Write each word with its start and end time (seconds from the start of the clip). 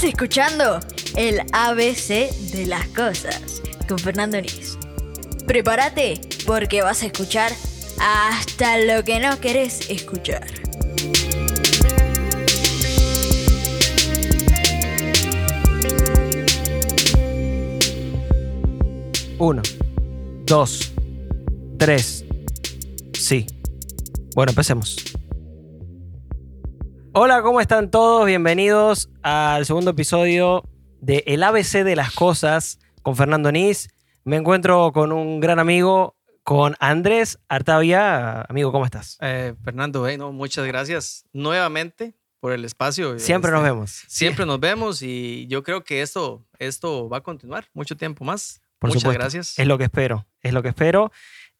Estás 0.00 0.14
escuchando 0.14 0.80
el 1.14 1.40
ABC 1.52 2.30
de 2.52 2.64
las 2.64 2.88
cosas 2.88 3.60
con 3.86 3.98
Fernando 3.98 4.40
Nis. 4.40 4.78
Prepárate 5.46 6.18
porque 6.46 6.80
vas 6.80 7.02
a 7.02 7.06
escuchar 7.06 7.52
hasta 8.00 8.78
lo 8.78 9.04
que 9.04 9.20
no 9.20 9.38
querés 9.40 9.90
escuchar. 9.90 10.46
Uno, 19.36 19.60
dos, 20.46 20.92
tres. 21.76 22.24
Sí. 23.12 23.46
Bueno, 24.34 24.52
empecemos. 24.52 24.96
Hola, 27.12 27.42
¿cómo 27.42 27.60
están 27.60 27.90
todos? 27.90 28.26
Bienvenidos 28.26 29.10
al 29.22 29.66
segundo 29.66 29.90
episodio 29.92 30.62
de 31.00 31.24
El 31.26 31.42
ABC 31.42 31.82
de 31.84 31.96
las 31.96 32.12
Cosas 32.12 32.78
con 33.02 33.16
Fernando 33.16 33.50
Nis. 33.50 33.88
Me 34.24 34.36
encuentro 34.36 34.92
con 34.92 35.10
un 35.12 35.40
gran 35.40 35.58
amigo, 35.58 36.16
con 36.44 36.76
Andrés 36.78 37.38
Artavia. 37.48 38.42
Amigo, 38.42 38.70
¿cómo 38.70 38.84
estás? 38.84 39.18
Eh, 39.20 39.54
Fernando, 39.64 40.06
eh, 40.06 40.18
no, 40.18 40.32
muchas 40.32 40.66
gracias 40.66 41.24
nuevamente 41.32 42.14
por 42.38 42.52
el 42.52 42.64
espacio. 42.64 43.18
Siempre 43.18 43.50
nos 43.50 43.60
Este, 43.60 43.70
vemos. 43.72 43.90
Siempre 44.06 44.46
nos 44.46 44.60
vemos 44.60 45.02
y 45.02 45.46
yo 45.48 45.62
creo 45.62 45.82
que 45.82 46.02
esto, 46.02 46.46
esto 46.58 47.08
va 47.08 47.18
a 47.18 47.22
continuar 47.22 47.66
mucho 47.74 47.96
tiempo 47.96 48.24
más. 48.24 48.60
Por 48.78 48.88
muchas 48.88 49.02
supuesto. 49.02 49.20
gracias. 49.20 49.58
Es 49.58 49.66
lo 49.66 49.78
que 49.78 49.84
espero, 49.84 50.26
es 50.42 50.52
lo 50.54 50.62
que 50.62 50.68
espero. 50.68 51.10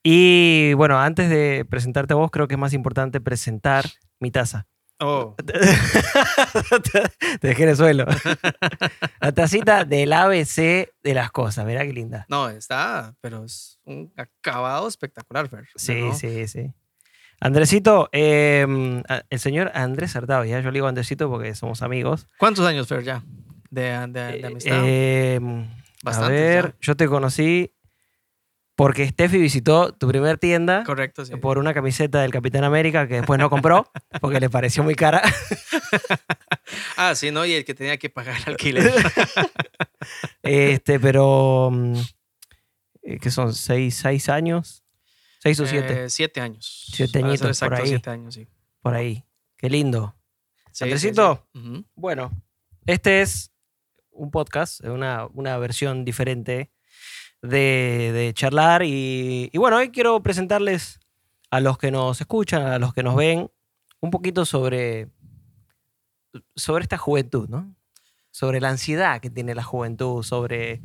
Y 0.03 0.73
bueno, 0.75 0.99
antes 0.99 1.29
de 1.29 1.67
presentarte 1.69 2.15
a 2.15 2.17
vos, 2.17 2.31
creo 2.31 2.47
que 2.49 2.55
es 2.55 2.61
más 2.61 2.73
importante 2.73 3.21
presentar 3.21 3.85
mi 4.21 4.31
taza. 4.31 4.67
Oh, 5.01 5.35
Te 7.41 7.49
dejé 7.49 7.63
en 7.63 7.69
el 7.71 7.77
suelo. 7.77 8.07
La 9.21 9.33
tacita 9.33 9.85
del 9.85 10.13
ABC 10.13 10.57
de 11.03 11.15
las 11.15 11.31
cosas. 11.31 11.65
Mirá 11.67 11.85
qué 11.85 11.93
linda. 11.93 12.27
no, 12.29 12.49
está, 12.51 13.15
pero 13.21 13.45
es 13.45 13.79
un 13.85 14.13
acabado 14.17 14.89
espectacular, 14.89 15.49
Fer. 15.49 15.67
Sí, 15.77 16.01
¿no? 16.03 16.15
sí, 16.15 16.47
sí. 16.49 16.73
Andresito, 17.41 18.11
eh, 18.13 18.67
a- 19.09 19.23
el 19.31 19.39
señor 19.41 19.71
Andrés 19.75 20.15
Artavia, 20.17 20.61
yo 20.61 20.71
le 20.71 20.77
digo 20.77 20.87
Andresito 20.89 21.31
porque 21.31 21.55
somos 21.55 21.81
amigos. 21.83 22.27
¿Cuántos 22.39 22.67
años, 22.67 22.87
Fer, 22.87 23.03
ya? 23.03 23.23
De, 23.71 23.83
de, 24.09 24.39
de 24.39 24.47
amistad. 24.47 24.83
Eh, 24.85 25.41
a 26.05 26.29
ver, 26.29 26.65
ya. 26.67 26.75
yo 26.81 26.97
te 26.97 27.07
conocí 27.09 27.73
porque 28.81 29.07
Steffi 29.07 29.37
visitó 29.37 29.93
tu 29.93 30.09
primer 30.09 30.39
tienda 30.39 30.85
Correcto, 30.85 31.27
sí. 31.27 31.37
por 31.37 31.59
una 31.59 31.75
camiseta 31.75 32.23
del 32.23 32.31
Capitán 32.31 32.65
América 32.65 33.07
que 33.07 33.17
después 33.17 33.39
no 33.39 33.51
compró 33.51 33.93
porque 34.23 34.41
le 34.41 34.49
pareció 34.49 34.83
muy 34.83 34.95
cara. 34.95 35.23
Ah, 36.97 37.15
sí, 37.15 37.31
¿no? 37.31 37.45
Y 37.45 37.53
el 37.53 37.65
que 37.65 37.75
tenía 37.75 37.97
que 37.97 38.11
pagar 38.11 38.37
el 38.41 38.53
alquiler. 38.53 38.93
Este, 40.43 41.01
pero. 41.01 41.71
mm, 41.73 41.95
eh, 43.03 43.19
¿Qué 43.19 43.31
son? 43.31 43.53
¿Seis, 43.53 43.97
seis 43.97 44.29
años? 44.29 44.85
¿Seis 45.41 45.59
o 45.61 45.67
siete? 45.67 46.05
Eh, 46.05 46.11
siete 46.11 46.41
años. 46.41 46.87
Siete 46.95 47.19
añitos 47.19 47.41
por 47.41 47.49
exacto, 47.51 47.83
ahí. 47.83 47.89
Siete 47.89 48.11
años, 48.11 48.35
sí. 48.35 48.49
Por 48.83 48.95
ahí. 48.95 49.25
Qué 49.57 49.69
lindo. 49.69 50.15
Sí, 50.67 50.73
sí, 50.73 50.85
Andresito. 50.85 51.49
Bueno, 51.95 52.31
este 52.87 53.21
es 53.21 53.53
un 54.11 54.31
podcast, 54.31 54.85
una, 54.85 55.27
una 55.27 55.59
versión 55.59 56.05
diferente 56.05 56.71
de, 57.43 58.11
de 58.13 58.33
charlar. 58.35 58.83
Y, 58.85 59.51
y 59.53 59.59
bueno, 59.59 59.77
hoy 59.79 59.91
quiero 59.91 60.23
presentarles 60.23 61.01
a 61.51 61.61
los 61.61 61.79
que 61.79 61.91
nos 61.91 62.21
escuchan, 62.21 62.63
a 62.67 62.79
los 62.79 62.95
que 62.95 63.03
nos 63.03 63.17
ven, 63.17 63.51
un 64.01 64.11
poquito 64.11 64.45
sobre, 64.45 65.09
sobre 66.55 66.83
esta 66.83 66.97
juventud, 66.99 67.49
¿no? 67.49 67.75
Sobre 68.31 68.61
la 68.61 68.69
ansiedad 68.69 69.21
que 69.21 69.31
tiene 69.31 69.55
la 69.55 69.65
juventud, 69.65 70.23
sobre. 70.23 70.81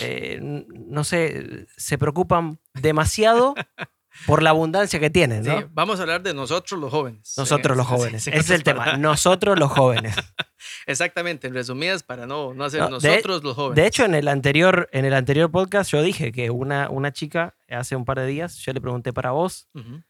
eh, 0.00 0.38
no 0.40 1.04
sé, 1.04 1.66
se 1.76 1.98
preocupan 1.98 2.58
demasiado 2.74 3.54
por 4.26 4.42
la 4.42 4.50
abundancia 4.50 4.98
que 4.98 5.10
tienen, 5.10 5.42
¿no? 5.44 5.58
Sí, 5.60 5.66
vamos 5.72 5.98
a 5.98 6.02
hablar 6.02 6.22
de 6.22 6.32
nosotros 6.32 6.80
los 6.80 6.90
jóvenes. 6.90 7.34
Nosotros 7.36 7.74
Eh, 7.74 7.76
los 7.76 7.86
jóvenes. 7.86 8.24
sí, 8.24 8.30
Ese 8.30 8.38
es 8.40 8.50
el 8.50 8.62
tema. 8.64 8.96
Nosotros 8.96 9.58
los 9.58 9.70
jóvenes. 9.70 10.16
Exactamente, 10.86 11.46
en 11.46 11.54
resumidas, 11.54 12.02
para 12.02 12.26
no, 12.26 12.54
no 12.54 12.64
hacer 12.64 12.80
No, 12.80 12.86
de- 12.98 13.08
nosotros 13.08 13.42
los 13.44 13.54
jóvenes. 13.54 13.76
De 13.76 13.86
hecho, 13.86 14.04
en 14.04 14.14
el 14.14 14.28
anterior, 14.28 14.88
en 14.92 15.04
el 15.04 15.14
anterior 15.14 15.50
podcast 15.50 15.90
yo 15.92 16.02
dije 16.02 16.32
que 16.32 16.50
una, 16.50 16.88
una 16.90 17.12
chica 17.12 17.56
hace 17.68 17.96
un 17.96 18.04
par 18.04 18.18
de 18.20 18.26
días, 18.26 18.56
yo 18.58 18.72
le 18.72 18.80
pregunté 18.80 19.12
para 19.12 19.30
vos, 19.32 19.68
Ujú. 19.74 20.02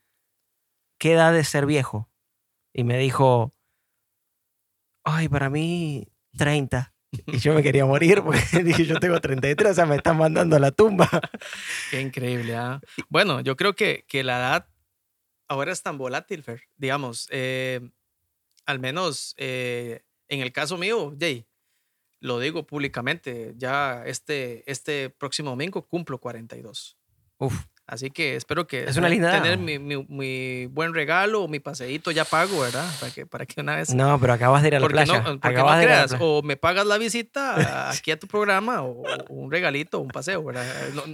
¿qué 0.98 1.12
edad 1.12 1.32
de 1.32 1.44
ser 1.44 1.66
viejo? 1.66 2.10
Y 2.72 2.84
me 2.84 2.98
dijo, 2.98 3.54
ay, 5.04 5.28
para 5.28 5.50
mí 5.50 6.08
30. 6.36 6.92
Y 7.26 7.38
yo 7.38 7.54
me 7.54 7.62
quería 7.62 7.86
morir 7.86 8.22
porque 8.22 8.40
dije, 8.64 8.84
yo 8.84 8.98
tengo 9.00 9.20
33, 9.20 9.70
o 9.70 9.74
sea, 9.74 9.86
me 9.86 9.96
están 9.96 10.18
mandando 10.18 10.56
a 10.56 10.58
la 10.58 10.70
tumba. 10.70 11.08
Qué 11.90 12.00
increíble. 12.00 12.54
¿ah? 12.56 12.80
Bueno, 13.08 13.40
yo 13.40 13.56
creo 13.56 13.74
que, 13.74 14.04
que 14.08 14.22
la 14.22 14.38
edad 14.38 14.68
ahora 15.48 15.72
es 15.72 15.82
tan 15.82 15.96
volátil, 15.98 16.42
Fer. 16.42 16.62
Digamos, 16.76 17.28
eh, 17.30 17.80
al 18.66 18.80
menos 18.80 19.34
eh, 19.38 20.02
en 20.28 20.40
el 20.40 20.52
caso 20.52 20.76
mío, 20.78 21.14
Jay, 21.18 21.46
lo 22.20 22.40
digo 22.40 22.66
públicamente, 22.66 23.54
ya 23.56 24.04
este, 24.06 24.70
este 24.70 25.10
próximo 25.10 25.50
domingo 25.50 25.86
cumplo 25.86 26.18
42. 26.18 26.98
Uf, 27.38 27.66
Así 27.88 28.10
que 28.10 28.34
espero 28.34 28.66
que 28.66 28.82
Es 28.84 28.96
una 28.96 29.08
linda 29.08 29.30
tener 29.30 29.58
mi, 29.58 29.78
mi- 29.78 30.04
mi 30.08 30.66
buen 30.66 30.92
regalo 30.92 31.42
o 31.44 31.48
mi 31.48 31.60
paseíto 31.60 32.10
ya 32.10 32.24
pago, 32.24 32.60
¿verdad? 32.60 32.84
Para 32.98 33.12
que, 33.12 33.26
para 33.26 33.46
que 33.46 33.60
una 33.60 33.76
vez 33.76 33.94
no, 33.94 34.18
pero 34.20 34.32
acabas 34.32 34.62
de 34.62 34.68
ir 34.68 34.74
a 34.76 34.80
la 34.80 34.88
playa. 34.88 35.20
no, 35.20 35.38
acabas 35.40 35.74
no 35.74 35.78
de 35.78 35.84
ir 35.84 35.90
a 35.92 36.06
la 36.06 36.16
o 36.18 36.42
me 36.42 36.56
pagas 36.56 36.84
la 36.84 36.98
visita 36.98 37.90
aquí 37.90 38.10
a 38.10 38.18
tu 38.18 38.26
programa, 38.26 38.82
o, 38.82 39.02
o 39.28 39.34
un 39.34 39.52
regalito, 39.52 40.00
un 40.00 40.08
paseo, 40.08 40.42
¿verdad? 40.42 40.66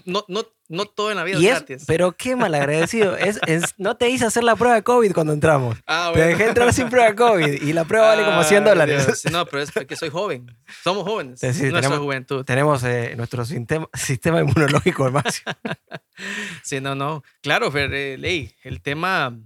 No, 0.07 0.25
no, 0.29 0.47
no, 0.69 0.85
todo 0.87 1.11
en 1.11 1.19
la 1.19 1.25
vida 1.25 1.39
Y 1.39 1.47
es 1.49 1.57
gratis. 1.57 1.85
pero 1.87 2.13
qué 2.13 2.37
malagradecido. 2.37 3.19
Es, 3.19 3.39
es- 3.47 3.75
no 3.77 3.97
te 3.99 4.09
hice 4.09 4.25
hacer 4.25 4.43
la 4.43 4.57
prueba 4.57 4.75
de 4.77 4.83
COVID 4.83 5.13
cuando 5.13 5.35
entramos. 5.35 5.77
Ah, 5.87 6.11
Te 6.15 6.21
dejé 6.25 6.47
entrar 6.49 6.73
sin 6.73 6.89
prueba 6.89 7.09
de 7.11 7.15
COVID 7.17 7.63
y 7.63 7.73
la 7.75 7.85
prueba 7.85 8.07
vale 8.09 8.25
como 8.25 8.43
100 8.43 8.63
Ay, 8.63 8.69
dólares. 8.71 9.07
Dios. 9.07 9.25
No, 9.31 9.45
pero 9.45 9.63
es 9.63 9.71
porque 9.71 9.95
soy 9.97 10.09
joven. 10.09 10.47
Somos 10.83 11.05
jóvenes. 11.05 11.39
Sí, 11.41 11.47
nuestra 11.47 11.81
tenemos- 11.83 11.99
juventud. 11.99 12.45
Tenemos 12.47 12.83
eh, 12.85 13.13
nuestro 13.19 13.45
sistema, 13.45 13.87
sistema 13.95 14.41
inmunológico 14.41 15.11
máximo. 15.11 15.53
Sí, 16.63 16.81
no, 16.81 16.95
no. 16.95 17.23
Claro, 17.43 17.71
Fer, 17.71 17.93
eh, 17.93 18.19
Ley, 18.19 18.55
el 18.63 18.81
tema, 18.83 19.39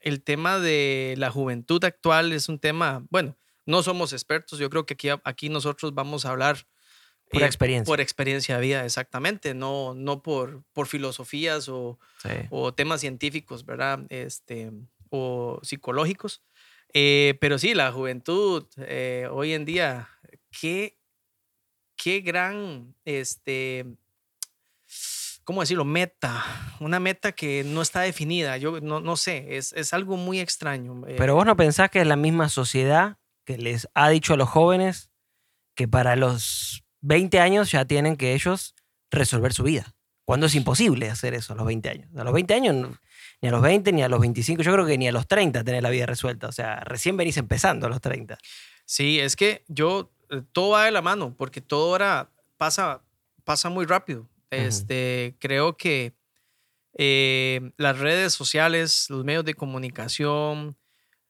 el 0.00 0.22
tema 0.22 0.58
de 0.58 1.14
la 1.18 1.30
juventud 1.30 1.82
actual 1.84 2.32
es 2.32 2.48
un 2.48 2.58
tema, 2.58 3.04
bueno, 3.10 3.36
no 3.66 3.82
somos 3.82 4.12
expertos. 4.12 4.58
Yo 4.58 4.70
creo 4.70 4.86
que 4.86 4.94
aquí, 4.94 5.08
aquí 5.24 5.48
nosotros 5.48 5.94
vamos 5.94 6.24
a 6.24 6.30
hablar 6.30 6.66
Pura 7.30 7.44
eh, 7.44 7.48
experiencia. 7.48 7.84
Por 7.90 8.00
experiencia 8.00 8.56
de 8.56 8.62
vida, 8.62 8.84
exactamente. 8.84 9.54
No, 9.54 9.94
no 9.94 10.20
por, 10.22 10.64
por 10.72 10.88
filosofías 10.88 11.68
o, 11.68 11.98
Sí. 12.22 12.28
o 12.50 12.74
temas 12.74 13.00
científicos, 13.00 13.64
¿verdad? 13.64 14.00
Este, 14.08 14.72
o 15.10 15.60
psicológicos. 15.62 16.42
Eh, 16.92 17.38
pero 17.40 17.56
sí, 17.58 17.72
la 17.74 17.92
juventud 17.92 18.66
eh, 18.78 19.28
hoy 19.30 19.52
en 19.52 19.64
día, 19.64 20.08
qué, 20.60 20.98
qué 21.94 22.20
gran, 22.20 22.96
este, 23.04 23.86
¿cómo 25.44 25.60
decirlo? 25.60 25.84
Meta. 25.84 26.44
Una 26.80 27.00
meta 27.00 27.32
que 27.32 27.64
no 27.64 27.82
está 27.82 28.00
definida. 28.00 28.56
Yo 28.56 28.80
no, 28.80 29.00
no 29.00 29.16
sé, 29.16 29.56
es, 29.56 29.72
es 29.72 29.92
algo 29.92 30.16
muy 30.16 30.40
extraño. 30.40 31.06
eh, 31.06 31.16
Pero 31.18 31.34
vos 31.34 31.46
no 31.46 31.56
pensás 31.56 31.90
que 31.90 32.00
es 32.00 32.06
la 32.06 32.16
misma 32.16 32.48
sociedad 32.48 33.18
que 33.44 33.58
les 33.58 33.88
ha 33.94 34.08
dicho 34.08 34.34
a 34.34 34.36
los 34.36 34.48
jóvenes 34.48 35.10
que 35.74 35.88
para 35.88 36.16
los 36.16 36.84
20 37.00 37.40
años 37.40 37.70
ya 37.72 37.84
tienen 37.84 38.16
que 38.16 38.34
ellos 38.34 38.74
resolver 39.10 39.52
su 39.52 39.62
vida. 39.62 39.94
Cuando 40.24 40.46
es 40.46 40.54
imposible 40.54 41.10
hacer 41.10 41.34
eso 41.34 41.54
a 41.54 41.56
los 41.56 41.66
20 41.66 41.88
años. 41.90 42.08
A 42.16 42.22
los 42.22 42.32
20 42.32 42.54
años, 42.54 42.76
ni 43.42 43.48
a 43.48 43.50
los 43.52 43.62
20, 43.62 43.92
ni 43.92 44.02
a 44.02 44.08
los 44.08 44.20
25, 44.20 44.62
yo 44.62 44.72
creo 44.72 44.86
que 44.86 44.96
ni 44.98 45.08
a 45.08 45.12
los 45.12 45.26
30 45.26 45.64
tener 45.64 45.82
la 45.82 45.90
vida 45.90 46.06
resuelta. 46.06 46.46
O 46.46 46.52
sea, 46.52 46.76
recién 46.80 47.16
venís 47.16 47.36
empezando 47.36 47.86
a 47.86 47.90
los 47.90 48.00
30. 48.00 48.38
Sí, 48.84 49.18
es 49.18 49.34
que 49.34 49.64
yo, 49.66 50.12
eh, 50.30 50.42
todo 50.52 50.70
va 50.70 50.84
de 50.84 50.92
la 50.92 51.02
mano, 51.02 51.34
porque 51.36 51.60
todo 51.60 51.90
ahora 51.90 52.30
pasa, 52.58 53.02
pasa 53.42 53.70
muy 53.70 53.86
rápido. 53.86 54.28
Este, 54.50 55.36
creo 55.38 55.76
que 55.76 56.14
eh, 56.94 57.72
las 57.76 57.98
redes 57.98 58.32
sociales, 58.34 59.06
los 59.10 59.24
medios 59.24 59.44
de 59.44 59.54
comunicación, 59.54 60.76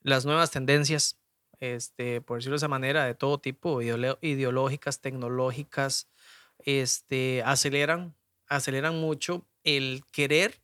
las 0.01 0.25
nuevas 0.25 0.49
tendencias, 0.51 1.19
este, 1.59 2.21
por 2.21 2.37
decirlo 2.37 2.55
de 2.55 2.57
esa 2.57 2.67
manera, 2.67 3.05
de 3.05 3.13
todo 3.13 3.39
tipo, 3.39 3.81
ideológicas, 3.81 4.99
tecnológicas, 5.01 6.07
este, 6.59 7.43
aceleran, 7.45 8.15
aceleran 8.47 8.99
mucho 8.99 9.45
el 9.63 10.03
querer 10.11 10.61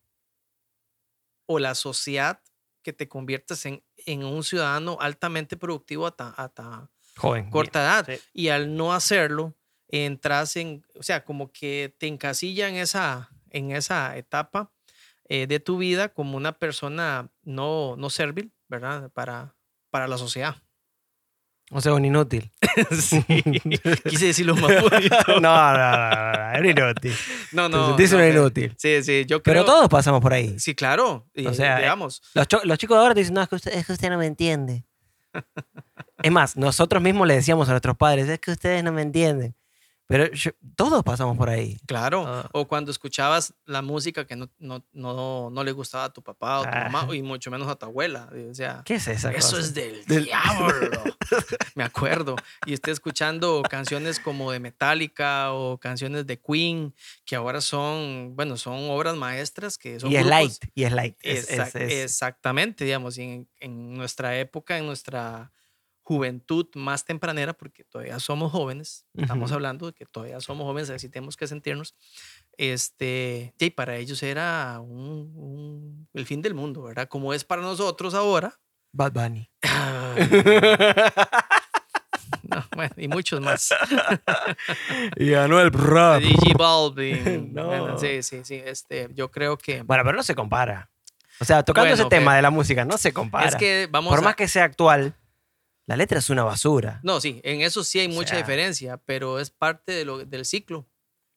o 1.46 1.60
la 1.60 1.76
sociedad 1.76 2.42
que 2.82 2.94
te 2.94 3.08
conviertes 3.08 3.66
en, 3.66 3.84
en 4.06 4.24
un 4.24 4.44
ciudadano 4.44 4.98
altamente 5.00 5.58
productivo 5.58 6.08
a 6.08 6.16
ta- 6.16 6.34
a 6.38 6.50
ta- 6.50 6.90
Joven. 7.16 7.50
corta 7.50 7.82
edad. 7.82 8.06
Sí. 8.08 8.22
Y 8.34 8.48
al 8.50 8.76
no 8.76 8.94
hacerlo, 8.94 9.56
entras 9.90 10.56
en, 10.56 10.84
o 10.96 11.04
sea, 11.04 11.24
como 11.24 11.52
que 11.52 11.94
te 11.98 12.08
encasilla 12.08 12.68
en 12.70 12.76
esa, 12.76 13.30
en 13.50 13.72
esa 13.72 14.18
etapa 14.18 14.72
eh, 15.30 15.48
de 15.48 15.60
tu 15.60 15.78
vida 15.78 16.10
como 16.10 16.38
una 16.38 16.54
persona 16.54 17.30
no, 17.44 17.96
no 17.98 18.10
servil, 18.10 18.54
¿verdad? 18.68 19.12
Para, 19.12 19.56
para 19.90 20.08
la 20.08 20.18
sociedad. 20.18 20.56
O 21.70 21.82
sea, 21.82 21.94
un 21.94 22.06
inútil. 22.06 22.52
sí, 22.92 23.22
quise 24.10 24.28
decirlo 24.28 24.56
más 24.56 24.82
bonito. 24.82 25.16
no, 25.28 25.40
no, 25.42 25.74
no, 25.74 26.32
no, 26.32 26.52
era 26.54 26.70
inútil. 26.70 27.14
No, 27.52 27.70
Te 27.70 27.76
no. 27.76 27.88
sentís 27.88 28.12
no, 28.14 28.20
un 28.20 28.24
inútil. 28.24 28.74
Sí, 28.78 29.04
sí, 29.04 29.26
yo 29.26 29.44
creo. 29.44 29.54
Pero 29.54 29.66
todos 29.66 29.90
pasamos 29.90 30.22
por 30.22 30.32
ahí. 30.32 30.58
Sí, 30.60 30.76
claro. 30.76 31.28
O 31.46 31.54
sea, 31.54 31.80
digamos. 31.80 32.22
Los, 32.34 32.48
los 32.64 32.78
chicos 32.78 32.96
de 32.96 33.02
ahora 33.02 33.14
te 33.14 33.20
dicen, 33.20 33.34
no, 33.34 33.42
es 33.42 33.50
que, 33.50 33.56
usted, 33.56 33.74
es 33.74 33.86
que 33.86 33.94
usted 33.94 34.10
no 34.10 34.18
me 34.18 34.28
entiende. 34.28 34.86
es 36.24 36.32
más, 36.32 36.56
nosotros 36.56 37.04
mismos 37.04 37.28
le 37.28 37.36
decíamos 37.36 37.68
a 37.68 37.72
nuestros 37.72 37.98
padres, 37.98 38.30
es 38.30 38.40
que 38.40 38.52
ustedes 38.52 38.82
no 38.82 38.94
me 38.94 39.02
entienden. 39.02 39.54
Pero 40.08 40.32
yo- 40.32 40.52
todos 40.78 41.04
pasamos 41.04 41.36
por 41.38 41.50
ahí. 41.50 41.78
Claro, 41.86 42.24
Ah. 42.26 42.50
o 42.54 42.66
cuando 42.66 42.92
escuchabas 42.92 43.54
la 43.66 43.82
música 43.82 44.26
que 44.26 44.38
no, 44.38 44.50
no, 44.58 44.82
no, 44.94 45.50
no 45.52 45.64
le 45.66 45.74
gustaba 45.74 46.06
a 46.06 46.14
tu 46.14 46.24
papá 46.24 46.60
o 46.62 46.64
tu 46.64 46.70
mamá, 46.70 47.14
y 47.14 47.22
mucho 47.22 47.52
menos 47.52 47.68
a 47.68 47.76
tu 47.76 47.86
abuela. 47.88 48.30
O 48.50 48.54
sea, 48.54 48.84
¿Qué 48.86 48.96
es 48.96 49.08
esa 49.10 49.32
eso 49.34 49.50
cosa? 49.58 49.60
es 49.60 49.74
del, 49.74 50.06
Del- 50.06 50.24
diablo. 50.32 51.04
Me 51.76 51.84
acuerdo. 51.84 52.38
Y 52.66 52.74
esté 52.74 52.92
escuchando 52.92 53.62
canciones 53.70 54.20
como 54.22 54.52
de 54.54 54.60
Metallica 54.62 55.52
o 55.52 55.78
canciones 55.78 56.26
de 56.26 56.40
Queen, 56.40 56.96
que 57.26 57.36
ahora 57.36 57.60
son, 57.60 58.34
bueno, 58.36 58.56
son 58.56 58.90
obras 58.90 59.18
maestras 59.18 59.78
que 59.78 60.00
son 60.00 60.10
Y 60.12 60.16
es 60.16 60.22
grupos- 60.24 60.30
light, 60.30 60.66
y 60.74 60.84
es 60.84 60.92
light. 60.94 61.18
Es- 61.22 61.50
Exac- 61.52 61.68
es- 61.68 61.76
es- 61.92 62.04
Exactamente, 62.06 62.86
digamos, 62.86 63.18
y 63.18 63.24
en, 63.24 63.50
en 63.60 63.94
nuestra 63.94 64.40
época, 64.40 64.78
en 64.78 64.86
nuestra 64.86 65.52
juventud 66.08 66.68
más 66.76 67.04
tempranera, 67.04 67.52
porque 67.52 67.84
todavía 67.84 68.18
somos 68.22 68.50
jóvenes, 68.54 69.06
estamos 69.14 69.50
Ujú. 69.50 69.56
hablando 69.56 69.88
de 69.88 69.94
que 69.94 70.06
todavía 70.06 70.40
somos 70.40 70.64
jóvenes, 70.66 70.90
así 70.90 71.10
tenemos 71.10 71.36
que 71.36 71.48
sentirnos, 71.48 71.96
este, 72.58 73.54
y 73.60 73.70
para 73.72 73.98
ellos 73.98 74.24
era 74.24 74.80
un- 74.80 75.34
un- 75.36 76.08
el 76.14 76.26
fin 76.26 76.42
del 76.42 76.54
mundo, 76.54 76.84
¿verdad? 76.84 77.10
Como 77.10 77.34
es 77.34 77.44
para 77.44 77.62
nosotros 77.62 78.14
ahora. 78.14 78.58
Bad 78.94 79.12
Bunny. 79.12 79.50
No, 82.50 82.64
bueno, 82.76 82.94
y 82.98 83.08
muchos 83.10 83.42
más. 83.42 83.74
y 85.18 85.30
ganó 85.32 85.60
el 85.60 85.72
rap. 85.72 86.22
DJ 86.22 86.54
Balvin. 86.58 87.52
No. 87.54 87.68
Bueno, 87.68 87.98
sí, 88.00 88.24
sí, 88.24 88.40
sí. 88.46 88.62
Este, 88.66 89.10
yo 89.14 89.30
creo 89.30 89.58
que 89.58 89.82
Bueno, 89.82 90.04
pero 90.06 90.16
no 90.16 90.24
se 90.24 90.34
compara. 90.36 90.90
O 91.42 91.46
sea, 91.46 91.64
tocando 91.64 91.88
ese 91.94 92.04
Bueno, 92.04 92.10
tema 92.10 92.32
pero- 92.32 92.36
de 92.38 92.42
la 92.44 92.50
música, 92.50 92.86
no 92.86 92.98
se 92.98 93.12
compara. 93.12 93.48
es 93.50 93.56
que 93.58 93.88
vamos 93.92 94.12
Por 94.12 94.20
a- 94.20 94.22
más 94.22 94.36
que 94.36 94.48
sea 94.48 94.64
actual, 94.64 95.14
la 95.88 95.98
letra 95.98 96.20
es 96.20 96.30
una 96.30 96.44
basura. 96.44 97.00
No, 97.04 97.20
sí, 97.20 97.42
en 97.44 97.62
eso 97.62 97.84
sí 97.84 98.00
hay 98.00 98.08
O 98.08 98.12
mucha 98.12 98.30
sea- 98.36 98.38
diferencia, 98.38 98.98
pero 98.98 99.40
es 99.40 99.50
parte 99.50 99.92
de 99.94 100.06
lo, 100.06 100.24
del 100.26 100.46
ciclo. 100.46 100.86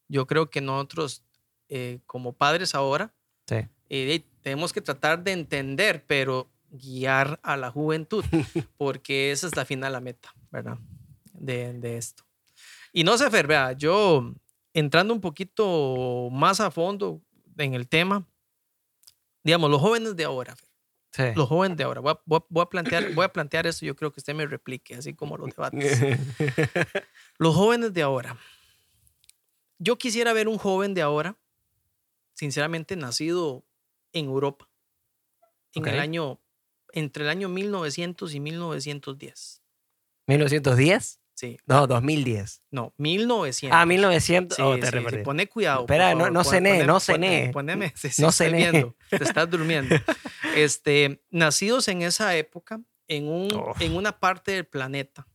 Yo 0.09 0.27
creo 0.27 0.51
que 0.51 0.61
nosotros, 0.61 1.23
eh, 1.69 2.01
como 2.07 2.33
padres 2.35 2.75
ahora, 2.75 3.15
Sí. 3.47 3.67
eh, 3.89 4.23
tenemos 4.43 4.73
que 4.73 4.81
tratar 4.81 5.23
de 5.25 5.33
entender, 5.33 6.05
pero 6.07 6.51
guiar 6.71 7.41
a 7.43 7.57
la 7.57 7.71
juventud, 7.71 8.25
porque 8.77 9.31
esa 9.33 9.47
es 9.47 9.57
la 9.57 9.65
final, 9.65 9.93
la 9.93 10.01
meta, 10.01 10.33
¿verdad? 10.51 10.79
De, 11.33 11.73
de 11.75 11.97
esto. 11.97 12.25
Y 12.93 13.05
no 13.05 13.17
sé, 13.19 13.31
Fer, 13.31 13.47
vea, 13.47 13.73
yo 13.73 14.35
entrando 14.75 15.15
un 15.15 15.21
poquito 15.21 16.29
más 16.33 16.61
a 16.61 16.71
fondo 16.71 17.21
en 17.57 17.75
el 17.75 17.89
tema, 17.89 18.27
digamos, 19.43 19.71
los 19.71 19.81
jóvenes 19.81 20.17
de 20.17 20.25
ahora, 20.25 20.55
Fer, 20.57 20.69
Sí. 21.13 21.25
los 21.35 21.49
jóvenes 21.49 21.77
de 21.77 21.85
ahora, 21.85 22.01
voy 22.01 22.13
a, 22.13 22.45
voy 22.49 22.67
plantear, 22.67 23.13
voy 23.15 23.25
a 23.25 23.33
plantear 23.33 23.67
esto, 23.67 23.85
yo 23.85 23.97
creo 23.97 24.13
que 24.13 24.21
usted 24.21 24.35
me 24.35 24.47
replique, 24.47 24.95
así 24.95 25.13
como 25.13 25.37
los 25.37 25.51
debates. 25.51 26.01
Los 27.39 27.57
jóvenes 27.57 27.93
de 27.93 28.03
ahora. 28.03 28.39
Yo 29.79 29.99
quisiera 29.99 30.33
ver 30.33 30.47
un 30.47 30.59
joven 30.59 30.95
de 30.95 31.03
ahora, 31.03 31.37
sinceramente 32.35 32.97
nacido 32.97 33.65
en 34.13 34.27
Europa, 34.27 34.69
en 35.75 35.87
el 35.87 35.99
año, 35.99 36.41
entre 36.93 37.25
el 37.25 37.31
año 37.31 37.49
1900 37.49 38.35
y 38.35 38.41
1910. 38.41 39.63
¿1910? 40.27 41.20
Sí, 41.41 41.57
No, 41.67 41.87
2010. 41.87 42.61
no, 42.71 42.93
1900. 42.99 43.75
Ah, 43.81 43.87
1900. 43.87 44.57
Sí, 44.57 44.63
oh, 44.63 44.75
sí, 44.75 44.81
te 44.83 44.87
sí, 44.89 44.93
repetí. 44.93 45.23
Pone 45.23 45.47
cuidado. 45.47 45.81
Espera, 45.81 46.15
no- 46.15 46.29
no 46.31 46.45
cené, 46.45 46.73
pone- 46.81 46.87
no 46.87 47.01
cené. 47.01 47.51
Poneme, 47.51 47.93
sí, 47.97 48.11
sí, 48.11 48.21
No 48.21 48.31
cené. 48.31 48.59
viendo, 48.71 48.95
te 49.09 49.25
estás 49.25 49.49
durmiendo. 49.51 49.97
Este, 50.55 51.23
nacidos 51.31 51.89
en 51.89 52.03
esa 52.03 52.37
época, 52.37 52.83
en, 53.09 53.27
un, 53.29 53.55
Uf. 53.55 53.81
en 53.81 53.97
una 53.97 54.19
parte 54.21 54.53
del 54.53 54.67
planeta, 54.67 55.27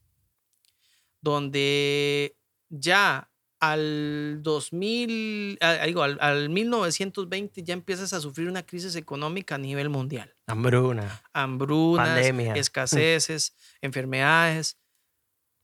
donde 1.22 2.38
ya 2.70 3.32
al 3.60 4.40
2000, 4.44 5.58
ah, 5.62 5.86
digo, 5.88 6.04
al, 6.04 6.18
al 6.22 6.50
1920 6.50 7.64
ya 7.64 7.74
empiezas 7.74 8.14
a 8.14 8.20
sufrir 8.22 8.48
una 8.48 8.64
crisis 8.64 8.96
económica 8.96 9.56
a 9.56 9.58
nivel 9.58 9.90
mundial. 9.90 10.36
Hambruna. 10.46 11.24
Hambrunas, 11.34 12.10
Pandemia. 12.10 12.54
escaseces, 12.54 13.56
enfermedades. 13.82 14.78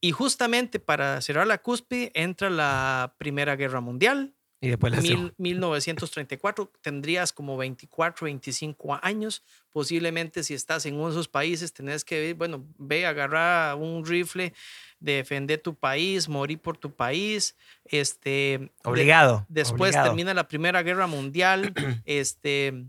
Y 0.01 0.12
justamente 0.12 0.80
para 0.80 1.21
cerrar 1.21 1.45
la 1.48 1.59
cúspide 1.59 2.12
entra 2.15 2.50
la 2.50 3.13
Primera 3.19 3.56
Guerra 3.56 3.81
Mundial, 3.81 4.33
Y 4.59 4.69
después 4.69 4.92
la 4.94 5.00
mil- 5.01 5.12
segunda. 5.12 5.33
1934, 5.38 6.71
tendrías 6.81 7.31
como 7.31 7.56
24, 7.57 8.25
25 8.25 9.00
años. 9.01 9.44
Posiblemente 9.71 10.44
si 10.44 10.53
estás 10.56 10.86
en 10.86 10.95
uno 10.95 11.06
de 11.06 11.12
esos 11.12 11.27
países, 11.27 11.71
tenés 11.74 12.03
que, 12.03 12.33
bueno, 12.33 12.65
ve, 12.77 13.06
agarrar 13.06 13.75
un 13.75 14.06
rifle, 14.06 14.53
defender 15.00 15.59
tu 15.59 15.75
país, 15.75 16.27
morir 16.27 16.59
por 16.59 16.77
tu 16.77 16.92
país. 16.94 17.56
Este, 17.86 18.30
de- 18.59 18.71
Obligado. 18.83 19.45
después 19.50 19.92
obligado. 19.92 20.07
termina 20.09 20.33
la 20.33 20.48
Primera 20.48 20.81
Guerra 20.83 21.07
Mundial. 21.07 21.74
este, 22.06 22.86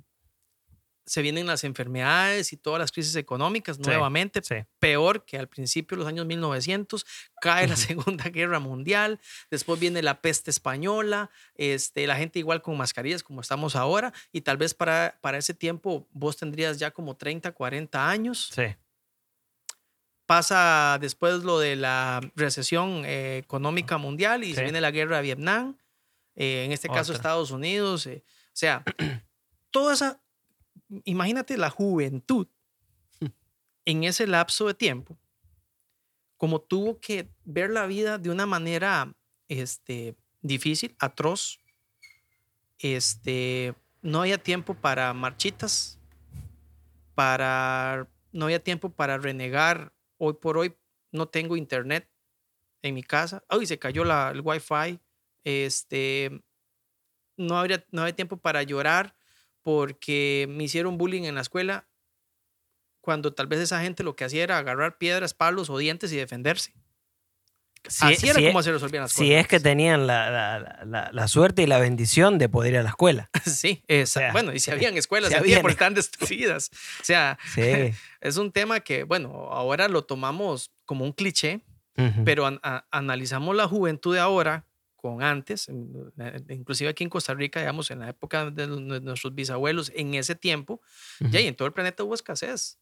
se 1.04 1.22
vienen 1.22 1.46
las 1.46 1.64
enfermedades 1.64 2.52
y 2.52 2.56
todas 2.56 2.78
las 2.78 2.92
crisis 2.92 3.16
económicas 3.16 3.76
Sí, 3.76 3.82
nuevamente 3.84 4.40
Sí. 4.42 4.56
peor 4.78 5.24
que 5.24 5.38
al 5.38 5.48
principio 5.48 5.96
de 5.96 6.00
los 6.04 6.08
años 6.08 6.26
1900, 6.26 7.04
cae 7.40 7.66
la 7.66 7.76
Segunda 8.16 8.28
Guerra 8.30 8.60
Mundial, 8.60 9.20
después 9.50 9.80
viene 9.80 10.02
la 10.02 10.20
peste 10.20 10.50
española, 10.50 11.30
este, 11.54 12.06
la 12.06 12.16
gente 12.16 12.38
igual 12.38 12.62
con 12.62 12.76
mascarillas 12.76 13.22
como 13.22 13.40
estamos 13.40 13.74
ahora, 13.76 14.12
y 14.32 14.42
tal 14.42 14.56
vez 14.56 14.74
para, 14.74 15.18
para 15.20 15.38
ese 15.38 15.54
tiempo 15.54 16.06
vos 16.12 16.36
tendrías 16.36 16.78
ya 16.78 16.90
como 16.92 17.16
30, 17.16 17.52
40 17.52 18.08
años. 18.08 18.50
Sí. 18.54 18.64
Pasa 20.26 20.98
después 21.00 21.42
lo 21.42 21.58
de 21.58 21.76
la 21.76 22.20
recesión 22.36 23.02
eh, 23.04 23.38
económica 23.38 23.98
mundial 23.98 24.44
y 24.44 24.54
se 24.54 24.62
viene 24.62 24.80
la 24.80 24.90
guerra 24.92 25.16
de 25.16 25.22
Vietnam, 25.24 25.76
eh, 26.36 26.64
en 26.64 26.72
este 26.72 26.88
caso. 26.88 27.12
Estados 27.12 27.50
Unidos, 27.50 28.06
eh, 28.06 28.22
o 28.26 28.50
sea, 28.54 28.82
toda 29.70 29.92
esa, 29.92 30.21
imagínate 31.04 31.56
la 31.56 31.70
juventud 31.70 32.46
en 33.84 34.04
ese 34.04 34.26
lapso 34.26 34.66
de 34.66 34.74
tiempo, 34.74 35.18
como 36.36 36.60
tuvo 36.60 37.00
que 37.00 37.28
ver 37.44 37.70
la 37.70 37.86
vida 37.86 38.18
de 38.18 38.30
una 38.30 38.46
manera 38.46 39.14
este, 39.48 40.16
difícil, 40.40 40.94
atroz, 40.98 41.58
este, 42.78 43.74
no 44.02 44.20
había 44.20 44.38
tiempo 44.38 44.74
para 44.74 45.12
marchitas, 45.14 45.98
para, 47.14 48.08
no 48.32 48.46
había 48.46 48.62
tiempo 48.62 48.90
para 48.90 49.18
renegar, 49.18 49.92
hoy 50.18 50.34
por 50.34 50.58
hoy 50.58 50.76
no 51.10 51.26
tengo 51.26 51.56
internet 51.56 52.08
en 52.82 52.94
mi 52.94 53.02
casa, 53.02 53.44
hoy 53.48 53.66
se 53.66 53.78
cayó 53.78 54.04
la, 54.04 54.30
el 54.30 54.40
wifi, 54.40 54.98
este, 55.44 56.42
no 57.36 57.58
habría, 57.58 57.84
no 57.90 58.02
había 58.02 58.16
tiempo 58.16 58.36
para 58.36 58.62
llorar 58.62 59.14
porque 59.62 60.46
me 60.50 60.64
hicieron 60.64 60.98
bullying 60.98 61.22
en 61.24 61.34
la 61.34 61.40
escuela, 61.40 61.86
cuando 63.00 63.32
tal 63.34 63.46
vez 63.46 63.60
esa 63.60 63.80
gente 63.82 64.02
lo 64.04 64.14
que 64.16 64.24
hacía 64.24 64.42
era 64.44 64.58
agarrar 64.58 64.98
piedras, 64.98 65.34
palos 65.34 65.70
o 65.70 65.78
dientes 65.78 66.12
y 66.12 66.16
defenderse. 66.16 66.72
Si, 67.88 68.04
Así 68.06 68.28
era 68.28 68.38
si- 68.38 68.46
como 68.46 68.62
se 68.62 68.70
resolvían 68.70 69.02
las 69.02 69.12
si 69.12 69.32
es 69.34 69.48
que 69.48 69.58
tenían 69.58 70.06
la, 70.06 70.30
la- 70.84 71.10
la- 71.12 71.26
suerte 71.28 71.62
y 71.62 71.66
la 71.66 71.80
bendición 71.80 72.38
de 72.38 72.48
poder 72.48 72.74
ir 72.74 72.78
a 72.78 72.82
la 72.84 72.90
escuela. 72.90 73.28
Sí, 73.44 73.82
esa- 73.88 74.20
sea, 74.20 74.32
bueno, 74.32 74.52
y 74.52 74.60
si 74.60 74.70
habían 74.70 74.96
escuelas 74.96 75.30
si 75.30 75.34
habían- 75.36 75.56
tiempo 75.56 75.68
están 75.68 75.94
destruidas. 75.94 76.70
O 77.00 77.04
sea, 77.04 77.38
Sí. 77.54 77.92
es 78.20 78.36
un 78.36 78.52
tema 78.52 78.78
que, 78.80 79.02
bueno, 79.02 79.48
ahora 79.50 79.88
lo 79.88 80.04
tomamos 80.04 80.70
como 80.84 81.04
un 81.04 81.12
cliché, 81.12 81.62
pero 82.24 82.46
an- 82.46 82.60
analizamos 82.90 83.54
la 83.56 83.66
juventud 83.68 84.14
de 84.14 84.20
ahora 84.20 84.64
con 85.02 85.22
antes, 85.22 85.68
en- 85.68 86.12
inclusive 86.48 86.88
aquí 86.88 87.04
en 87.04 87.10
Costa 87.10 87.34
Rica, 87.34 87.60
digamos, 87.60 87.90
en 87.90 87.98
la 87.98 88.08
época 88.08 88.50
de, 88.50 88.66
nuestros 88.68 89.34
bisabuelos, 89.34 89.92
en 89.94 90.14
ese 90.14 90.34
tiempo, 90.34 90.80
ya 91.18 91.40
y 91.40 91.46
en 91.48 91.54
todo 91.56 91.66
el 91.66 91.74
planeta 91.74 92.04
hubo 92.04 92.14
escasez. 92.14 92.78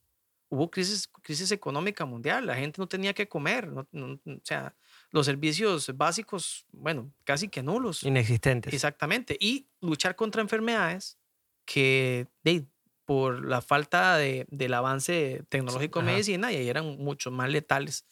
Hubo 0.53 0.69
crisis, 0.71 1.09
crisis 1.23 1.51
económica 1.53 2.05
mundial, 2.05 2.45
la 2.45 2.57
gente 2.57 2.81
no 2.81 2.87
tenía 2.89 3.15
que 3.15 3.29
comer, 3.29 3.69
no- 3.69 3.89
no- 3.93 4.15
o 4.27 4.41
sea, 4.45 4.75
los 5.11 5.25
servicios 5.27 5.91
básicos, 5.97 6.67
bueno, 6.73 7.13
casi 7.25 7.49
que 7.49 7.63
nulos. 7.63 8.03
Inexistentes. 8.03 8.73
Exactamente. 8.75 9.37
Y 9.41 9.69
luchar 9.81 10.15
contra 10.17 10.43
enfermedades 10.43 11.19
que 11.65 12.27
de, 12.43 12.67
por 13.05 13.45
la 13.45 13.61
falta 13.63 14.17
de, 14.19 14.45
del 14.51 14.75
avance 14.75 15.43
tecnológico 15.49 16.01
en 16.01 16.07
medicina 16.07 16.53
y 16.53 16.69
eran 16.69 16.97
mucho 16.99 17.31
más 17.31 17.49
letales, 17.49 18.05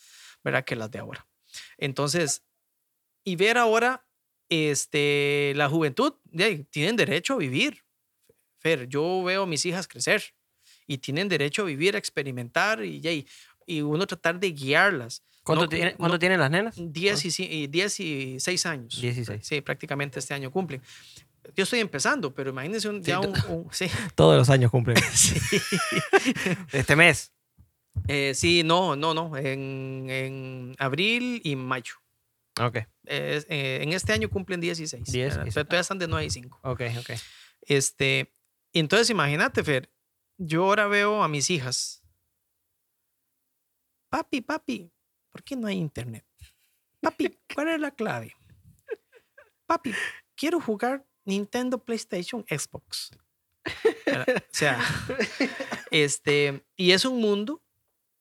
¿verdad? 0.44 0.64
Que 0.64 0.76
las 0.76 0.90
de 0.92 0.98
ahora. 1.00 1.26
Entonces, 1.76 2.44
y 3.24 3.36
ver 3.36 3.58
ahora 3.58 4.04
este, 4.48 5.52
la 5.56 5.68
juventud, 5.68 6.14
de 6.24 6.44
ahí, 6.44 6.64
tienen 6.70 6.96
derecho 6.96 7.34
a 7.34 7.38
vivir. 7.38 7.84
Fer, 8.58 8.88
yo 8.88 9.22
veo 9.22 9.42
a 9.44 9.46
mis 9.46 9.64
hijas 9.66 9.86
crecer 9.86 10.22
y 10.86 10.98
tienen 10.98 11.28
derecho 11.28 11.62
a 11.62 11.64
vivir, 11.66 11.94
a 11.94 11.98
experimentar 11.98 12.84
y, 12.84 13.00
de 13.00 13.08
ahí, 13.08 13.26
y 13.66 13.82
uno 13.82 14.06
tratar 14.06 14.40
de 14.40 14.50
guiarlas. 14.52 15.22
¿Cuánto, 15.42 15.64
No, 15.64 15.68
tiene- 15.68 15.92
no- 15.92 15.96
cuánto 15.98 16.18
tienen 16.18 16.40
las 16.40 16.50
nenas? 16.50 16.74
10 16.76 17.24
y, 17.24 17.28
ci- 17.28 17.48
y 17.50 17.66
10 17.68 18.00
y 18.00 18.40
6 18.40 18.66
años. 18.66 19.00
16. 19.00 19.46
Sí, 19.46 19.60
prácticamente 19.60 20.18
este 20.18 20.34
año 20.34 20.50
cumplen. 20.50 20.82
Yo 21.56 21.64
estoy 21.64 21.80
empezando, 21.80 22.34
pero 22.34 22.50
imagínense 22.50 22.88
un, 22.88 23.02
Sí, 23.02 23.10
ya 23.10 23.20
un, 23.20 23.32
un- 23.48 23.68
sí, 23.72 23.86
Todos 24.14 24.36
los 24.36 24.50
años 24.50 24.70
cumplen. 24.70 24.96
sí. 25.14 25.34
Este 26.72 26.96
mes. 26.96 27.32
Eh, 28.06 28.32
sí, 28.34 28.62
no, 28.64 28.96
no, 28.96 29.14
no, 29.14 29.36
en, 29.36 30.06
en 30.08 30.76
abril 30.78 31.40
y 31.44 31.56
mayo. 31.56 31.94
Ok, 32.60 32.76
eh, 33.06 33.78
en 33.82 33.92
este 33.92 34.12
año 34.12 34.28
cumplen 34.28 34.60
16. 34.60 35.04
10 35.04 35.28
¿verdad? 35.28 35.46
y 35.46 35.50
Pero 35.50 35.64
todavía 35.64 35.80
están 35.80 35.98
de 35.98 36.08
9 36.08 36.26
y 36.26 36.30
5. 36.30 36.60
ok, 36.62 36.82
ok. 36.98 37.10
Este, 37.62 38.34
entonces 38.72 39.10
imagínate, 39.10 39.62
Fer, 39.64 39.92
yo 40.38 40.64
ahora 40.64 40.86
veo 40.86 41.22
a 41.22 41.28
mis 41.28 41.50
hijas. 41.50 42.02
Papi, 44.10 44.40
papi, 44.40 44.90
¿por 45.30 45.42
qué 45.42 45.56
no 45.56 45.66
hay 45.66 45.76
internet? 45.76 46.24
Papi, 47.00 47.38
¿cuál 47.54 47.68
es 47.68 47.80
la 47.80 47.90
clave? 47.90 48.34
Papi, 49.66 49.92
quiero 50.34 50.60
jugar 50.60 51.06
Nintendo, 51.24 51.84
PlayStation, 51.84 52.44
Xbox. 52.48 53.10
O 53.66 54.40
sea, 54.50 54.80
este, 55.90 56.64
y 56.74 56.92
es 56.92 57.04
un 57.04 57.20
mundo. 57.20 57.62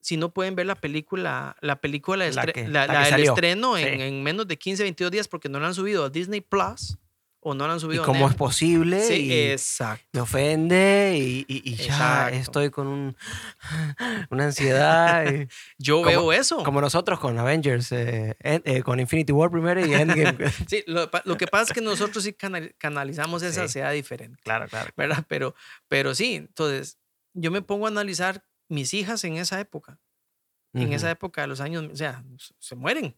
Si 0.08 0.16
no 0.16 0.32
pueden 0.32 0.54
ver 0.54 0.64
la 0.64 0.74
película, 0.74 1.54
la 1.60 1.82
película, 1.82 2.24
del 2.24 3.20
estreno 3.22 3.76
Sí. 3.76 3.82
en, 3.82 4.00
en 4.00 4.22
menos 4.22 4.48
de 4.48 4.56
15, 4.56 4.82
22 4.84 5.12
días 5.12 5.28
porque 5.28 5.50
no 5.50 5.60
la 5.60 5.66
han 5.66 5.74
subido 5.74 6.06
a 6.06 6.08
Disney 6.08 6.40
Plus 6.40 6.96
o 7.40 7.52
no 7.52 7.66
la 7.66 7.74
han 7.74 7.78
¿Y 7.78 7.80
subido 7.82 8.02
a 8.04 8.06
cómo 8.06 8.26
es 8.26 8.34
posible? 8.34 9.02
Sí, 9.04 9.26
y 9.26 9.32
exacto. 9.50 10.06
me 10.14 10.20
ofende 10.22 11.14
y, 11.18 11.44
y- 11.46 11.62
y 11.72 11.74
ya 11.76 12.30
estoy 12.30 12.70
con 12.70 12.86
un, 12.86 13.16
una 14.30 14.44
ansiedad. 14.44 15.30
y- 15.30 15.46
Yo 15.78 15.96
Como- 15.98 16.06
veo 16.08 16.32
eso. 16.32 16.62
como 16.64 16.80
nosotros 16.80 17.20
con 17.20 17.38
Avengers, 17.38 17.92
eh, 17.92 18.34
eh, 18.40 18.82
con 18.82 19.00
Infinity 19.00 19.32
War 19.32 19.50
primero 19.50 19.84
y 19.84 19.92
Endgame. 19.92 20.38
Sí, 20.70 20.82
lo, 20.86 21.10
que 21.36 21.46
pasa 21.46 21.64
es 21.64 21.72
que 21.74 21.82
nosotros 21.82 22.24
sí 22.24 22.32
canal- 22.32 22.74
canalizamos 22.78 23.42
esa 23.42 23.54
Sí. 23.56 23.60
ansiedad 23.60 23.92
diferente, 23.92 24.40
claro, 24.42 24.68
claro. 24.68 24.90
¿verdad? 24.96 25.24
Pero, 25.28 25.54
pero 25.86 26.14
sí, 26.14 26.34
entonces 26.36 26.98
yo 27.34 27.50
me 27.50 27.60
pongo 27.62 27.84
a 27.86 27.90
analizar 27.90 28.42
mis 28.68 28.94
hijas 28.94 29.24
en 29.24 29.36
esa 29.36 29.60
época. 29.60 30.00
En 30.74 30.92
esa 30.92 31.10
época 31.10 31.40
de 31.40 31.46
los 31.48 31.60
años, 31.60 31.88
o 31.90 31.96
sea, 31.96 32.22
se 32.58 32.76
mueren. 32.76 33.16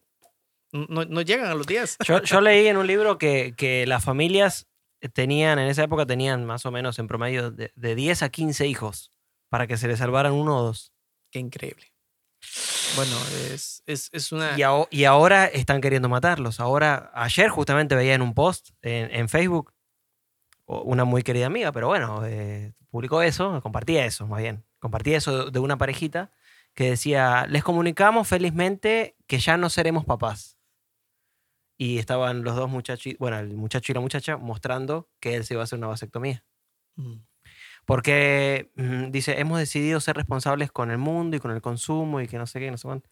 No, 0.71 1.03
no 1.05 1.21
llegan 1.21 1.47
a 1.47 1.53
los 1.53 1.67
días. 1.67 1.97
Yo, 2.03 2.21
yo 2.23 2.41
leí 2.41 2.65
en 2.67 2.77
un 2.77 2.87
libro 2.87 3.17
que, 3.17 3.53
que 3.57 3.85
las 3.85 4.03
familias 4.03 4.67
tenían, 5.13 5.59
en 5.59 5.67
esa 5.67 5.83
época 5.83 6.05
tenían 6.05 6.45
más 6.45 6.65
o 6.65 6.71
menos 6.71 6.97
en 6.97 7.07
promedio 7.07 7.51
de, 7.51 7.71
de 7.75 7.95
10 7.95 8.23
a 8.23 8.29
15 8.29 8.67
hijos 8.67 9.11
para 9.49 9.67
que 9.67 9.77
se 9.77 9.87
les 9.87 9.99
salvaran 9.99 10.31
uno 10.33 10.57
o 10.57 10.63
dos. 10.63 10.93
Qué 11.29 11.39
increíble. 11.39 11.91
Bueno, 12.95 13.15
es, 13.51 13.83
es, 13.85 14.09
es 14.11 14.31
una... 14.31 14.57
Y, 14.57 14.61
aho- 14.61 14.87
y 14.89 15.03
ahora 15.03 15.45
están 15.45 15.81
queriendo 15.81 16.09
matarlos. 16.09 16.59
Ahora, 16.59 17.11
ayer 17.13 17.49
justamente 17.49 17.95
veía 17.95 18.15
en 18.15 18.21
un 18.21 18.33
post 18.33 18.69
en, 18.81 19.13
en 19.13 19.29
Facebook, 19.29 19.73
una 20.65 21.03
muy 21.03 21.21
querida 21.21 21.45
amiga, 21.47 21.71
pero 21.71 21.87
bueno, 21.89 22.25
eh, 22.25 22.73
publicó 22.89 23.21
eso, 23.21 23.61
compartía 23.61 24.05
eso, 24.05 24.25
más 24.25 24.41
bien. 24.41 24.63
Compartía 24.81 25.17
eso 25.17 25.51
de 25.51 25.59
una 25.59 25.77
parejita 25.77 26.31
que 26.73 26.89
decía, 26.89 27.45
les 27.47 27.63
comunicamos 27.63 28.27
felizmente 28.27 29.15
que 29.27 29.37
ya 29.37 29.55
no 29.55 29.69
seremos 29.69 30.05
papás. 30.05 30.57
Y 31.77 31.99
estaban 31.99 32.43
los 32.43 32.55
dos 32.55 32.69
muchachos, 32.69 33.13
bueno, 33.19 33.37
el 33.37 33.55
muchacho 33.55 33.91
y 33.91 33.95
la 33.95 34.01
muchacha 34.01 34.37
mostrando 34.37 35.07
que 35.19 35.35
él 35.35 35.45
se 35.45 35.53
iba 35.53 35.61
a 35.61 35.65
hacer 35.65 35.77
una 35.77 35.87
vasectomía. 35.87 36.43
Mm. 36.95 37.17
Porque 37.85 38.71
mm, 38.75 39.11
dice, 39.11 39.39
hemos 39.39 39.59
decidido 39.59 39.99
ser 39.99 40.15
responsables 40.15 40.71
con 40.71 40.89
el 40.89 40.97
mundo 40.97 41.37
y 41.37 41.39
con 41.39 41.51
el 41.51 41.61
consumo 41.61 42.19
y 42.19 42.27
que 42.27 42.39
no 42.39 42.47
sé 42.47 42.59
qué, 42.59 42.71
no 42.71 42.77
sé 42.77 42.87
cuánto. 42.87 43.09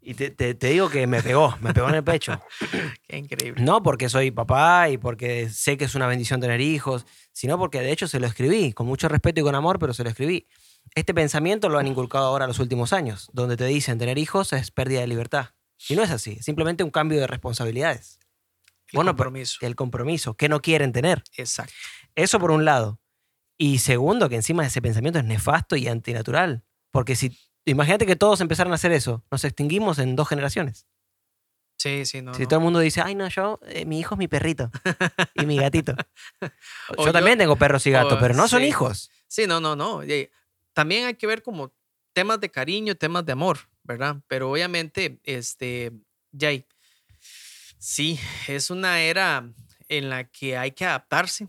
Y 0.00 0.14
te, 0.14 0.30
te- 0.30 0.54
te 0.54 0.68
digo 0.68 0.88
que 0.88 1.06
me 1.06 1.22
pegó, 1.22 1.56
me 1.60 1.74
pegó 1.74 1.88
en 1.88 1.96
el 1.96 2.04
pecho. 2.04 2.40
Qué 3.08 3.18
increíble. 3.18 3.62
No 3.62 3.82
porque 3.82 4.08
soy 4.08 4.30
papá 4.30 4.88
y 4.88 4.96
porque 4.98 5.48
sé 5.50 5.76
que 5.76 5.84
es 5.84 5.94
una 5.94 6.06
bendición 6.06 6.40
tener 6.40 6.60
hijos, 6.60 7.04
sino 7.32 7.58
porque 7.58 7.80
de 7.80 7.92
hecho 7.92 8.08
se 8.08 8.20
lo 8.20 8.26
escribí, 8.26 8.72
con 8.72 8.86
mucho 8.86 9.08
respeto 9.08 9.40
y 9.40 9.42
con 9.44 9.54
amor, 9.54 9.78
pero 9.78 9.92
se 9.92 10.04
lo 10.04 10.10
escribí. 10.10 10.46
Este 10.94 11.12
pensamiento 11.12 11.68
lo 11.68 11.78
han 11.78 11.86
inculcado 11.86 12.26
ahora 12.26 12.46
los 12.46 12.58
últimos 12.58 12.92
años, 12.92 13.28
donde 13.32 13.56
te 13.56 13.66
dicen 13.66 13.98
tener 13.98 14.16
hijos 14.18 14.52
es 14.52 14.70
pérdida 14.70 15.00
de 15.00 15.08
libertad. 15.08 15.50
Y 15.88 15.94
no 15.96 16.02
es 16.02 16.10
así, 16.10 16.36
es 16.38 16.44
simplemente 16.44 16.82
un 16.84 16.90
cambio 16.90 17.20
de 17.20 17.26
responsabilidades. 17.26 18.18
El 18.90 18.96
Bueno, 18.96 19.10
compromiso. 19.10 19.58
El 19.60 19.74
compromiso, 19.76 20.34
que 20.34 20.48
no 20.48 20.60
quieren 20.62 20.92
tener. 20.92 21.22
Exacto. 21.36 21.74
Eso 22.14 22.38
por 22.40 22.50
un 22.50 22.64
lado. 22.64 23.00
Y 23.58 23.78
segundo, 23.78 24.28
que 24.28 24.36
encima 24.36 24.64
ese 24.64 24.80
pensamiento 24.80 25.18
es 25.18 25.24
nefasto 25.26 25.76
y 25.76 25.88
antinatural. 25.88 26.64
Porque 26.90 27.14
si, 27.16 27.36
imagínate 27.70 28.06
que 28.06 28.16
todos 28.16 28.40
empezaran 28.40 28.72
a 28.72 28.76
hacer 28.76 28.92
eso, 28.92 29.24
nos 29.30 29.44
extinguimos 29.44 29.98
en 29.98 30.16
dos 30.16 30.28
generaciones. 30.28 30.86
Sí, 31.76 32.04
sí, 32.06 32.22
no. 32.22 32.34
si 32.34 32.42
no. 32.42 32.48
todo 32.48 32.58
el 32.58 32.64
mundo 32.64 32.80
dice, 32.80 33.00
ay, 33.04 33.14
no, 33.14 33.28
yo, 33.28 33.60
eh, 33.68 33.84
mi 33.84 34.00
hijo 34.00 34.16
es 34.16 34.18
mi 34.18 34.26
perrito 34.26 34.70
y 35.34 35.46
mi 35.46 35.56
gatito. 35.58 35.94
Yo, 36.98 37.06
yo- 37.06 37.12
también 37.12 37.38
tengo 37.38 37.54
perros 37.56 37.86
y 37.86 37.92
gatos, 37.92 38.14
o- 38.14 38.18
pero 38.18 38.34
no 38.34 38.48
son 38.48 38.62
sí. 38.62 38.66
hijos. 38.66 39.10
Sí, 39.28 39.46
no, 39.46 39.60
no, 39.60 39.76
no. 39.76 40.00
También 40.72 41.06
hay 41.06 41.14
que 41.14 41.26
ver 41.28 41.42
como 41.42 41.72
temas 42.12 42.40
de 42.40 42.50
cariño, 42.50 42.96
temas 42.96 43.24
de 43.24 43.32
amor, 43.32 43.58
¿verdad? 43.84 44.16
Pero 44.26 44.50
obviamente, 44.50 45.20
este, 45.22 45.92
Jay, 46.36 46.66
sí, 47.78 48.18
es 48.48 48.70
una 48.70 49.00
era 49.00 49.48
en 49.88 50.10
la 50.10 50.24
que 50.24 50.56
hay 50.56 50.72
que 50.72 50.84
adaptarse. 50.84 51.46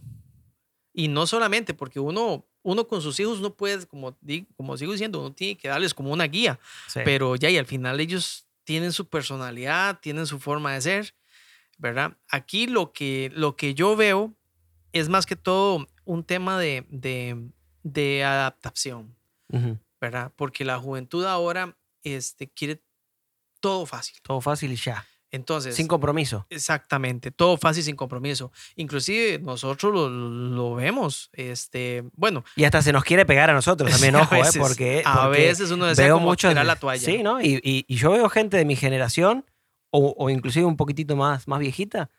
Y 0.93 1.07
no 1.07 1.25
solamente 1.27 1.73
porque 1.73 1.99
uno, 1.99 2.45
uno 2.71 2.87
con 2.87 3.01
sus 3.01 3.19
hijos 3.19 3.41
no 3.41 3.53
puede, 3.55 3.85
como, 3.87 4.17
como 4.55 4.77
sigo 4.77 4.91
diciendo, 4.91 5.19
uno 5.19 5.33
tiene 5.33 5.57
que 5.57 5.67
darles 5.67 5.93
como 5.93 6.11
una 6.11 6.25
guía. 6.25 6.59
Sí. 6.87 6.99
Pero 7.03 7.35
ya, 7.35 7.49
y 7.49 7.57
al 7.57 7.65
final 7.65 7.99
ellos 7.99 8.45
tienen 8.63 8.91
su 8.93 9.07
personalidad, 9.07 9.99
tienen 9.99 10.27
su 10.27 10.39
forma 10.39 10.73
de 10.73 10.81
ser, 10.81 11.15
¿verdad? 11.77 12.17
Aquí 12.29 12.67
lo 12.67 12.91
que, 12.93 13.31
lo 13.33 13.55
que 13.55 13.73
yo 13.73 13.95
veo 13.95 14.35
es 14.91 15.09
más 15.09 15.25
que 15.25 15.35
todo 15.35 15.87
un 16.05 16.23
tema 16.23 16.59
de, 16.59 16.85
de, 16.89 17.49
de 17.83 18.23
adaptación, 18.23 19.15
Ujú. 19.51 19.79
¿verdad? 19.99 20.31
Porque 20.35 20.63
la 20.65 20.77
juventud 20.77 21.25
ahora 21.25 21.75
este, 22.03 22.47
quiere 22.49 22.83
todo 23.59 23.85
fácil. 23.85 24.17
Todo 24.21 24.41
fácil 24.41 24.71
y 24.71 24.75
ya. 24.75 25.05
Entonces, 25.31 25.75
Sin 25.75 25.87
compromiso. 25.87 26.47
exactamente, 26.49 27.29
todo 27.31 27.55
fácil 27.57 27.83
sin 27.83 27.95
compromiso. 27.95 28.51
Inclusive 28.75 29.37
nosotros 29.39 29.93
lo, 29.93 30.09
lo 30.09 30.73
vemos, 30.75 31.29
este, 31.33 32.03
bueno, 32.15 32.43
Y 32.55 32.63
hasta 32.63 32.81
se 32.81 32.91
nos 32.91 33.03
quiere 33.03 33.25
pegar 33.27 33.49
a 33.49 33.53
nosotros 33.53 33.91
también, 33.91 34.15
a 34.17 34.21
ojo, 34.23 34.35
¿eh? 34.35 34.49
porque, 34.57 35.03
a 35.05 35.25
porque 35.25 35.39
veces 35.39 35.69
uno 35.71 35.85
desea 35.85 36.05
veo 36.05 36.15
como 36.15 36.27
muchos 36.29 36.49
tirar 36.49 36.65
la 36.65 36.75
toalla. 36.77 37.05
Sí, 37.05 37.21
¿no? 37.21 37.41
Y, 37.41 37.59
y- 37.63 37.85
y 37.87 37.95
yo 37.97 38.11
veo 38.11 38.27
gente 38.29 38.57
de 38.57 38.65
mi 38.65 38.75
generación, 38.75 39.45
o, 39.91 40.15
o 40.17 40.29
inclusive 40.31 40.65
un 40.65 40.77
poquitito 40.77 41.15
más, 41.15 41.47
más 41.47 41.59
viejita, 41.59 42.09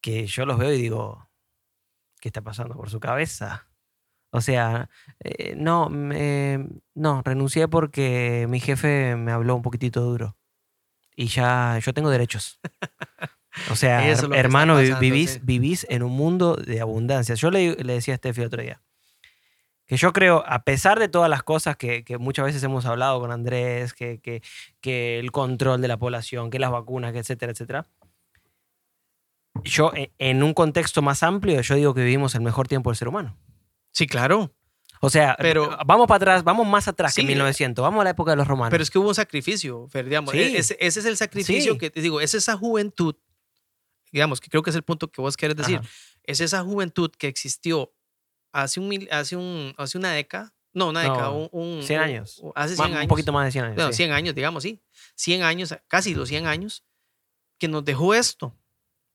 que 0.00 0.26
yo 0.26 0.44
los 0.46 0.58
veo 0.58 0.72
y 0.72 0.80
digo, 0.80 1.28
¿qué 2.20 2.28
está 2.30 2.40
pasando 2.42 2.74
por 2.74 2.90
su 2.90 2.98
cabeza? 3.00 3.68
O 4.32 4.40
sea, 4.40 4.88
eh, 5.20 5.54
no, 5.56 5.88
me- 5.88 6.68
no, 6.94 7.22
renuncié 7.24 7.68
porque 7.68 8.46
mi 8.48 8.58
jefe 8.60 9.14
me 9.16 9.30
habló 9.32 9.54
un 9.56 9.62
poquitito 9.62 10.00
duro. 10.02 10.36
Y 11.20 11.26
ya, 11.26 11.78
yo 11.84 11.92
tengo 11.92 12.08
derechos. 12.08 12.58
O 13.70 13.76
sea, 13.76 14.08
es 14.10 14.22
hermano, 14.32 14.76
pasando, 14.76 15.00
vivís, 15.00 15.32
sí. 15.32 15.40
vivís 15.42 15.86
en 15.90 16.02
un 16.02 16.12
mundo 16.12 16.56
de 16.56 16.80
abundancia. 16.80 17.34
Yo 17.34 17.50
le, 17.50 17.74
le 17.74 17.92
decía 17.92 18.14
a 18.14 18.16
Steffi 18.16 18.40
otro 18.40 18.62
día, 18.62 18.80
que 19.84 19.98
yo 19.98 20.14
creo, 20.14 20.42
a 20.46 20.62
pesar 20.62 20.98
de 20.98 21.08
todas 21.08 21.28
las 21.28 21.42
cosas 21.42 21.76
que, 21.76 22.04
que 22.04 22.16
muchas 22.16 22.46
veces 22.46 22.62
hemos 22.62 22.86
hablado 22.86 23.20
con 23.20 23.32
Andrés, 23.32 23.92
que, 23.92 24.18
que, 24.20 24.40
que 24.80 25.18
el 25.18 25.30
control 25.30 25.82
de 25.82 25.88
la 25.88 25.98
población, 25.98 26.48
que 26.48 26.58
las 26.58 26.70
vacunas, 26.70 27.12
que 27.12 27.18
etcétera, 27.18 27.52
etcétera, 27.52 27.86
yo 29.62 29.92
e- 29.94 30.12
en 30.16 30.42
un 30.42 30.54
contexto 30.54 31.02
más 31.02 31.22
amplio, 31.22 31.60
yo 31.60 31.74
digo 31.74 31.92
que 31.92 32.00
vivimos 32.02 32.34
el 32.34 32.40
mejor 32.40 32.66
tiempo 32.66 32.88
del 32.88 32.96
ser 32.96 33.08
humano. 33.08 33.36
Sí, 33.92 34.06
claro. 34.06 34.54
O 35.02 35.08
sea, 35.08 35.34
Pero- 35.38 35.76
vamos 35.86 36.06
para 36.06 36.16
atrás, 36.16 36.44
vamos 36.44 36.66
más 36.66 36.86
atrás 36.86 37.14
que 37.14 37.22
Sí. 37.22 37.26
1900, 37.26 37.82
vamos 37.82 38.02
a 38.02 38.04
la 38.04 38.10
época 38.10 38.32
de 38.32 38.36
los 38.36 38.46
romanos. 38.46 38.70
Pero 38.70 38.82
es 38.82 38.90
que 38.90 38.98
hubo 38.98 39.08
un 39.08 39.14
sacrificio, 39.14 39.88
Fer, 39.88 40.04
digamos. 40.04 40.32
Sí. 40.32 40.38
Ese, 40.40 40.76
ese 40.78 41.00
es 41.00 41.06
el 41.06 41.16
sacrificio 41.16 41.72
Sí. 41.72 41.78
que 41.78 41.90
te 41.90 42.00
digo, 42.02 42.20
es 42.20 42.34
esa 42.34 42.56
juventud, 42.56 43.14
digamos, 44.12 44.40
que 44.40 44.48
creo 44.50 44.62
que 44.62 44.70
es 44.70 44.76
el 44.76 44.82
punto 44.82 45.10
que 45.10 45.22
vos 45.22 45.36
querés 45.36 45.56
decir. 45.56 45.78
Ajá. 45.78 45.88
Es 46.24 46.40
esa 46.40 46.62
juventud 46.62 47.10
que 47.18 47.28
existió 47.28 47.92
hace, 48.52 48.78
un, 48.80 49.08
hace, 49.10 49.36
un, 49.36 49.74
hace 49.78 49.96
una 49.96 50.12
década. 50.12 50.52
No, 50.72 50.90
una 50.90 51.02
No, 51.02 51.12
década, 51.12 51.30
un, 51.30 51.48
un- 51.50 51.82
100 51.82 51.98
un- 51.98 52.04
años. 52.04 52.42
Hace 52.54 52.76
Ma- 52.76 52.84
100 52.84 52.92
años. 52.98 53.02
Un 53.04 53.08
poquito 53.08 53.32
más 53.32 53.46
de 53.46 53.52
100 53.52 53.64
años. 53.64 53.86
Sí. 53.88 53.92
100 53.94 54.12
años, 54.12 54.34
digamos, 54.34 54.62
sí. 54.62 54.80
100 55.16 55.42
años, 55.42 55.74
casi 55.88 56.14
los 56.14 56.28
100 56.28 56.46
años, 56.46 56.84
que 57.58 57.66
nos 57.68 57.84
dejó 57.84 58.14
esto. 58.14 58.54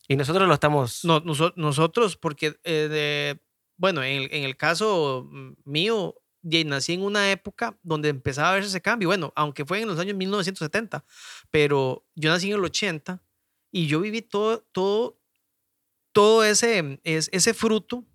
Y 0.07 0.15
nosotros 0.17 0.47
lo 0.47 0.53
estamos... 0.53 1.05
No, 1.05 1.21
noso- 1.23 1.53
nosotros, 1.55 2.17
porque, 2.17 2.59
eh, 2.63 2.87
de- 2.89 3.39
bueno, 3.77 4.03
en 4.03 4.23
el, 4.23 4.29
en 4.33 4.43
el 4.43 4.55
caso 4.57 5.27
mm, 5.31 5.51
mío, 5.65 6.15
nací 6.41 6.93
en 6.93 7.01
una 7.01 7.31
época 7.31 7.77
donde 7.81 8.09
empezaba 8.09 8.51
a 8.51 8.53
verse 8.53 8.69
ese 8.69 8.81
cambio. 8.81 9.09
Bueno, 9.09 9.33
aunque 9.35 9.65
fue 9.65 9.81
en 9.81 9.87
los 9.87 9.97
años 9.99 10.15
1970, 10.15 11.03
pero 11.49 12.05
yo 12.15 12.29
nací 12.29 12.49
en 12.51 12.57
el 12.57 12.63
80 12.63 13.21
y 13.71 13.87
yo 13.87 13.99
viví 14.01 14.21
todo, 14.21 14.59
todo, 14.71 15.19
todo 16.11 16.43
ese, 16.43 16.99
es- 17.03 17.29
ese 17.33 17.53
fruto 17.53 18.05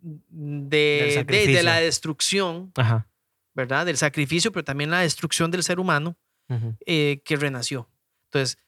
de, 0.00 1.24
de- 1.26 1.46
de 1.46 1.62
la 1.62 1.76
destrucción, 1.80 2.72
Ajá. 2.76 3.08
¿verdad? 3.54 3.86
Del 3.86 3.96
sacrificio, 3.96 4.52
pero 4.52 4.64
también 4.64 4.90
la 4.90 5.00
destrucción 5.00 5.50
del 5.50 5.62
ser 5.62 5.80
humano 5.80 6.16
Ujú. 6.48 6.76
eh, 6.86 7.22
que 7.24 7.36
renació. 7.36 7.88
Entonces, 8.26 8.58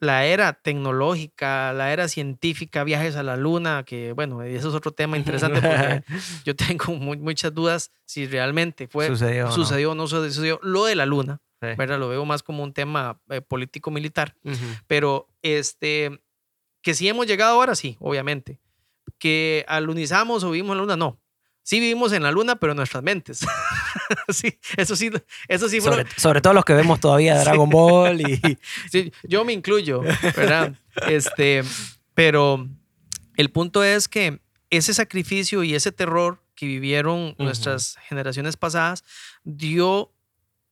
la 0.00 0.24
era 0.26 0.52
tecnológica, 0.52 1.72
la 1.72 1.92
era 1.92 2.08
científica, 2.08 2.84
viajes 2.84 3.16
a 3.16 3.22
la 3.22 3.36
luna, 3.36 3.82
que 3.84 4.12
bueno, 4.12 4.42
eso 4.42 4.68
es 4.68 4.74
otro 4.74 4.92
tema 4.92 5.16
interesante 5.16 5.60
porque 5.60 6.02
yo 6.44 6.54
tengo 6.56 6.94
mu- 6.94 7.16
muchas 7.16 7.52
dudas 7.54 7.90
si 8.04 8.26
realmente 8.26 8.88
fue, 8.88 9.06
Sucedió, 9.08 9.50
sucedió 9.50 9.92
o 9.92 9.94
no 9.94 10.06
sucedió. 10.06 10.60
Lo 10.62 10.84
de 10.84 10.94
la 10.96 11.06
luna, 11.06 11.40
Sí. 11.60 11.66
¿verdad? 11.76 11.98
Lo 11.98 12.08
veo 12.08 12.24
más 12.24 12.44
como 12.44 12.62
un 12.62 12.72
tema 12.72 13.20
eh, 13.30 13.40
político-militar, 13.40 14.36
Ujú. 14.44 14.56
pero 14.86 15.26
este, 15.42 16.22
que 16.82 16.94
sí 16.94 17.08
hemos 17.08 17.26
llegado 17.26 17.54
ahora, 17.54 17.74
sí, 17.74 17.96
obviamente. 17.98 18.60
Que 19.18 19.64
alunizamos 19.66 20.44
o 20.44 20.52
vivimos 20.52 20.74
en 20.74 20.76
la 20.78 20.82
luna, 20.82 20.96
no. 20.96 21.18
Sí 21.68 21.80
vivimos 21.80 22.12
en 22.12 22.22
la 22.22 22.30
luna, 22.32 22.56
pero 22.56 22.72
en 22.72 22.78
nuestras 22.78 23.02
mentes. 23.02 23.40
sí, 24.30 24.58
eso 24.78 24.96
sí, 24.96 25.10
eso 25.48 25.68
sí 25.68 25.82
fue 25.82 25.90
lo- 25.90 25.96
Sobre, 25.98 26.10
sobre 26.18 26.40
todo 26.40 26.54
los 26.54 26.64
que 26.64 26.72
vemos 26.72 26.98
todavía 26.98 27.38
Dragon 27.44 27.68
Ball 27.68 28.22
y... 28.22 28.40
Sí, 28.90 29.12
yo 29.24 29.44
me 29.44 29.52
incluyo, 29.52 30.00
¿verdad? 30.00 30.74
Este, 31.08 31.62
pero 32.14 32.66
el 33.36 33.50
punto 33.50 33.84
es 33.84 34.08
que 34.08 34.40
ese 34.70 34.94
sacrificio 34.94 35.62
y 35.62 35.74
ese 35.74 35.92
terror 35.92 36.42
que 36.54 36.64
vivieron 36.64 37.34
nuestras 37.38 37.98
generaciones 38.08 38.56
pasadas 38.56 39.04
dio 39.44 40.10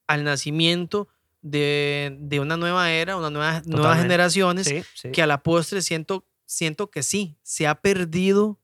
al 0.06 0.24
nacimiento 0.24 1.08
de, 1.42 2.16
de 2.20 2.40
una 2.40 2.56
nueva 2.56 2.90
era, 2.90 3.18
una 3.18 3.28
nueva, 3.28 3.60
nuevas 3.66 4.00
generaciones 4.00 4.66
Sí, 4.66 4.82
sí. 4.94 5.10
que 5.12 5.20
a 5.20 5.26
la 5.26 5.42
postre 5.42 5.82
siento, 5.82 6.24
siento 6.46 6.90
que 6.90 7.02
sí, 7.02 7.36
se 7.42 7.66
ha 7.66 7.74
perdido, 7.74 8.58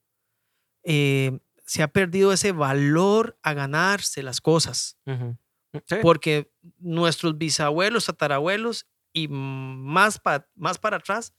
eh, 0.82 1.38
se 1.72 1.82
ha 1.82 1.88
perdido 1.88 2.34
ese 2.34 2.52
valor 2.52 3.38
a 3.42 3.54
ganarse 3.54 4.22
las 4.22 4.42
cosas. 4.42 4.98
Sí. 5.88 5.96
porque 6.02 6.52
nuestros 6.78 7.38
bisabuelos, 7.38 8.04
tatarabuelos 8.04 8.86
y 9.14 9.28
más, 9.28 10.18
pa- 10.18 10.46
más 10.54 10.76
para 10.76 10.98
atrás 10.98 11.32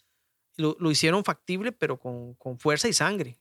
lo, 0.57 0.75
lo 0.79 0.89
hicieron 0.89 1.23
factible, 1.23 1.71
pero 1.71 1.99
con, 1.99 2.33
con 2.33 2.57
fuerza 2.57 2.87
y 2.87 2.93
sangre. 2.93 3.37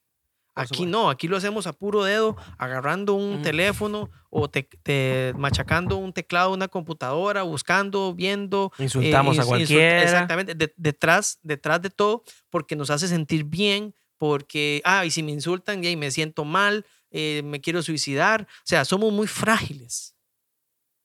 Por 0.53 0.65
Aquí 0.65 0.75
supuesto. 0.75 0.91
no, 0.99 1.09
aquí 1.09 1.29
lo 1.29 1.39
hacemos 1.39 1.67
a 1.67 1.73
puro 1.73 2.05
dedo, 2.05 2.37
agarrando 2.59 3.15
un 3.15 3.39
Mm. 3.39 3.43
teléfono 3.43 4.11
o 4.29 4.51
te, 4.51 4.65
te- 4.83 5.33
machacando 5.39 5.97
un 5.97 6.13
teclado 6.13 6.53
una 6.53 6.69
computadora, 6.69 7.43
buscando, 7.43 8.13
viendo. 8.13 8.71
eh, 8.79 8.83
Insultamos 8.83 9.39
a 9.39 9.43
ins- 9.43 9.45
insult- 9.45 9.49
cualquiera. 9.49 10.03
Exactamente, 10.03 10.55
de- 10.55 10.75
detrás, 10.77 11.39
detrás 11.43 11.81
de 11.81 11.89
todo, 11.89 12.23
porque 12.51 12.77
nos 12.77 12.91
hace 12.91 13.09
sentir 13.09 13.45
bien, 13.45 13.95
porque, 14.23 14.81
ah, 14.85 15.05
y 15.05 15.11
si 15.11 15.21
me 15.21 15.33
insultan, 15.33 15.83
y 15.83 15.97
me 15.97 16.09
siento 16.13 16.45
mal, 16.45 16.87
eh, 17.11 17.43
me 17.45 17.61
quiero 17.61 17.83
suicidar. 17.83 18.43
O 18.59 18.63
sea, 18.65 18.85
somos 18.85 19.13
muy 19.13 19.27
frágiles. 19.27 20.15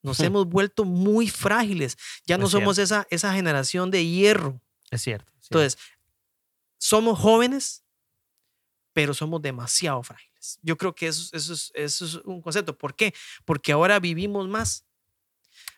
Nos 0.04 0.20
hemos 0.20 0.46
vuelto 0.46 0.84
muy 0.84 1.28
frágiles. 1.28 1.98
Ya 2.26 2.38
no 2.38 2.44
Es 2.44 2.52
somos 2.52 2.78
esa, 2.78 3.08
esa 3.10 3.32
generación 3.34 3.90
de 3.90 4.06
hierro. 4.06 4.62
Es 4.92 5.02
cierto. 5.02 5.32
Entonces, 5.42 5.76
somos 6.78 7.18
jóvenes, 7.18 7.82
pero 8.92 9.12
somos 9.14 9.42
demasiado 9.42 10.00
frágiles. 10.04 10.60
Yo 10.62 10.76
creo 10.76 10.94
que 10.94 11.08
eso, 11.08 11.36
eso, 11.36 11.52
es, 11.54 11.72
eso 11.74 12.04
es 12.04 12.14
un 12.24 12.40
concepto. 12.40 12.78
¿Por 12.78 12.94
qué? 12.94 13.12
Porque 13.44 13.72
ahora 13.72 13.98
vivimos 13.98 14.46
más. 14.46 14.86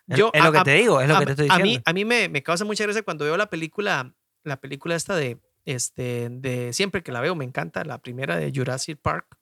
es, 0.06 0.18
es 0.18 0.24
a- 0.42 0.44
lo 0.44 0.52
que 0.52 0.58
a- 0.58 0.62
te 0.64 0.74
digo, 0.74 1.00
es 1.00 1.08
lo 1.08 1.16
a, 1.16 1.20
que 1.20 1.24
te 1.24 1.32
estoy 1.32 1.46
a 1.48 1.56
diciendo. 1.56 1.64
mí, 1.78 1.82
a 1.86 1.92
mí 1.94 2.04
me, 2.04 2.28
me 2.28 2.42
causa 2.42 2.66
mucha 2.66 2.84
gracia 2.84 3.02
cuando 3.02 3.24
veo 3.24 3.38
la 3.38 3.48
película, 3.48 4.14
la 4.44 4.60
película 4.60 4.94
esta 4.94 5.16
de, 5.16 5.38
este, 5.64 6.28
de 6.30 6.72
siempre 6.72 7.02
que 7.02 7.12
la 7.12 7.20
veo, 7.20 7.34
me 7.34 7.44
encanta, 7.44 7.84
la 7.84 7.98
primera 7.98 8.36
de 8.36 8.52
Jurassic 8.54 8.98
Park, 9.00 9.36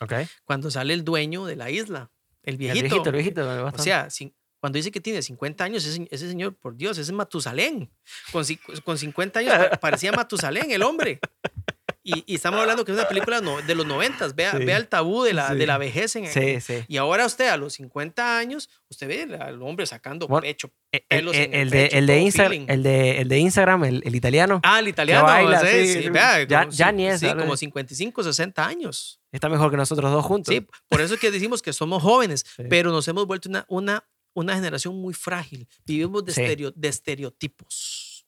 Ok. 0.00 0.12
cuando 0.44 0.70
sale 0.70 0.94
el 0.94 1.04
dueño 1.04 1.44
de 1.44 1.56
la 1.56 1.70
isla, 1.70 2.10
el 2.42 2.54
El 2.54 2.58
viejito. 2.58 3.02
el 3.04 3.12
viejito. 3.12 3.66
O 3.74 3.78
sea, 3.78 4.10
sin- 4.10 4.34
cuando 4.60 4.76
dice 4.76 4.90
que 4.90 5.00
tiene 5.00 5.22
50 5.22 5.62
años, 5.64 5.84
ese, 5.84 6.08
ese 6.10 6.28
señor, 6.28 6.56
por 6.56 6.76
Dios, 6.76 6.92
ese 6.98 7.02
es 7.02 7.12
Matusalén. 7.12 7.90
Con, 8.32 8.44
con 8.84 8.98
50 8.98 9.40
años 9.40 9.54
pa- 9.54 9.70
parecía 9.78 10.10
Matusalén, 10.12 10.70
el 10.72 10.82
hombre. 10.82 11.20
Y, 12.10 12.24
y 12.26 12.36
estamos 12.36 12.58
hablando 12.60 12.84
que 12.86 12.92
es 12.92 12.98
una 12.98 13.06
película 13.06 13.40
no- 13.42 13.60
de 13.60 13.74
los 13.74 13.84
90. 13.84 14.28
Vea, 14.28 14.52
Sí. 14.56 14.64
vea 14.64 14.78
el 14.78 14.88
tabú 14.88 15.24
de 15.24 15.34
la, 15.34 15.48
Sí. 15.50 15.56
de 15.56 15.66
la 15.66 15.76
vejez. 15.76 16.16
En, 16.16 16.26
sí, 16.26 16.58
sí. 16.60 16.82
Y 16.88 16.96
ahora 16.96 17.26
usted 17.26 17.48
a 17.48 17.56
los 17.58 17.74
50 17.74 18.38
años, 18.38 18.70
usted 18.88 19.08
ve 19.08 19.36
al 19.38 19.60
hombre 19.62 19.84
sacando 19.86 20.26
Bueno, 20.26 20.40
pecho. 20.42 20.70
El, 20.90 21.02
pelos 21.06 21.36
el- 21.36 21.42
en 21.42 21.54
el 21.54 21.60
el 21.60 21.70
de, 21.70 21.82
pecho, 21.84 21.96
el, 21.98 22.06
de 22.06 22.20
Insta- 22.20 22.48
feeling. 22.48 22.66
el, 22.68 22.82
de, 22.82 23.18
el 23.20 23.28
de 23.28 23.38
Instagram, 23.38 23.84
el, 23.84 24.02
el 24.06 24.14
italiano, 24.14 24.60
Ah, 24.64 24.78
el 24.80 24.88
italiano. 24.88 25.24
baila, 25.26 25.60
sí, 25.60 25.86
sí, 26.02 26.08
vea, 26.08 26.42
ya- 26.44 26.60
como 26.62 26.72
ya 26.72 26.92
ni 26.92 27.06
es, 27.08 27.20
sí, 27.20 27.28
como 27.28 27.56
55, 27.56 28.22
60 28.24 28.66
años. 28.66 29.20
está 29.30 29.50
mejor 29.50 29.70
que 29.70 29.76
nosotros 29.76 30.10
dos 30.10 30.24
juntos. 30.24 30.54
Sí, 30.54 30.66
por 30.88 31.02
eso 31.02 31.12
es 31.14 31.20
que 31.20 31.30
decimos 31.30 31.60
que 31.60 31.74
somos 31.74 32.02
jóvenes, 32.02 32.46
pero 32.70 32.90
nos 32.90 33.06
hemos 33.08 33.26
vuelto 33.26 33.50
una, 33.50 33.66
una, 33.68 34.08
una 34.32 34.54
generación 34.54 34.96
muy 34.96 35.12
frágil. 35.12 35.68
Vivimos 35.84 36.24
de, 36.24 36.32
estereo- 36.32 36.72
de 36.74 36.88
estereotipos. 36.88 38.24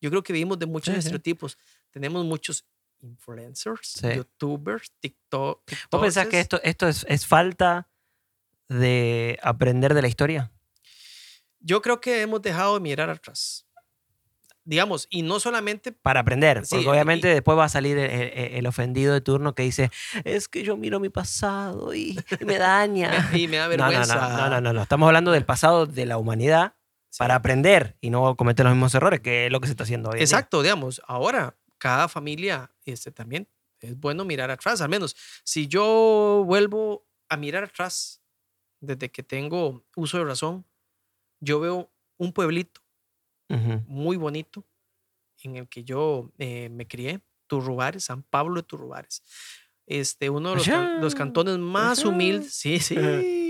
Yo 0.00 0.10
creo 0.10 0.22
que 0.22 0.32
vivimos 0.32 0.58
de 0.58 0.66
muchos 0.66 0.94
estereotipos. 0.96 1.56
Tenemos 1.90 2.24
muchos 2.24 2.64
influencers, 3.00 3.80
Sí. 4.00 4.14
youtubers, 4.14 4.92
TikTok. 5.00 5.62
¿Vos 5.90 6.00
pensás 6.00 6.26
que 6.28 6.40
esto, 6.40 6.60
esto 6.62 6.88
es, 6.88 7.04
es 7.08 7.26
falta 7.26 7.88
de 8.68 9.38
aprender 9.42 9.94
de 9.94 10.02
la 10.02 10.08
historia? 10.08 10.50
Yo 11.60 11.80
creo 11.82 12.00
que 12.00 12.22
hemos 12.22 12.42
dejado 12.42 12.74
de 12.74 12.80
mirar 12.80 13.10
atrás. 13.10 13.66
Digamos, 14.66 15.06
y 15.10 15.20
no 15.20 15.40
solamente 15.40 15.92
Para 15.92 16.20
aprender, 16.20 16.64
Sí, 16.64 16.76
porque 16.76 16.84
y- 16.86 16.88
obviamente 16.88 17.28
después 17.28 17.58
va 17.58 17.64
a 17.64 17.68
salir 17.68 17.98
el, 17.98 18.10
el- 18.10 18.54
el 18.54 18.66
ofendido 18.66 19.12
de 19.12 19.20
turno 19.20 19.54
que 19.54 19.62
dice, 19.62 19.90
es 20.24 20.48
que 20.48 20.62
yo 20.62 20.78
miro 20.78 21.00
mi 21.00 21.10
pasado 21.10 21.92
y, 21.94 22.18
y 22.40 22.44
me 22.46 22.56
daña. 22.56 23.10
y 23.44 23.46
me 23.48 23.58
da 23.58 23.68
No, 23.68 23.76
no, 23.76 23.84
vergüenza. 23.88 24.14
no, 24.16 24.28
no, 24.38 24.48
no, 24.48 24.60
no, 24.62 24.72
no. 24.72 24.82
Estamos 24.82 25.06
hablando 25.06 25.32
del 25.32 25.44
pasado 25.44 25.84
de 25.86 26.06
la 26.06 26.16
humanidad 26.16 26.74
Sí. 27.10 27.18
para 27.18 27.34
aprender 27.36 27.96
y 28.00 28.10
no 28.10 28.34
cometer 28.36 28.64
los 28.64 28.74
mismos 28.74 28.92
errores, 28.94 29.20
que 29.20 29.46
es 29.46 29.52
lo 29.52 29.60
que 29.60 29.68
se 29.68 29.72
está 29.74 29.84
haciendo 29.84 30.10
hoy. 30.10 30.18
Exacto, 30.20 30.62
digamos, 30.62 31.00
ahora 31.06 31.54
cada 31.84 32.08
familia 32.08 32.70
este, 32.86 33.10
también 33.12 33.46
es 33.80 33.94
bueno 33.98 34.24
mirar 34.24 34.50
atrás, 34.50 34.80
al 34.80 34.88
menos 34.88 35.14
si 35.44 35.66
yo 35.68 36.42
vuelvo 36.46 37.06
a 37.28 37.36
mirar 37.36 37.64
atrás 37.64 38.22
desde 38.80 39.10
que 39.10 39.22
tengo 39.22 39.84
uso 39.96 40.16
de 40.18 40.24
razón, 40.24 40.64
yo 41.40 41.60
veo 41.60 41.90
un 42.16 42.32
pueblito 42.32 42.80
muy 43.86 44.16
bonito 44.16 44.64
en 45.42 45.56
el 45.56 45.68
que 45.68 45.84
yo 45.84 46.32
eh, 46.38 46.68
me 46.70 46.86
crié, 46.86 47.20
Turrubares, 47.46 48.04
San 48.04 48.22
Pablo 48.22 48.54
de 48.56 48.62
Turrubares. 48.62 49.22
Este, 49.86 50.30
uno 50.30 50.50
de 50.50 50.56
los, 50.56 50.64
can- 50.66 51.00
los 51.02 51.14
cantones 51.14 51.58
más 51.58 51.98
humildes, 52.08 52.54
sí, 52.54 52.78
sí, 52.88 52.94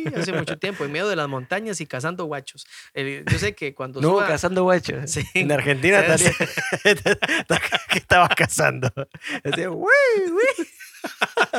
hace 0.08 0.32
mucho 0.32 0.58
tiempo, 0.58 0.84
en 0.84 0.92
medio 0.92 1.08
de 1.08 1.16
las 1.16 1.28
montañas 1.28 1.80
y 1.80 1.86
cazando 1.86 2.24
guachos. 2.24 2.66
Eh, 2.94 3.24
yo 3.30 3.38
sé 3.38 3.54
que 3.54 3.74
cuando 3.74 4.00
No, 4.00 4.10
suba- 4.10 4.26
cazando 4.26 4.62
guachos. 4.64 5.10
Sí. 5.10 5.24
En 5.34 5.50
Argentina 5.52 6.02
¿Qué 6.82 7.98
estabas 7.98 8.30
cazando? 8.36 8.90
Decía, 9.42 9.70
"Uy, 9.70 9.88
uy". 10.30 10.66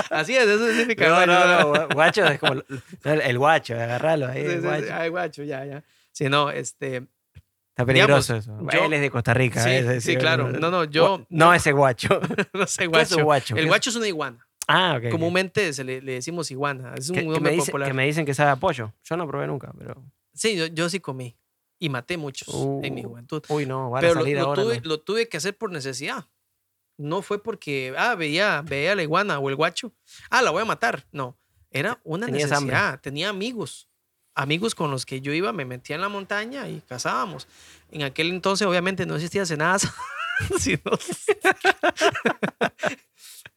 así 0.10 0.36
es, 0.36 0.48
eso 0.48 0.68
significa 0.70 1.08
No, 1.08 1.26
no, 1.26 1.74
no, 1.74 1.88
guacho 1.90 2.26
es 2.26 2.40
como 2.40 2.62
el, 3.04 3.38
guacho, 3.38 3.76
agarralo 3.76 4.28
ahí. 4.28 4.42
Sí, 4.42 4.48
el 4.48 4.62
sí. 4.62 4.66
guacho. 4.68 4.88
Ay, 4.94 5.10
guacho, 5.10 5.44
ya, 5.44 5.66
ya. 5.66 5.84
Sí, 6.12 6.30
no, 6.30 6.50
este. 6.50 7.04
Está 7.70 7.86
peligroso 7.86 8.38
eso. 8.38 8.58
yo- 8.72 8.86
Él 8.86 8.94
es 8.94 9.02
de 9.02 9.10
Costa 9.12 9.34
Rica. 9.34 9.62
Sí, 10.00 10.16
claro. 10.16 10.50
No, 10.50 10.72
no, 10.72 10.86
yo- 10.86 11.26
No 11.30 11.54
ese 11.54 11.72
guacho. 11.74 12.22
No 12.54 12.66
sé, 12.68 12.90
¿Qué 12.90 13.02
es 13.02 13.12
un 13.12 13.24
guacho. 13.24 13.56
El 13.58 13.68
guacho 13.68 13.90
es 13.90 13.96
una 13.98 14.08
iguana. 14.08 14.48
Ah, 14.68 15.00
ok. 15.04 15.12
Comúnmente 15.12 15.72
se 15.74 15.84
le, 15.84 16.02
le 16.02 16.14
decimos 16.14 16.50
iguana. 16.52 16.94
Es 16.98 17.10
un 17.10 17.18
nombre 17.18 17.40
me 17.40 17.52
dice- 17.52 17.68
popular. 17.68 17.88
que 17.88 17.94
me 17.94 18.06
dicen 18.06 18.26
que 18.26 18.34
sabe 18.34 18.52
a 18.52 18.56
pollo. 18.56 18.94
Yo 19.04 19.18
no 19.18 19.28
probé 19.28 19.48
nunca, 19.48 19.72
pero. 19.78 20.04
Sí, 20.34 20.56
yo, 20.56 20.66
yo 20.68 20.90
sí 20.90 21.00
comí. 21.00 21.36
Y 21.78 21.90
maté 21.90 22.18
muchos 22.18 22.48
en 22.84 22.94
mi 22.96 23.04
Uh, 23.06 23.10
juventud. 23.10 23.44
Uy, 23.50 23.66
no, 23.66 23.90
van 23.90 24.02
Pero 24.02 24.14
a 24.14 24.16
lo, 24.16 24.22
salir 24.22 24.38
lo 24.38 24.46
ahora. 24.46 24.64
tuve, 24.64 24.76
¿no? 24.78 24.82
lo 24.86 25.00
tuve 25.02 25.28
que 25.28 25.38
hacer 25.38 25.58
por 25.58 25.72
necesidad. 25.72 26.26
No 26.98 27.22
fue 27.22 27.44
porque, 27.44 27.94
ah, 27.98 28.16
veía, 28.16 28.62
veía 28.62 28.96
la 28.96 29.04
iguana 29.04 29.38
o 29.40 29.50
el 29.50 29.56
guacho. 29.58 29.92
Ah, 30.30 30.42
la 30.42 30.52
voy 30.52 30.62
a 30.62 30.66
matar. 30.66 31.06
No. 31.12 31.38
Era 31.70 32.00
una 32.06 32.28
Tenías 32.28 32.52
hambre. 32.54 32.74
necesidad. 32.76 33.02
Tenía 33.02 33.30
amigos. 33.30 33.90
Amigos 34.34 34.74
con 34.76 34.90
los 34.92 35.06
que 35.06 35.20
yo 35.22 35.34
iba, 35.34 35.52
me 35.52 35.66
metía 35.66 35.96
en 35.96 36.02
la 36.02 36.10
montaña 36.10 36.68
y 36.70 36.80
cazábamos. 36.88 37.48
En 37.92 38.04
aquel 38.04 38.30
entonces, 38.30 38.66
obviamente, 38.66 39.06
no 39.06 39.16
existía 39.16 39.46
cenadas. 39.46 39.88
sino- 40.60 40.80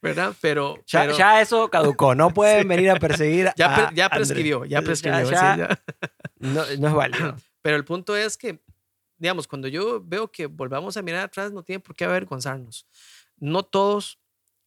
¿Verdad? 0.00 0.34
Pero. 0.40 0.76
Ya, 0.87 1.00
pero 1.02 1.16
ya 1.18 1.40
eso 1.40 1.68
caducó. 1.70 2.14
No 2.14 2.30
pueden 2.30 2.68
venir 2.68 2.90
a 2.90 2.96
perseguir. 2.96 3.50
ya, 3.56 3.88
a 3.88 3.92
ya 3.94 4.08
prescribió. 4.08 4.64
Ya 4.64 4.80
prescribió. 4.82 5.26
sí, 5.26 5.32
Ya- 5.34 5.56
ya. 5.56 5.82
No, 6.38 6.62
no 6.78 6.88
es 6.88 6.94
válido. 6.94 7.37
Pero 7.62 7.76
el 7.76 7.84
punto 7.84 8.16
es 8.16 8.37
que, 8.38 8.61
digamos, 9.16 9.48
cuando 9.48 9.66
yo 9.66 10.00
veo 10.04 10.30
que 10.30 10.46
volvamos 10.46 10.96
a 10.96 11.02
mirar 11.02 11.24
atrás, 11.24 11.50
no 11.52 11.62
tiene 11.64 11.80
por 11.80 11.96
qué 11.96 12.04
avergonzarnos. 12.04 12.87
No 13.37 13.64
todos, 13.64 14.20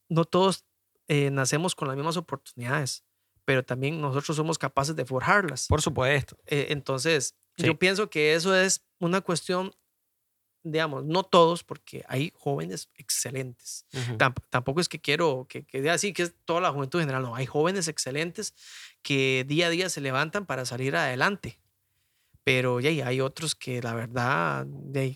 no 0.10 0.26
todos 0.26 0.66
eh, 1.08 1.30
nacemos 1.32 1.74
con 1.76 1.88
las 1.88 1.96
mismas 1.96 2.18
oportunidades, 2.18 3.04
pero 3.46 3.64
también 3.64 4.00
nosotros 4.02 4.36
somos 4.36 4.58
capaces 4.58 4.96
de 4.98 5.06
forjarlas. 5.06 5.68
Por 5.68 5.82
supuesto. 5.82 6.38
Eh, 6.46 6.68
entonces, 6.70 7.36
Sí. 7.58 7.66
yo 7.66 7.78
pienso 7.80 8.10
que 8.10 8.34
eso 8.34 8.56
es 8.56 8.84
una 9.00 9.22
cuestión, 9.22 9.74
digamos, 10.64 11.04
no 11.06 11.24
todos, 11.24 11.64
porque 11.64 12.04
hay 12.08 12.32
jóvenes 12.38 12.90
excelentes. 12.96 13.86
Ujú. 13.94 14.18
Tamp- 14.18 14.44
tampoco 14.50 14.82
es 14.82 14.90
que 14.90 15.00
quiero 15.00 15.46
que, 15.50 15.64
que 15.64 15.80
diga 15.82 15.94
así 15.94 16.14
que 16.14 16.24
es 16.24 16.34
toda 16.46 16.62
la 16.62 16.72
juventud 16.72 17.00
en 17.00 17.06
general, 17.08 17.24
no, 17.24 17.36
hay 17.36 17.46
jóvenes 17.46 17.88
excelentes 17.88 18.54
que 19.02 19.46
día 19.48 19.68
a 19.68 19.70
día 19.70 19.90
se 19.90 20.02
levantan 20.02 20.46
para 20.46 20.66
salir 20.66 20.96
adelante. 20.96 21.58
Pero 22.44 22.80
ya, 22.80 22.90
hay 23.08 23.22
otros 23.22 23.54
que 23.54 23.82
la 23.84 23.94
verdad 23.94 24.66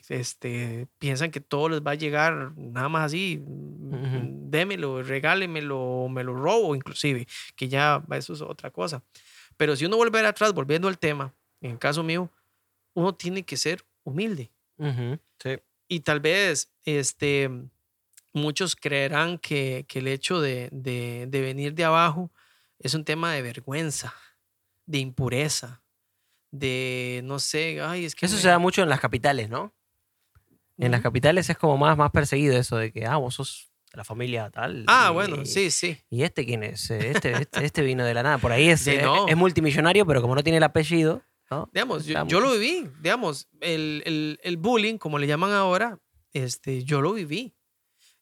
este, 0.10 0.88
piensan 1.00 1.32
que 1.32 1.40
todo 1.42 1.70
les 1.70 1.82
va 1.82 1.92
a 1.92 1.96
llegar 1.96 2.54
nada 2.56 2.88
más 2.88 3.06
así, 3.08 3.42
mm, 3.44 4.52
démelo, 4.52 5.02
regálemelo, 5.02 6.08
me 6.10 6.24
lo 6.24 6.36
robo 6.36 6.76
inclusive, 6.76 7.28
que 7.56 7.68
ya 7.68 8.04
eso 8.12 8.34
es 8.34 8.42
otra 8.42 8.70
cosa. 8.70 9.04
Pero 9.58 9.76
si 9.76 9.86
uno 9.86 9.98
vuelve 9.98 10.20
atrás, 10.20 10.54
volviendo 10.54 10.88
al 10.88 11.00
tema, 11.00 11.34
en 11.62 11.72
el 11.72 11.80
caso 11.80 12.04
mío, 12.04 12.30
uno 12.94 13.16
tiene 13.16 13.44
que 13.44 13.58
ser 13.58 13.84
humilde. 14.04 14.52
Ujú, 14.78 15.20
Sí. 15.42 15.58
Y 15.88 16.00
tal 16.02 16.20
vez 16.20 16.72
este, 16.84 17.50
muchos 18.34 18.76
creerán 18.76 19.38
que, 19.38 19.86
que 19.88 20.00
el 20.00 20.08
hecho 20.08 20.42
de, 20.42 20.70
de- 20.72 21.26
de 21.30 21.42
venir 21.42 21.74
de 21.74 21.84
abajo 21.86 22.32
es 22.80 22.94
un 22.94 23.06
tema 23.06 23.32
de 23.34 23.42
vergüenza, 23.42 24.14
de 24.86 24.98
impureza, 25.00 25.84
de 26.52 27.22
no 27.24 27.40
sé, 27.40 27.82
ay, 27.82 28.06
es 28.06 28.16
que... 28.16 28.26
Eso 28.26 28.36
me- 28.36 28.42
se 28.42 28.48
da 28.48 28.60
mucho 28.60 28.82
en 28.82 28.90
las 28.90 29.00
capitales, 29.00 29.50
¿no? 29.50 29.74
En 30.78 30.92
las 30.92 31.02
capitales 31.02 31.50
es 31.50 31.58
como 31.58 31.78
más, 31.78 31.98
más 31.98 32.12
perseguido 32.12 32.58
eso 32.58 32.76
de 32.78 32.92
que, 32.92 33.06
ah, 33.06 33.16
vos 33.16 33.36
sos 33.36 33.70
de 33.92 33.98
la 33.98 34.04
familia 34.04 34.50
tal. 34.50 34.84
Ah, 34.88 35.08
y- 35.10 35.14
bueno, 35.14 35.46
sí, 35.46 35.72
sí. 35.72 35.98
¿Y 36.10 36.24
este 36.24 36.46
quién 36.46 36.64
es? 36.64 36.90
Este, 36.92 37.32
este, 37.42 37.64
este 37.66 37.82
vino 37.82 38.04
de 38.04 38.14
la 38.14 38.24
nada. 38.24 38.38
Por 38.40 38.52
ahí 38.52 38.68
es, 38.70 38.82
Sí, 38.82 38.92
eh, 38.92 39.08
es 39.30 39.38
multimillonario, 39.38 40.06
pero 40.06 40.22
como 40.22 40.36
no 40.36 40.44
tiene 40.44 40.58
el 40.58 40.64
apellido, 40.64 41.24
¿no? 41.52 41.70
Digamos, 41.74 42.06
yo, 42.06 42.14
yo 42.28 42.40
lo 42.40 42.52
viví, 42.54 42.90
digamos, 43.02 43.50
el, 43.62 44.02
el- 44.06 44.40
el 44.44 44.58
bullying, 44.58 44.98
como 44.98 45.20
le 45.20 45.28
llaman 45.28 45.52
ahora, 45.52 46.00
este, 46.34 46.84
yo 46.84 47.02
lo 47.02 47.14
viví. 47.14 47.56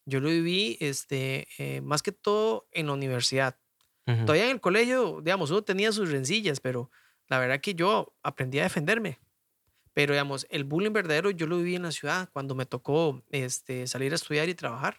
Yo 0.05 0.19
lo 0.19 0.29
viví, 0.29 0.77
este, 0.81 1.47
eh, 1.57 1.81
más 1.81 2.03
que 2.03 2.11
todo 2.11 2.67
en 2.71 2.87
la 2.87 2.93
universidad. 2.93 3.59
Ujú. 4.07 4.25
Todavía 4.25 4.45
en 4.45 4.51
el 4.51 4.61
colegio, 4.61 5.21
digamos, 5.23 5.51
uno 5.51 5.63
tenía 5.63 5.91
sus 5.93 6.11
rencillas, 6.11 6.59
pero 6.59 6.91
la 7.27 7.39
verdad 7.39 7.61
que 7.61 7.75
yo 7.75 8.15
aprendí 8.23 8.59
a 8.59 8.63
defenderme. 8.63 9.19
Pero, 9.93 10.13
digamos, 10.13 10.47
el 10.49 10.63
bullying 10.63 10.93
verdadero 10.93 11.31
yo 11.31 11.47
lo 11.47 11.57
viví 11.57 11.75
en 11.75 11.83
la 11.83 11.91
ciudad 11.91 12.29
cuando 12.33 12.55
me 12.55 12.65
tocó 12.65 13.23
este, 13.29 13.87
salir 13.87 14.11
a 14.13 14.15
estudiar 14.15 14.49
y 14.49 14.55
trabajar. 14.55 14.97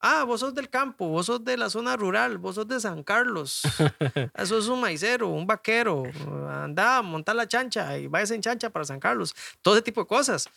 Ah, 0.00 0.24
vos 0.24 0.40
sos 0.40 0.54
del 0.54 0.70
campo, 0.70 1.08
vos 1.08 1.26
sos 1.26 1.44
de 1.44 1.56
la 1.58 1.68
zona 1.68 1.94
rural, 1.96 2.38
vos 2.38 2.54
sos 2.54 2.66
de 2.66 2.80
San 2.80 3.02
Carlos. 3.02 3.62
Eso 4.34 4.58
es 4.58 4.66
un 4.68 4.80
maicero, 4.80 5.28
un 5.28 5.46
vaquero. 5.46 6.04
Anda 6.48 6.98
a 6.98 7.02
montar 7.02 7.36
la 7.36 7.46
chancha 7.46 7.98
y 7.98 8.06
vayas 8.06 8.30
en 8.30 8.40
chancha 8.40 8.70
para 8.70 8.84
San 8.86 8.98
Carlos. 9.00 9.34
Todo 9.60 9.74
ese 9.74 9.82
tipo 9.82 10.00
de 10.00 10.06
cosas. 10.06 10.48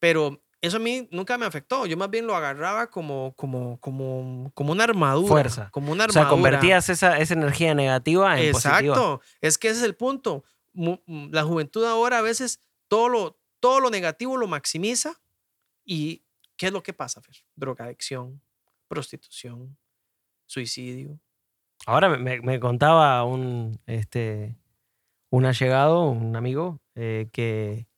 Pero 0.00 0.40
eso 0.60 0.78
a 0.78 0.80
mí 0.80 1.08
nunca 1.12 1.38
me 1.38 1.46
afectó. 1.46 1.86
Yo 1.86 1.96
más 1.96 2.10
bien 2.10 2.26
lo 2.26 2.34
agarraba 2.34 2.88
como, 2.90 3.32
como, 3.36 3.78
como, 3.78 4.50
como 4.54 4.72
una 4.72 4.82
armadura. 4.84 5.28
Fuerza. 5.28 5.68
Como 5.70 5.92
una 5.92 6.06
O 6.06 6.08
sea, 6.10 6.22
armadura. 6.22 6.42
convertías 6.42 6.88
esa, 6.88 7.18
esa 7.18 7.34
energía 7.34 7.74
negativa 7.74 8.40
en 8.40 8.50
positiva. 8.52 8.78
Exacto. 8.80 9.20
Es 9.40 9.58
que 9.58 9.68
ese 9.68 9.78
es 9.78 9.84
el 9.84 9.94
punto. 9.94 10.42
Mm, 10.72 11.30
La 11.30 11.44
juventud 11.44 11.84
ahora 11.84 12.18
a 12.18 12.22
veces 12.22 12.58
todo 12.88 13.08
lo, 13.08 13.38
todo 13.60 13.78
lo 13.78 13.90
negativo 13.90 14.36
lo 14.36 14.48
maximiza. 14.48 15.20
¿Y 15.84 16.24
qué 16.56 16.66
es 16.66 16.72
lo 16.72 16.82
que 16.82 16.92
pasa, 16.92 17.20
Fer? 17.20 17.36
Drogadicción, 17.54 18.40
prostitución, 18.92 19.78
suicidio. 20.46 21.18
Ahora 21.86 22.10
me, 22.10 22.60
contaba 22.60 23.24
un, 23.24 23.80
este, 23.86 24.54
un 25.30 25.46
allegado, 25.46 26.10
un 26.10 26.36
amigo, 26.36 26.78
eh, 26.94 27.28
que, 27.32 27.88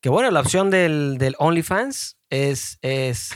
que 0.00 0.08
bueno, 0.08 0.32
la 0.32 0.40
opción 0.40 0.68
del, 0.68 1.16
del 1.18 1.36
OnlyFans 1.38 2.16
es, 2.28 2.78
es, 2.82 3.30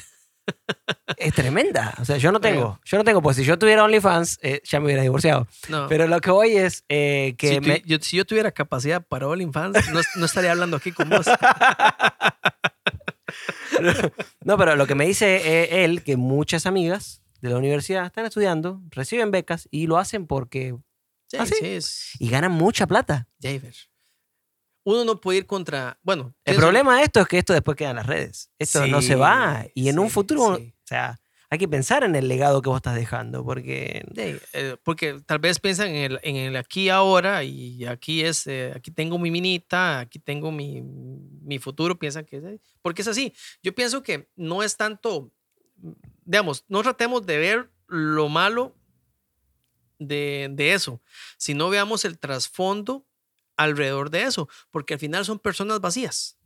es 1.17 1.33
tremenda. 1.33 1.95
O 2.01 2.05
sea, 2.05 2.17
yo 2.17 2.33
no 2.33 2.41
tengo, 2.41 2.81
yo 2.85 2.99
no 2.99 3.05
tengo, 3.05 3.23
pues 3.23 3.37
si 3.37 3.45
yo 3.45 3.57
tuviera 3.57 3.85
OnlyFans, 3.85 4.41
eh, 4.43 4.61
ya 4.65 4.81
me 4.81 4.87
hubiera 4.87 5.03
divorciado. 5.03 5.47
No. 5.69 5.87
Pero 5.89 6.09
lo 6.09 6.21
que 6.21 6.33
voy 6.33 6.57
es 6.57 6.85
eh, 6.89 7.37
que 7.39 7.49
si, 7.51 7.61
tu- 7.61 7.69
me- 7.69 7.83
yo, 7.87 7.99
si 8.01 8.17
yo 8.17 8.25
tuviera 8.27 8.51
capacidad 8.51 9.07
para 9.07 9.29
OnlyFans, 9.29 9.93
no, 9.93 10.01
no 10.17 10.25
estaría 10.27 10.51
hablando 10.51 10.77
aquí 10.77 10.91
con 10.91 11.09
vos. 11.09 11.25
No, 14.45 14.57
pero 14.57 14.77
lo 14.77 14.87
que 14.87 14.95
me 14.95 15.07
dice 15.07 15.37
eh, 15.37 15.85
él, 15.85 16.03
que 16.03 16.17
muchas 16.17 16.67
amigas 16.67 17.23
de 17.41 17.51
la 17.51 17.57
universidad 17.59 18.07
están 18.07 18.27
estudiando, 18.27 18.83
reciben 18.91 19.31
becas 19.31 19.69
y 19.71 19.87
lo 19.87 19.99
hacen 19.99 20.27
porque... 20.27 20.77
Sí, 21.27 21.37
¿Ah, 21.39 21.47
sí? 21.47 21.55
sí, 21.61 21.67
es 21.67 22.11
Y 22.19 22.31
ganan 22.31 22.53
mucha 22.53 22.87
plata. 22.87 23.29
Javer. 23.43 23.75
Uno 24.85 25.05
no 25.05 25.21
puede 25.21 25.41
ir 25.41 25.47
contra. 25.47 25.99
Bueno, 26.03 26.35
El 26.45 26.57
problema 26.57 26.97
de 26.97 27.05
esto 27.05 27.21
es 27.21 27.29
que 27.29 27.37
esto 27.37 27.53
después 27.53 27.77
queda 27.77 27.91
en 27.91 27.97
las 27.97 28.07
redes. 28.07 28.51
Esto 28.59 28.87
no 28.87 29.03
se 29.03 29.17
va. 29.17 29.67
Y 29.75 29.91
en 29.91 29.99
un 29.99 30.09
futuro, 30.09 30.55
o 30.55 30.59
sea, 30.85 31.21
hay 31.51 31.59
que 31.59 31.69
pensar 31.69 32.05
en 32.05 32.15
el 32.15 32.29
legado 32.29 32.61
que 32.61 32.69
vos 32.69 32.77
estás 32.77 32.95
dejando, 32.95 33.45
porque... 33.45 34.05
Eh, 34.53 34.77
porque 34.83 35.21
tal 35.25 35.39
vez 35.39 35.59
piensan 35.59 35.89
en 35.89 36.37
el, 36.37 36.57
aquí 36.57 36.91
ahora 36.91 37.43
y 37.43 37.87
aquí 37.87 38.23
es, 38.23 38.47
eh, 38.47 38.73
aquí 38.75 38.91
tengo 38.91 39.19
mi 39.19 39.31
minita, 39.31 40.01
aquí 40.01 40.19
tengo 40.19 40.53
mi, 40.53 40.83
mi 40.83 41.59
futuro, 41.59 41.99
piensan 41.99 42.27
que 42.27 42.37
es, 42.37 42.61
porque 42.83 43.03
es 43.03 43.09
así. 43.09 43.33
Yo 43.63 43.75
pienso 43.75 44.03
que 44.03 44.29
no 44.37 44.63
es 44.63 44.77
tanto, 44.77 45.33
digamos, 46.25 46.65
no 46.69 46.83
tratemos 46.83 47.25
de 47.25 47.39
ver 47.39 47.71
lo 47.87 48.29
malo 48.29 48.77
de, 49.99 50.49
de 50.53 50.75
eso, 50.75 51.01
sino 51.39 51.71
veamos 51.71 52.05
el 52.05 52.19
trasfondo 52.19 53.07
alrededor 53.57 54.11
de 54.11 54.23
eso, 54.23 54.49
porque 54.71 54.95
al 54.95 55.01
final 55.01 55.25
son 55.25 55.39
personas 55.39 55.81
vacías. 55.81 56.38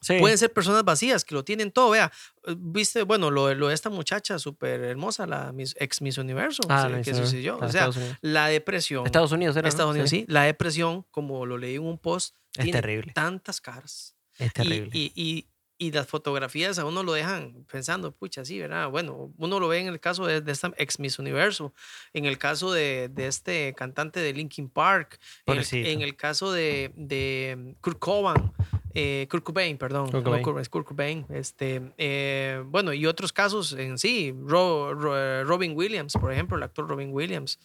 Sí. 0.00 0.18
Pueden 0.18 0.38
ser 0.38 0.52
personas 0.52 0.82
vacías 0.84 1.24
que 1.24 1.34
lo 1.34 1.44
tienen 1.44 1.70
todo. 1.72 1.90
Vea, 1.90 2.10
eh, 2.46 2.54
viste, 2.58 3.02
bueno, 3.02 3.30
lo, 3.30 3.54
lo 3.54 3.68
de 3.68 3.74
esta 3.74 3.90
muchacha 3.90 4.38
súper 4.38 4.80
hermosa, 4.82 5.26
la 5.26 5.52
Miss- 5.52 5.74
ex 5.78 6.00
Miss 6.00 6.16
Universo, 6.16 6.62
Ah, 6.70 6.88
que 7.04 7.14
sucedió. 7.14 7.58
O 7.58 7.68
sea, 7.68 7.90
la 8.22 8.46
depresión. 8.48 9.04
Estados 9.04 9.32
Unidos 9.32 9.56
era. 9.56 9.68
Estados 9.68 9.90
Unidos, 9.92 10.08
sí. 10.10 10.24
La 10.28 10.44
depresión, 10.44 11.04
como 11.10 11.44
lo 11.44 11.58
leí 11.58 11.74
en 11.76 11.82
un 11.82 11.98
post, 11.98 12.34
Es 12.56 12.64
tiene 12.64 12.80
terrible. 12.80 13.12
tantas 13.12 13.60
caras. 13.60 14.16
Es 14.38 14.52
terrible. 14.54 14.88
Y, 14.94 15.12
y- 15.14 15.22
y 15.22 15.46
las 15.92 16.06
fotografías 16.06 16.78
a 16.78 16.84
uno 16.84 17.02
lo 17.02 17.14
dejan 17.14 17.64
pensando, 17.72 18.12
pucha, 18.12 18.44
sí, 18.44 18.58
¿verdad? 18.58 18.90
Bueno, 18.90 19.32
uno 19.38 19.58
lo 19.58 19.66
ve 19.66 19.78
en 19.78 19.86
el 19.88 19.98
caso 19.98 20.26
de, 20.26 20.42
de 20.42 20.52
esta 20.52 20.74
ex 20.76 20.98
Miss 21.00 21.18
Universo, 21.18 21.72
en 22.12 22.26
el 22.26 22.36
caso 22.36 22.70
de, 22.70 23.08
de 23.08 23.26
este 23.26 23.72
cantante 23.74 24.20
de 24.20 24.34
Linkin 24.34 24.68
Park, 24.68 25.18
en 25.46 25.56
el, 25.58 25.66
en 25.86 26.02
el 26.02 26.16
caso 26.16 26.52
de, 26.52 26.92
de 26.96 27.74
Kurt 27.80 27.98
Cobain, 27.98 28.52
eh, 28.92 29.26
Kurt 29.30 29.42
Cobain, 29.42 29.78
perdón, 29.78 30.10
Kurt 30.10 30.16
no, 30.16 30.24
Cobain. 30.24 30.44
Kurt- 30.44 30.60
es 30.60 30.68
Kurt 30.68 30.86
Cobain, 30.86 31.24
este, 31.30 31.80
eh, 31.96 32.62
bueno, 32.66 32.92
y 32.92 33.06
otros 33.06 33.32
casos 33.32 33.72
en 33.72 33.96
sí, 33.96 34.34
Ro- 34.44 34.92
Ro- 34.94 35.16
eh, 35.16 35.44
Robin 35.44 35.72
Williams, 35.74 36.12
por 36.12 36.30
ejemplo, 36.30 36.58
el 36.58 36.62
actor 36.62 36.86
Robin 36.86 37.08
Williams, 37.10 37.58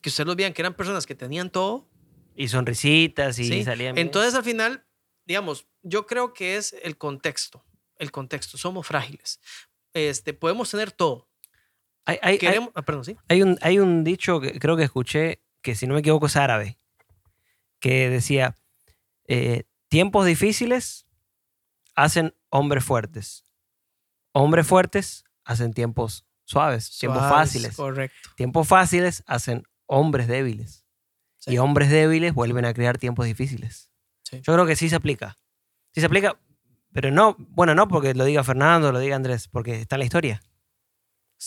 que 0.00 0.08
ustedes 0.08 0.26
los 0.26 0.34
vean 0.34 0.52
que 0.52 0.62
eran 0.62 0.74
personas 0.74 1.06
que 1.06 1.14
tenían 1.14 1.50
todo, 1.50 1.86
Y 2.34 2.48
sonrisitas 2.48 3.38
y 3.38 3.44
¿sí? 3.44 3.62
salían 3.64 3.94
bien. 3.94 4.06
Entonces, 4.06 4.34
al 4.34 4.42
final, 4.42 4.82
digamos, 5.30 5.68
yo 5.82 6.06
creo 6.06 6.34
que 6.34 6.56
es 6.56 6.74
el 6.82 6.98
contexto. 6.98 7.64
El 7.98 8.10
contexto. 8.10 8.58
Somos 8.58 8.84
frágiles. 8.84 9.38
Este, 9.94 10.34
podemos 10.34 10.68
tener 10.68 10.90
todo. 10.90 11.28
hay, 12.04 12.18
hay- 12.20 12.38
ah, 12.74 12.82
perdón, 12.82 13.04
sí. 13.04 13.16
hay 13.28 13.42
un, 13.42 13.56
hay 13.62 13.78
un 13.78 14.02
dicho 14.02 14.40
que 14.40 14.58
creo 14.58 14.76
que 14.76 14.82
escuché, 14.82 15.40
que 15.62 15.76
si 15.76 15.86
no 15.86 15.94
me 15.94 16.00
equivoco 16.00 16.26
es 16.26 16.34
árabe, 16.34 16.78
que 17.78 18.10
decía, 18.10 18.56
eh, 19.28 19.62
tiempos 19.88 20.26
difíciles 20.26 21.06
hacen 21.94 22.34
hombres 22.48 22.82
fuertes. 22.82 23.44
Hombres 24.32 24.66
fuertes 24.66 25.22
hacen 25.44 25.72
tiempos 25.72 26.24
suaves, 26.44 26.98
tiempos 26.98 27.22
fáciles. 27.22 27.76
Correcto. 27.76 28.30
Tiempos 28.34 28.66
fáciles 28.66 29.22
hacen 29.28 29.62
hombres 29.86 30.26
débiles. 30.26 30.84
Sí. 31.38 31.52
Y 31.52 31.58
hombres 31.58 31.88
débiles 31.88 32.34
vuelven 32.34 32.64
a 32.64 32.74
crear 32.74 32.98
tiempos 32.98 33.26
difíciles. 33.26 33.89
Yo 34.32 34.52
creo 34.52 34.66
que 34.66 34.76
sí 34.76 34.88
se 34.88 34.96
aplica. 34.96 35.36
Sí 35.92 36.00
se 36.00 36.06
aplica, 36.06 36.38
pero 36.92 37.10
no, 37.10 37.36
bueno, 37.38 37.74
no 37.74 37.88
porque 37.88 38.14
lo 38.14 38.24
diga 38.24 38.44
Fernando, 38.44 38.92
lo 38.92 38.98
diga 38.98 39.16
Andrés, 39.16 39.48
porque 39.48 39.80
está 39.80 39.96
en 39.96 40.00
la 40.00 40.04
historia. 40.04 40.40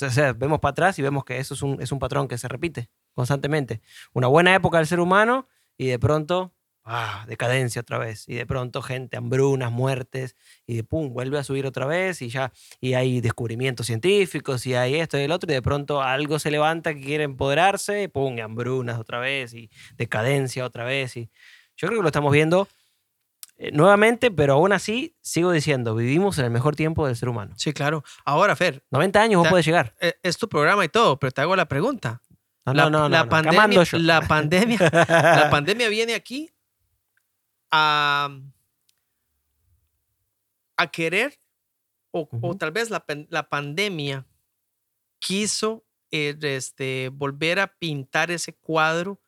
O 0.02 0.10
sea, 0.10 0.34
vemos 0.34 0.60
para 0.60 0.72
atrás 0.72 0.98
y 0.98 1.02
vemos 1.02 1.24
que 1.24 1.38
eso 1.38 1.54
es 1.54 1.62
un, 1.62 1.82
es 1.82 1.91
un 1.91 2.00
patrón 2.00 2.28
que 2.28 2.38
se 2.38 2.48
repite 2.48 2.89
constantemente. 3.13 3.82
Una 4.13 4.28
buena 4.28 4.56
época 4.56 4.78
del 4.78 4.88
ser 4.88 5.00
humano 5.00 5.48
y 5.78 5.88
de 5.88 6.00
pronto, 6.00 6.54
ah, 6.84 7.26
decadencia 7.28 7.82
otra 7.82 8.00
vez. 8.00 8.28
Y 8.28 8.36
de 8.36 8.46
pronto 8.48 8.82
gente, 8.82 9.17
hambrunas, 9.17 9.72
muertes, 9.72 10.36
y 10.65 10.78
de 10.78 10.84
pum, 10.84 11.13
vuelve 11.13 11.38
a 11.38 11.43
subir 11.43 11.67
otra 11.67 11.86
vez 11.86 12.22
y 12.24 12.30
ya, 12.30 12.52
y 12.82 12.96
hay 12.96 13.22
descubrimientos 13.22 13.86
científicos 13.86 14.65
y 14.65 14.74
hay 14.74 14.96
esto 14.96 15.17
y 15.19 15.22
el 15.22 15.32
otro, 15.32 15.52
y 15.52 15.54
de 15.54 15.62
pronto 15.62 16.02
algo 16.02 16.39
se 16.39 16.50
levanta 16.50 16.96
que 16.96 17.02
quiere 17.02 17.26
empoderarse, 17.26 18.04
y 18.04 18.08
pum, 18.08 18.39
hambrunas 18.39 19.00
otra 19.00 19.19
vez 19.19 19.54
y 19.54 19.69
decadencia 19.96 20.65
otra 20.65 20.86
vez. 20.86 21.17
Y 21.17 21.30
yo 21.84 21.89
creo 21.89 22.00
que 22.00 22.04
lo 22.04 22.08
estamos 22.08 22.32
viendo 22.32 22.69
eh, 23.58 23.72
nuevamente, 23.74 24.32
pero 24.32 24.54
aún 24.54 24.72
así 24.72 25.17
sigo 25.22 25.52
diciendo, 25.52 25.93
vivimos 25.96 26.39
en 26.39 26.46
el 26.46 26.52
mejor 26.52 26.78
tiempo 26.78 27.06
del 27.06 27.17
ser 27.17 27.28
humano. 27.28 27.54
Sí, 27.58 27.74
claro. 27.74 28.06
Ahora, 28.24 28.56
Fer, 28.56 28.86
90 28.89 29.22
años 29.22 29.39
vos 29.41 29.50
podés 29.50 29.65
llegar. 29.65 29.93
eh, 30.00 30.13
es 30.24 30.38
tu 30.38 30.48
programa 30.48 30.86
y 30.86 30.88
todo, 30.89 31.19
pero 31.19 31.32
te 31.32 31.41
hago 31.41 31.58
la 31.58 31.67
pregunta. 31.67 32.22
No, 32.65 32.74
la, 32.74 32.89
no, 32.89 32.89
no, 32.89 33.10
la 33.10 33.28
pandemia, 33.28 33.84
la 34.00 34.22
pandemia, 34.28 34.80
la 34.80 35.50
pandemia 35.52 35.89
viene 35.89 36.13
aquí 36.13 36.50
a, 37.69 38.30
a 40.78 40.88
querer, 40.88 41.38
o, 42.12 42.56
tal 42.58 42.72
vez 42.72 42.89
la, 42.89 43.04
la 43.30 43.50
pandemia 43.50 44.26
quiso 45.19 45.84
eh, 46.12 46.38
este, 46.43 47.10
volver 47.12 47.60
a 47.60 47.67
pintar 47.67 48.32
ese 48.32 48.54
cuadro 48.54 49.19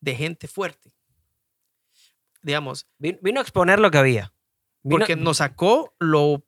de 0.00 0.14
gente 0.14 0.46
fuerte. 0.46 0.93
Digamos, 2.44 2.86
Vin- 2.98 3.18
Vino 3.22 3.40
a 3.40 3.42
exponer 3.42 3.80
lo 3.80 3.90
que 3.90 3.98
había. 3.98 4.32
Vino- 4.82 4.98
porque 5.00 5.16
nos 5.16 5.38
sacó 5.38 5.94
lo, 5.98 6.44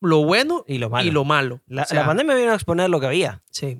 lo 0.00 0.24
bueno 0.24 0.64
y 0.66 0.78
lo 0.78 0.90
malo. 0.90 1.08
y 1.08 1.10
lo 1.10 1.24
malo. 1.24 1.62
La, 1.66 1.82
O 1.82 1.86
sea, 1.86 2.00
la 2.00 2.06
pandemia 2.06 2.34
vino 2.34 2.52
a 2.52 2.54
exponer 2.54 2.90
lo 2.90 3.00
que 3.00 3.06
había. 3.06 3.42
Sí, 3.50 3.78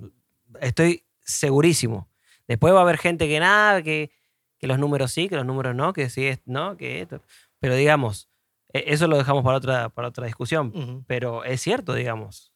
Estoy 0.60 1.04
segurísimo. 1.20 2.08
Después 2.46 2.72
va 2.72 2.78
a 2.78 2.82
haber 2.82 2.96
gente 2.98 3.28
que 3.28 3.38
nada, 3.40 3.82
que, 3.82 4.10
que 4.58 4.66
los 4.66 4.78
números 4.78 5.12
sí, 5.12 5.28
que 5.28 5.36
los 5.36 5.44
números 5.44 5.74
no, 5.74 5.92
que 5.92 6.08
sí, 6.10 6.26
es- 6.26 6.40
no, 6.46 6.76
que 6.76 7.02
esto. 7.02 7.22
Pero 7.60 7.74
digamos, 7.74 8.30
e- 8.72 8.84
eso 8.86 9.06
lo 9.08 9.16
dejamos 9.18 9.44
para 9.44 9.58
otra, 9.58 9.88
para 9.90 10.08
otra 10.08 10.26
discusión. 10.26 10.72
ujú, 10.74 11.04
Pero 11.06 11.44
es 11.44 11.60
cierto, 11.60 11.92
digamos. 11.94 12.52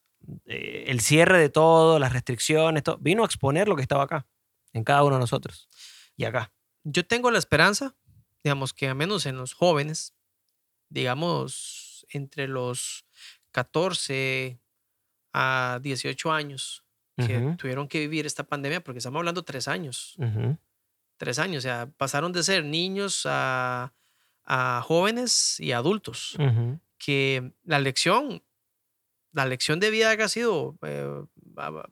eh, 0.47 0.85
el 0.87 1.01
cierre 1.01 1.39
de 1.39 1.49
todo, 1.49 1.99
las 1.99 2.13
restricciones, 2.13 2.85
todo, 2.85 2.97
vino 2.99 3.23
a 3.25 3.27
exponer 3.27 3.67
lo 3.67 3.75
que 3.75 3.83
estaba 3.83 4.05
acá, 4.05 4.25
en 4.73 4.85
cada 4.85 5.03
uno 5.03 5.17
de 5.17 5.21
nosotros. 5.21 5.69
Y 6.17 6.25
acá. 6.25 6.53
yo 6.85 7.05
tengo 7.07 7.31
la 7.33 7.39
esperanza, 7.39 7.95
digamos, 8.45 8.73
que 8.75 8.89
al 8.89 8.95
menos 8.95 9.27
en 9.27 9.37
los 9.37 9.53
jóvenes, 9.55 10.15
digamos, 10.89 12.07
entre 12.11 12.49
los 12.49 13.05
14 13.53 14.61
a 15.33 15.79
18 15.83 16.33
años, 16.33 16.85
que 17.27 17.39
tuvieron 17.57 17.89
que 17.89 18.01
vivir 18.01 18.27
esta 18.27 18.45
pandemia, 18.45 18.83
porque 18.83 18.99
estamos 18.99 19.19
hablando 19.19 19.43
tres 19.45 19.69
años, 19.69 20.15
tres 21.19 21.39
años, 21.39 21.59
o 21.59 21.61
sea, 21.63 21.91
pasaron 21.97 22.33
de 22.33 22.43
ser 22.43 22.65
niños 22.65 23.27
a, 23.27 23.93
a 24.45 24.83
jóvenes 24.83 25.61
y 25.61 25.73
adultos, 25.73 26.35
que 26.99 27.53
la 27.65 27.79
lección, 27.79 28.43
la 29.33 29.47
lección 29.47 29.79
de 29.81 29.91
vida 29.91 30.11
ha 30.13 30.29
sido 30.29 30.77
eh, 30.83 31.25
a- 31.59 31.89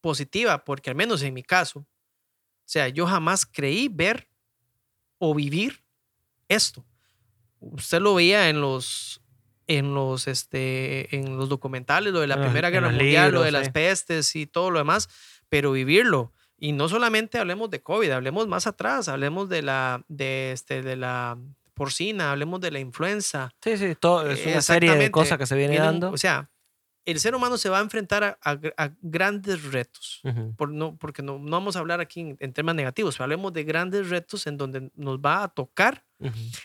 positiva, 0.00 0.64
porque 0.64 0.90
al 0.90 0.96
menos 0.96 1.22
en 1.22 1.32
mi 1.34 1.42
caso, 1.42 1.80
o 1.80 1.86
sea, 2.66 2.88
yo 2.88 3.06
jamás 3.06 3.46
creí 3.46 3.88
ver 3.88 4.28
o 5.24 5.34
vivir 5.34 5.84
esto. 6.48 6.84
Usted 7.60 8.00
lo 8.00 8.14
veía 8.16 8.48
en 8.48 8.60
los 8.60 9.20
en 9.68 9.94
los 9.94 10.26
este 10.26 11.14
en 11.14 11.36
los 11.36 11.48
documentales, 11.48 12.12
lo 12.12 12.18
de 12.20 12.26
la 12.26 12.34
los- 12.36 12.46
Primera 12.46 12.70
Guerra 12.70 12.88
Mundial, 12.88 13.32
lo 13.32 13.42
de 13.42 13.52
las 13.52 13.68
pestes 13.70 14.34
y 14.34 14.46
todo 14.46 14.72
lo 14.72 14.80
demás, 14.80 15.08
pero 15.48 15.70
vivirlo 15.70 16.32
y 16.58 16.72
no 16.72 16.88
solamente 16.88 17.38
hablemos 17.38 17.70
de 17.70 17.80
COVID, 17.82 18.10
hablemos 18.10 18.48
más 18.48 18.66
atrás, 18.66 19.06
hablemos 19.08 19.48
de 19.48 19.62
la 19.62 20.04
de 20.08 20.50
este 20.50 20.82
de 20.82 20.96
la 20.96 21.38
porcina, 21.74 22.32
hablemos 22.32 22.60
de 22.60 22.72
la 22.72 22.80
influenza, 22.80 23.54
Sí, 23.62 23.76
sí, 23.76 23.94
todo, 23.94 24.28
es 24.28 24.44
una 24.46 24.60
serie 24.60 24.96
de 24.96 25.10
cosas 25.12 25.38
que 25.38 25.46
se 25.46 25.56
viene 25.56 25.78
dando. 25.78 26.10
O 26.10 26.18
sea, 26.18 26.50
el 27.04 27.18
ser 27.18 27.34
humano 27.34 27.58
se 27.58 27.68
va 27.68 27.78
a 27.78 27.82
enfrentar 27.82 28.22
a, 28.24 28.38
a 28.42 28.54
gr- 28.54 28.74
a 28.76 28.90
grandes 29.00 29.64
retos. 29.72 30.20
Por 30.56 30.70
no, 30.70 30.96
porque 30.96 31.22
no, 31.22 31.38
no 31.38 31.50
vamos 31.50 31.74
a 31.76 31.80
hablar 31.80 32.00
aquí 32.00 32.20
en, 32.20 32.36
en 32.40 32.52
temas 32.52 32.74
negativos, 32.74 33.20
hablemos 33.20 33.52
de 33.52 33.64
grandes 33.64 34.08
retos 34.08 34.46
en 34.46 34.56
donde 34.56 34.90
nos 34.94 35.18
va 35.18 35.42
a 35.44 35.48
tocar 35.48 36.04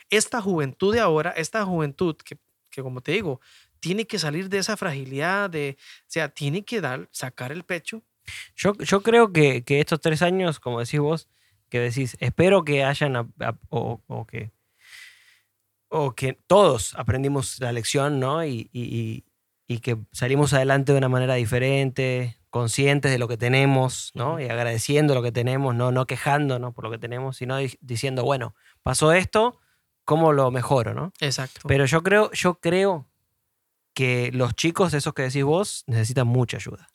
esta 0.10 0.40
juventud 0.42 0.94
de 0.94 1.00
ahora, 1.00 1.32
esta 1.32 1.66
juventud 1.66 2.16
que, 2.18 2.38
que 2.70 2.84
como 2.84 3.02
te 3.02 3.14
digo, 3.14 3.42
tiene 3.80 4.06
que 4.06 4.20
salir 4.20 4.50
de 4.50 4.60
esa 4.60 4.78
fragilidad, 4.78 5.50
de, 5.50 5.78
o 5.80 6.06
sea, 6.08 6.30
tiene 6.30 6.64
que 6.64 6.82
dar, 6.82 7.08
sacar 7.12 7.52
el 7.52 7.64
pecho. 7.64 8.04
Yo, 8.56 8.74
yo 8.78 9.02
creo 9.02 9.32
que, 9.34 9.64
que 9.64 9.80
estos 9.80 10.00
tres 10.02 10.22
años, 10.22 10.60
como 10.60 10.80
decís 10.80 11.00
vos, 11.00 11.28
que 11.70 11.80
decís, 11.80 12.16
espero 12.20 12.64
que 12.64 12.84
hayan, 12.84 13.16
o, 13.70 14.02
o 14.08 14.26
que, 14.28 14.52
o 15.90 16.14
que 16.14 16.34
todos 16.48 16.94
aprendimos 16.96 17.60
la 17.60 17.72
lección, 17.72 18.20
¿no? 18.20 18.44
Y, 18.46 18.70
y- 18.74 19.24
y- 19.68 19.80
que 19.80 19.98
salimos 20.12 20.54
adelante 20.54 20.92
de 20.92 20.98
una 20.98 21.10
manera 21.10 21.36
diferente, 21.36 22.38
conscientes 22.50 23.12
de 23.12 23.20
lo 23.20 23.28
que 23.28 23.38
tenemos, 23.38 24.12
¿no? 24.16 24.40
Y 24.40 24.46
agradeciendo 24.46 25.14
lo 25.14 25.22
que 25.22 25.32
tenemos, 25.32 25.76
no, 25.76 25.92
no 25.92 26.06
quejándonos 26.08 26.74
por 26.74 26.86
lo 26.86 26.92
que 26.92 26.98
tenemos, 26.98 27.38
sino 27.38 27.58
di- 27.58 27.78
diciendo, 27.82 28.24
bueno, 28.24 28.56
pasó 28.84 29.12
esto, 29.14 29.60
¿cómo 30.06 30.32
lo 30.34 30.50
mejoro, 30.52 30.94
¿no? 30.94 31.12
Exacto. 31.20 31.60
Pero 31.68 31.86
yo 31.86 32.02
creo, 32.04 32.32
yo 32.32 32.56
creo 32.60 33.08
que 33.94 34.32
los 34.34 34.56
chicos, 34.56 34.94
esos 34.94 35.14
que 35.14 35.24
decís 35.24 35.44
vos, 35.44 35.84
necesitan 35.88 36.28
mucha 36.28 36.58
ayuda. 36.58 36.88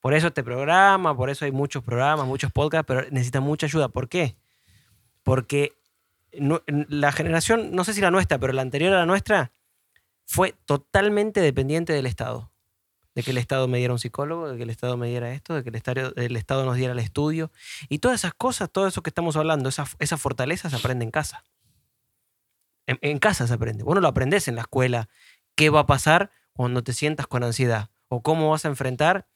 Por 0.00 0.12
eso 0.14 0.26
este 0.28 0.44
programa, 0.44 1.16
por 1.16 1.30
eso 1.30 1.44
hay 1.46 1.52
muchos 1.52 1.82
programas, 1.82 2.26
muchos 2.26 2.52
podcasts, 2.52 2.84
pero 2.86 3.02
necesitan 3.10 3.42
mucha 3.42 3.66
ayuda. 3.66 3.88
¿Por 3.88 4.08
qué? 4.08 4.36
Porque 5.22 5.72
no- 6.38 6.62
la 6.66 7.10
generación, 7.12 7.72
no 7.72 7.84
sé 7.84 7.94
si 7.94 8.00
la 8.00 8.10
nuestra, 8.10 8.38
pero 8.38 8.52
la 8.52 8.62
anterior 8.62 8.92
a 8.92 8.98
la 8.98 9.06
nuestra, 9.06 9.50
fue 10.26 10.54
totalmente 10.64 11.40
dependiente 11.40 11.92
del 11.92 12.06
Estado. 12.06 12.50
De 13.14 13.22
que 13.22 13.30
el 13.30 13.38
Estado 13.38 13.68
me 13.68 13.78
diera 13.78 13.92
un 13.92 14.00
psicólogo, 14.00 14.48
de 14.48 14.56
que 14.56 14.64
el 14.64 14.70
Estado 14.70 14.96
me 14.96 15.08
diera 15.08 15.32
esto, 15.32 15.54
de 15.54 15.62
que 15.62 15.68
el 15.68 15.76
Estado, 15.76 16.12
el 16.16 16.36
Estado 16.36 16.64
nos 16.64 16.76
diera 16.76 16.92
el 16.92 16.98
estudio. 16.98 17.52
Y 17.88 17.98
todas 17.98 18.20
esas 18.20 18.34
cosas, 18.34 18.70
todo 18.70 18.88
eso 18.88 19.02
que 19.02 19.10
estamos 19.10 19.36
hablando, 19.36 19.68
esa, 19.68 19.86
esa 20.00 20.16
fortaleza 20.16 20.68
se 20.68 20.76
aprende 20.76 21.04
en 21.04 21.12
casa. 21.12 21.44
En, 22.86 22.98
en 23.02 23.18
casa 23.18 23.46
se 23.46 23.54
aprende. 23.54 23.84
Vos 23.84 23.94
no 23.94 24.00
lo 24.00 24.08
aprendes 24.08 24.48
en 24.48 24.56
la 24.56 24.62
escuela. 24.62 25.08
¿Qué 25.54 25.70
va 25.70 25.80
a 25.80 25.86
pasar 25.86 26.32
cuando 26.52 26.82
te 26.82 26.92
sientas 26.92 27.28
con 27.28 27.44
ansiedad? 27.44 27.90
¿O 28.08 28.22
cómo 28.22 28.50
vas 28.50 28.64
a 28.64 28.68
enfrentar 28.68 29.28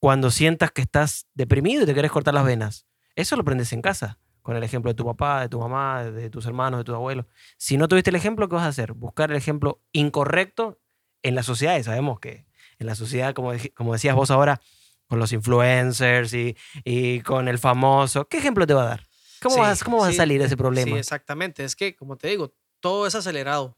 cuando 0.00 0.30
sientas 0.32 0.72
que 0.72 0.82
estás 0.82 1.28
deprimido 1.34 1.84
y 1.84 1.86
te 1.86 1.94
querés 1.94 2.10
cortar 2.10 2.34
las 2.34 2.44
venas? 2.44 2.86
Eso 3.14 3.36
lo 3.36 3.42
aprendes 3.42 3.72
en 3.72 3.82
casa, 3.82 4.18
con 4.46 4.54
el 4.56 4.62
ejemplo 4.62 4.92
de 4.92 4.94
tu 4.94 5.04
papá, 5.04 5.40
de 5.40 5.48
tu 5.48 5.58
mamá, 5.58 6.04
de 6.04 6.30
tus 6.30 6.46
hermanos, 6.46 6.78
de 6.78 6.84
tus 6.84 6.94
abuelos. 6.94 7.26
Si 7.58 7.76
no 7.76 7.88
tuviste 7.88 8.10
el 8.10 8.14
ejemplo, 8.16 8.48
¿qué 8.48 8.54
vas 8.54 8.62
a 8.64 8.68
hacer? 8.68 8.92
Buscar 8.92 9.32
el 9.32 9.36
ejemplo 9.36 9.82
incorrecto 9.90 10.78
en 11.24 11.34
la 11.34 11.42
sociedad. 11.42 11.76
Y 11.76 11.82
sabemos 11.82 12.20
que 12.20 12.46
en 12.78 12.86
la 12.86 12.94
sociedad, 12.94 13.34
como, 13.34 13.50
como 13.74 13.94
decías 13.94 14.14
vos 14.14 14.30
ahora, 14.30 14.60
con 15.08 15.18
los 15.18 15.32
influencers 15.32 16.32
y, 16.32 16.56
y 16.84 17.22
con 17.22 17.48
el 17.48 17.58
famoso, 17.58 18.28
¿qué 18.28 18.38
ejemplo 18.38 18.68
te 18.68 18.74
va 18.74 18.82
a 18.84 18.86
dar? 18.86 19.08
¿Cómo, 19.42 19.56
Sí, 19.56 19.60
vas, 19.62 19.82
cómo 19.82 19.96
vas 19.98 20.10
sí, 20.10 20.14
a 20.14 20.16
salir 20.18 20.38
de 20.38 20.44
ese 20.46 20.52
Sí, 20.52 20.56
problema? 20.58 20.96
exactamente. 20.96 21.64
Es 21.64 21.74
que, 21.74 21.96
como 21.96 22.16
te 22.16 22.28
digo, 22.28 22.54
todo 22.78 23.08
es 23.08 23.16
acelerado. 23.16 23.76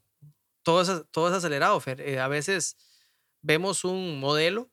Todo 0.63 0.83
es, 0.83 1.03
todo 1.11 1.29
es 1.29 1.35
acelerado, 1.35 1.81
Fer. 1.81 2.03
Eh, 2.03 2.21
a 2.21 2.29
veces 2.29 2.77
vemos 3.41 3.85
un 3.85 4.21
modelo 4.21 4.69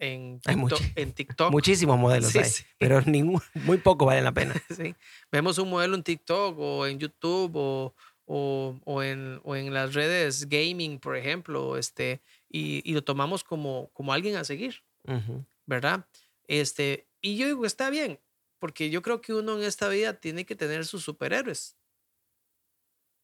en 0.00 0.40
TikTok. 0.74 0.80
en 0.96 1.12
TikTok. 1.12 1.52
Muchísimos 1.52 1.98
modelos 1.98 2.30
Sí, 2.32 2.38
hay, 2.38 2.44
sí. 2.44 2.64
pero 2.78 3.00
ningún, 3.06 3.40
muy 3.54 3.78
pocos 3.78 4.06
valen 4.06 4.24
la 4.24 4.32
pena. 4.32 4.54
Sí. 4.76 4.94
Vemos 5.30 5.58
un 5.58 5.70
modelo 5.70 5.94
en 5.94 6.02
TikTok 6.02 6.58
o 6.58 6.86
en 6.86 6.98
YouTube 6.98 7.52
o, 7.54 7.94
o, 8.26 8.76
o 8.84 9.02
en, 9.02 9.40
o 9.44 9.54
en 9.56 9.72
las 9.72 9.94
redes 9.94 10.48
gaming, 10.48 10.98
por 10.98 11.16
ejemplo, 11.16 11.76
este, 11.76 12.20
y, 12.48 12.82
y 12.90 12.94
lo 12.94 13.04
tomamos 13.04 13.44
como, 13.44 13.90
como 13.92 14.12
alguien 14.12 14.36
a 14.36 14.44
seguir, 14.44 14.82
Ujú. 15.04 15.44
¿verdad? 15.66 16.06
Este, 16.48 17.06
y 17.20 17.36
yo 17.36 17.46
digo, 17.46 17.64
está 17.66 17.90
bien, 17.90 18.18
porque 18.58 18.90
yo 18.90 19.02
creo 19.02 19.20
que 19.20 19.32
uno 19.34 19.56
en 19.58 19.64
esta 19.64 19.88
vida 19.88 20.14
tiene 20.18 20.44
que 20.44 20.56
tener 20.56 20.84
sus 20.86 21.04
superhéroes. 21.04 21.76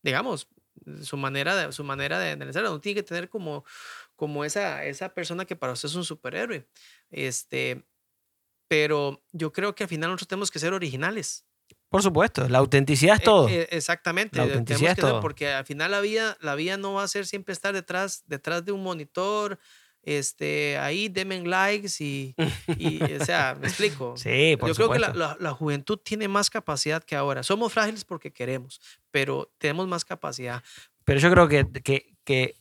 Digamos, 0.03 0.49
su 1.03 1.17
manera 1.17 1.57
de, 1.57 1.73
su 1.73 1.83
manera 1.85 2.19
de 2.19 2.31
analizar, 2.31 2.63
uno 2.65 2.81
tiene 2.81 2.97
que 2.97 3.03
tener 3.03 3.29
como, 3.29 3.65
como 4.17 4.45
esa, 4.45 4.85
esa 4.85 5.11
persona 5.15 5.45
que 5.45 5.55
para 5.57 5.73
usted 5.75 5.89
es 5.89 5.95
un 5.95 6.05
superhéroe. 6.05 6.67
Este, 7.11 7.85
pero 8.69 9.23
yo 9.33 9.53
creo 9.53 9.75
que 9.75 9.85
al 9.85 9.89
final 9.89 10.11
nosotros 10.11 10.29
tenemos 10.29 10.51
que 10.51 10.59
ser 10.59 10.73
originales. 10.73 11.45
Por 11.89 12.03
supuesto, 12.03 12.49
la 12.49 12.59
autenticidad 12.59 13.15
es 13.17 13.21
Eh, 13.21 13.25
todo. 13.25 13.49
eh, 13.49 13.69
exactamente. 13.71 14.37
La 14.37 14.45
autenticidad 14.45 14.93
es 14.93 14.99
todo. 14.99 15.21
porque 15.21 15.49
al 15.53 15.65
final 15.65 15.91
la 15.93 16.01
vida, 16.01 16.37
la 16.41 16.55
vida 16.55 16.77
no 16.77 16.95
va 16.95 17.05
a 17.05 17.09
ser 17.09 17.27
siempre 17.27 17.53
estar 17.53 17.73
detrás, 17.73 18.25
detrás 18.27 18.65
de 18.65 18.73
un 18.73 18.83
monitor, 18.83 19.59
este, 20.03 20.79
ahí 20.79 21.09
denme 21.09 21.41
likes 21.45 21.93
y, 22.03 22.35
y, 22.79 23.03
o 23.15 23.25
sea, 23.25 23.57
me 23.61 23.67
explico. 23.69 24.17
sí, 24.17 24.57
por 24.59 24.69
Yo 24.69 24.75
creo 24.75 24.91
que 24.91 24.99
la, 25.01 25.13
la- 25.15 25.37
la 25.41 25.51
juventud 25.53 25.99
tiene 25.99 26.29
más 26.29 26.51
capacidad 26.51 27.03
que 27.03 27.17
ahora. 27.17 27.43
Somos 27.43 27.73
frágiles 27.73 28.05
porque 28.05 28.33
queremos, 28.33 28.81
pero 29.11 29.53
tenemos 29.59 29.87
más 29.89 30.05
capacidad. 30.05 30.63
Pero 31.05 31.21
yo 31.21 31.31
creo 31.31 31.49
que, 31.49 31.67
que, 32.25 32.57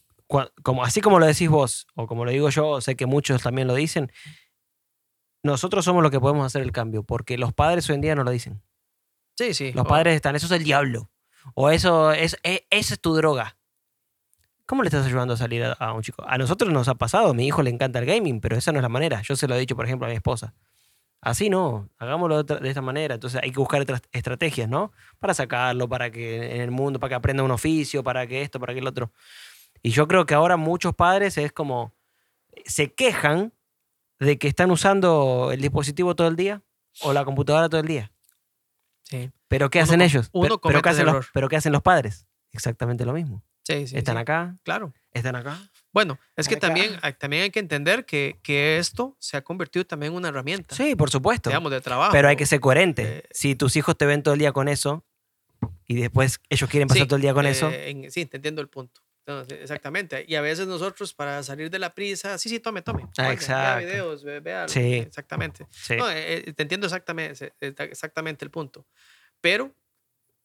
como, 0.63 0.84
así 0.84 1.02
como 1.02 1.19
lo 1.19 1.26
decís 1.26 1.50
vos, 1.50 1.88
o 1.95 2.08
como 2.08 2.26
lo 2.26 2.32
digo 2.32 2.50
yo, 2.50 2.82
sé 2.82 2.95
que 2.95 3.06
muchos 3.06 3.41
también 3.43 3.67
lo 3.67 3.76
dicen, 3.76 4.12
nosotros 5.43 5.86
somos 5.86 6.02
los 6.02 6.12
que 6.12 6.19
podemos 6.19 6.45
hacer 6.45 6.62
el 6.62 6.71
cambio, 6.71 7.04
porque 7.04 7.38
los 7.38 7.54
padres 7.54 7.88
hoy 7.89 7.95
en 7.95 8.02
día 8.02 8.15
no 8.15 8.24
lo 8.24 8.32
dicen. 8.32 8.62
Sí, 9.38 9.54
sí. 9.54 9.71
Los 9.74 9.86
o- 9.86 9.88
padres 9.88 10.15
están, 10.15 10.36
eso 10.36 10.45
es 10.48 10.52
el 10.54 10.63
diablo. 10.63 11.10
O 11.54 11.69
eso 11.69 12.12
es, 12.12 12.38
e- 12.43 12.65
esa 12.71 12.95
es 12.95 13.00
tu 13.02 13.13
droga. 13.15 13.58
¿Cómo 14.65 14.82
le 14.82 14.88
estás 14.88 15.06
ayudando 15.06 15.36
a 15.36 15.38
salir 15.38 15.63
a, 15.63 15.74
a 15.74 15.93
un 15.93 16.02
chico? 16.02 16.24
A 16.28 16.38
nosotros 16.39 16.71
nos 16.74 16.88
ha 16.88 16.95
pasado, 16.95 17.30
a 17.30 17.34
mi 17.36 17.45
hijo 17.45 17.62
le 17.62 17.69
encanta 17.69 18.00
el 18.00 18.06
gaming, 18.06 18.41
pero 18.41 18.56
esa 18.58 18.71
no 18.71 18.80
es 18.80 18.84
la 18.84 18.89
manera. 18.89 19.21
Yo 19.21 19.36
se 19.36 19.48
lo 19.48 19.54
he 19.56 19.60
dicho, 19.60 19.76
por 19.76 19.86
ejemplo, 19.86 20.08
a 20.08 20.10
mi 20.10 20.15
esposa. 20.15 20.56
Así 21.21 21.50
no, 21.50 21.89
hagámoslo 22.00 22.43
de 22.43 22.69
esta 22.69 22.82
manera. 22.82 23.15
Entonces 23.15 23.39
hay 23.43 23.52
que 23.52 23.60
buscar 23.60 23.82
otras 23.82 24.02
estrategias, 24.12 24.67
¿no? 24.69 24.91
Para 25.19 25.36
sacarlo, 25.36 25.88
para 25.88 26.10
que 26.10 26.56
en 26.56 26.62
el 26.62 26.71
mundo, 26.71 27.00
para 27.00 27.10
que 27.10 27.15
aprenda 27.15 27.43
un 27.43 27.52
oficio, 27.52 28.04
para 28.04 28.26
que 28.26 28.41
esto, 28.41 28.60
para 28.60 28.74
que 28.74 28.80
el 28.80 28.88
otro. 28.88 29.12
Y 29.86 29.91
yo 29.91 30.08
creo 30.08 30.26
que 30.26 30.34
ahora 30.34 30.58
muchos 30.58 30.95
padres 30.95 31.38
es 31.38 31.52
como, 31.52 31.93
se 32.65 32.91
quejan 32.91 33.54
de 34.19 34.39
que 34.39 34.48
están 34.48 34.71
usando 34.71 35.52
el 35.52 35.62
dispositivo 35.62 36.15
todo 36.15 36.28
el 36.28 36.36
día 36.36 36.63
o 37.02 37.13
la 37.13 37.24
computadora 37.24 37.69
todo 37.69 37.82
el 37.82 37.88
día. 37.88 38.12
Sí, 39.04 39.30
¿Pero 39.48 39.69
qué 39.69 39.78
Uno 39.80 39.84
hacen 39.84 40.02
ellos? 40.02 40.30
uno 40.32 40.58
pero, 40.60 40.82
¿qué 40.82 40.89
hacen 40.89 41.06
los, 41.06 41.28
pero 41.32 41.48
¿qué 41.50 41.58
hacen 41.58 41.71
los 41.71 41.84
padres? 41.84 42.26
Exactamente 42.52 43.06
lo 43.06 43.13
mismo. 43.13 43.43
sí, 43.63 43.86
sí. 43.86 43.95
están 43.95 44.17
acá, 44.17 44.56
Claro. 44.63 44.91
están 45.13 45.36
acá. 45.36 45.60
Bueno, 45.93 46.17
es 46.36 46.48
que 46.48 46.56
Acá. 46.56 46.65
también, 46.67 46.98
hay- 47.04 47.13
también 47.13 47.43
hay 47.43 47.52
que 47.52 47.60
entender 47.60 48.06
que, 48.08 48.39
que 48.41 48.80
esto 48.80 49.15
se 49.19 49.38
ha 49.38 49.43
convertido 49.43 49.86
también 49.86 50.13
en 50.13 50.17
una 50.17 50.30
herramienta, 50.30 50.74
Sí, 50.76 50.95
por 50.95 51.12
supuesto. 51.12 51.52
digamos, 51.52 51.71
de 51.71 51.82
trabajo. 51.82 52.12
Pero 52.12 52.28
hay 52.28 52.36
que 52.38 52.48
ser 52.48 52.60
coherente. 52.60 53.19
Eh, 53.19 53.24
si 53.30 53.54
tus 53.56 53.76
hijos 53.76 53.95
te 53.95 54.08
ven 54.08 54.24
todo 54.24 54.34
el 54.34 54.39
día 54.39 54.52
con 54.52 54.67
eso, 54.67 55.06
y 55.86 55.93
después 55.95 56.39
ellos 56.50 56.67
quieren 56.71 56.88
pasar 56.88 57.06
todo 57.06 57.17
el 57.17 57.21
día 57.21 57.36
con 57.36 57.45
eh, 57.45 57.52
eso. 57.52 57.69
en- 57.71 58.10
sí, 58.12 58.26
te 58.26 58.38
entiendo 58.38 58.62
el 58.63 58.67
punto. 58.67 59.02
Sí, 59.25 59.55
exactamente. 59.55 60.23
Y 60.27 60.35
a 60.35 60.41
veces 60.41 60.67
nosotros, 60.67 61.13
para 61.13 61.41
salir 61.41 61.69
de 61.71 61.79
la 61.79 61.93
prisa, 61.95 62.38
sí, 62.38 62.47
sí, 62.49 62.59
tome, 62.59 62.81
tome. 62.83 63.07
Ah, 63.17 63.33
exacto. 63.33 63.77
Vea 63.79 63.88
videos, 63.88 64.23
ve- 64.23 64.39
vea. 64.39 64.67
Sí. 64.67 64.93
Exactamente. 64.97 65.65
Sí. 65.71 65.95
No, 65.95 66.09
eh, 66.11 66.43
eh, 66.47 66.53
te 66.53 66.61
entiendo 66.63 66.85
exactamente, 66.85 67.53
eh, 67.59 67.73
exactamente 67.79 68.45
el 68.45 68.51
punto. 68.51 68.85
Pero, 69.41 69.73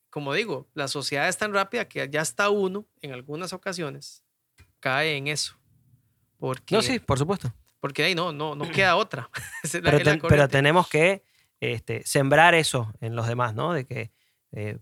como 0.08 0.32
digo, 0.32 0.66
la 0.74 0.88
sociedad 0.88 1.28
es 1.28 1.36
tan 1.36 1.52
rápida 1.52 1.86
que 1.88 2.08
ya 2.10 2.22
está 2.22 2.48
uno, 2.48 2.86
en 3.02 3.12
algunas 3.12 3.52
ocasiones, 3.52 4.24
cae 4.80 5.16
en 5.16 5.26
eso. 5.28 5.58
Porque, 6.38 6.74
no, 6.74 6.80
sí, 6.82 6.98
por 6.98 7.18
supuesto. 7.18 7.52
porque 7.80 8.02
ahí 8.02 8.14
no, 8.14 8.32
no, 8.32 8.54
no 8.54 8.70
queda 8.70 8.96
otra. 8.96 9.28
Pero, 9.82 10.00
ten- 10.02 10.20
pero 10.26 10.48
tenemos 10.48 10.88
que 10.88 11.22
este, 11.60 12.02
sembrar 12.06 12.54
eso 12.54 12.90
en 13.02 13.14
los 13.14 13.26
demás, 13.26 13.54
¿no? 13.54 13.74
De 13.74 13.84
que, 13.84 14.10
eh, 14.52 14.78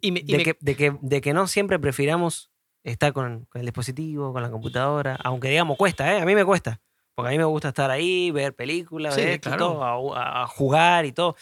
Y 0.00 0.10
me- 0.12 0.20
y 0.20 0.24
de, 0.24 0.36
me- 0.38 0.44
que, 0.44 0.56
de, 0.58 0.74
que, 0.74 0.96
de 1.02 1.20
que 1.20 1.34
no 1.34 1.46
siempre 1.46 1.78
prefiramos 1.78 2.49
estar 2.84 3.12
con, 3.12 3.44
con 3.46 3.60
el 3.60 3.66
dispositivo, 3.66 4.32
con 4.32 4.42
la 4.42 4.50
computadora, 4.50 5.16
aunque 5.24 5.48
digamos 5.48 5.76
cuesta, 5.76 6.12
¿eh? 6.14 6.20
A 6.20 6.24
mí 6.24 6.34
me 6.34 6.44
cuesta, 6.44 6.80
porque 7.14 7.28
a 7.28 7.32
mí 7.32 7.38
me 7.38 7.44
gusta 7.44 7.68
estar 7.68 7.90
ahí, 7.90 8.30
ver 8.30 8.54
películas, 8.54 9.14
Sí, 9.14 9.22
ver 9.22 9.40
claro. 9.40 9.58
todo, 9.58 10.14
a, 10.14 10.42
a 10.42 10.46
jugar 10.46 11.04
y 11.06 11.12
todo. 11.12 11.36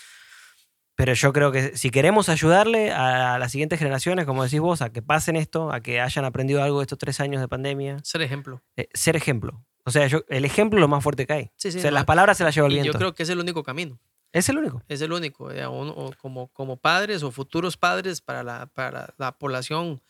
Pero 0.96 1.12
yo 1.14 1.32
creo 1.32 1.52
que 1.52 1.76
si 1.76 1.90
queremos 1.90 2.28
ayudarle 2.28 2.90
a 2.90 3.38
las 3.38 3.52
siguientes 3.52 3.78
generaciones, 3.78 4.26
como 4.26 4.42
decís 4.42 4.58
vos, 4.58 4.82
a 4.82 4.90
que 4.90 5.00
pasen 5.00 5.36
esto, 5.36 5.70
a 5.70 5.80
que 5.80 6.00
hayan 6.00 6.24
aprendido 6.24 6.60
algo 6.62 6.78
de 6.80 6.82
estos 6.82 6.98
tres 6.98 7.20
años 7.20 7.40
de 7.40 7.46
pandemia, 7.46 7.98
ser 8.02 8.20
ejemplo. 8.22 8.62
eh, 8.76 8.88
ser 8.94 9.14
ejemplo. 9.14 9.64
O 9.84 9.92
sea, 9.92 10.06
yo, 10.08 10.22
el 10.28 10.44
ejemplo 10.44 10.78
es 10.78 10.80
lo 10.80 10.88
más 10.88 11.02
fuerte 11.04 11.24
que 11.24 11.32
hay. 11.32 11.50
Sí, 11.56 11.70
sí, 11.70 11.78
o 11.78 11.82
sea, 11.82 11.92
no, 11.92 11.94
las 11.94 12.04
palabras 12.04 12.36
se 12.36 12.42
las 12.44 12.52
lleva 12.54 12.66
el 12.66 12.74
viento. 12.74 12.92
yo 12.92 12.98
creo 12.98 13.14
que 13.14 13.22
es 13.22 13.28
el 13.28 13.38
único 13.38 13.62
camino. 13.62 14.00
Es 14.32 14.48
el 14.48 14.58
único. 14.58 14.82
Es 14.88 15.00
el 15.00 15.12
único. 15.12 15.52
eh, 15.52 15.66
uno- 15.68 16.10
como, 16.20 16.48
como 16.48 16.76
padres 16.76 17.22
o 17.22 17.30
futuros 17.30 17.76
padres 17.76 18.20
para 18.20 18.42
la, 18.42 18.66
para 18.66 19.14
la 19.18 19.32
población 19.38 20.02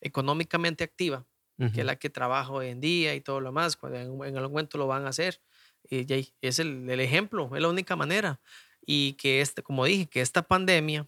económicamente 0.00 0.84
activa, 0.84 1.26
que 1.58 1.64
Ujú. 1.66 1.80
es 1.80 1.84
la 1.86 1.96
que 1.96 2.08
trabaja 2.10 2.50
hoy 2.52 2.68
en 2.68 2.80
día 2.80 3.14
y 3.14 3.20
todo 3.20 3.40
lo 3.40 3.52
más, 3.52 3.76
cuando 3.76 3.98
en, 3.98 4.36
algún 4.36 4.52
momento 4.52 4.78
lo 4.78 4.86
van 4.86 5.04
a 5.06 5.10
hacer. 5.10 5.40
Y 5.88 6.06
ya 6.06 6.16
ahí 6.16 6.32
es 6.40 6.58
el, 6.58 6.88
el 6.88 7.00
ejemplo, 7.00 7.50
es 7.54 7.60
la 7.60 7.68
única 7.68 7.96
manera. 7.96 8.40
Y 8.84 9.12
que, 9.14 9.40
este, 9.40 9.62
como 9.62 9.84
dije, 9.84 10.06
que 10.06 10.20
esta 10.22 10.42
pandemia, 10.42 11.06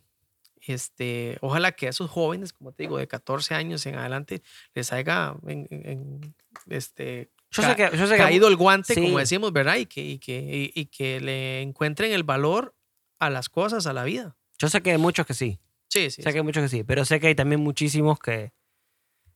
este, 0.61 1.39
ojalá 1.41 1.73
que 1.73 1.87
a 1.87 1.91
esos 1.91 2.11
jóvenes, 2.11 2.53
como 2.53 2.73
te 2.73 2.85
digo, 2.85 2.99
de 2.99 3.09
14 3.09 3.55
años 3.55 3.85
en 3.87 3.97
adelante, 3.97 4.43
les 4.75 4.93
haya 4.93 5.35
en- 5.47 5.67
en- 5.71 6.35
este, 6.69 7.31
Yo 7.51 7.63
sé 7.63 7.75
que, 7.77 7.91
yo 7.97 8.07
sé 8.07 8.13
que 8.15 8.19
caído 8.19 8.49
el 8.49 8.57
guante, 8.57 8.95
Sí. 8.95 9.03
como 9.03 9.19
decimos, 9.19 9.53
¿verdad? 9.53 9.77
Y 9.77 9.87
que, 9.87 10.03
y, 10.03 10.19
que, 10.19 10.71
y, 10.75 10.81
y 10.81 10.87
que 10.87 11.21
le 11.21 11.61
encuentren 11.63 12.13
el 12.13 12.23
valor 12.25 12.75
a 13.19 13.31
las 13.31 13.49
cosas, 13.49 13.87
a 13.87 13.93
la 13.93 14.05
vida. 14.05 14.37
Yo 14.59 14.69
sé 14.69 14.81
que 14.83 14.93
hay 14.93 14.99
muchos 14.99 15.27
que 15.27 15.35
sí. 15.35 15.59
Sí, 15.89 16.11
sí. 16.11 16.23
sé 16.23 16.23
sí. 16.23 16.33
que 16.33 16.39
hay 16.39 16.45
muchos 16.45 16.63
que 16.63 16.69
sí. 16.69 16.85
Pero 16.85 17.05
sé 17.05 17.21
que 17.21 17.27
hay 17.29 17.35
también 17.35 17.61
muchísimos 17.61 18.19
que, 18.19 18.53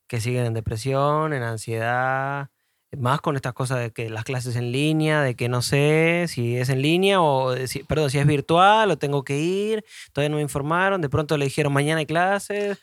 que 0.06 0.20
siguen 0.20 0.46
en 0.46 0.54
depresión, 0.54 1.32
en 1.32 1.42
ansiedad. 1.42 2.48
Más 2.96 3.20
con 3.20 3.36
estas 3.36 3.52
cosas 3.52 3.80
de 3.80 3.90
que 3.90 4.08
las 4.08 4.24
clases 4.24 4.56
en 4.56 4.72
línea, 4.72 5.20
de 5.20 5.34
que 5.34 5.48
no 5.48 5.60
sé 5.60 6.26
si 6.28 6.56
es 6.56 6.68
en 6.70 6.80
línea 6.80 7.20
o, 7.20 7.50
de 7.52 7.68
si, 7.68 7.82
perdón, 7.82 8.10
si 8.10 8.18
es 8.18 8.26
virtual 8.26 8.90
o 8.90 8.96
tengo 8.96 9.24
que 9.24 9.38
ir. 9.38 9.84
Todavía 10.12 10.30
no 10.30 10.36
me 10.36 10.42
informaron. 10.42 11.00
De 11.02 11.08
pronto 11.08 11.36
le 11.36 11.44
dijeron 11.46 11.72
mañana 11.72 11.98
hay 11.98 12.06
clases. 12.06 12.78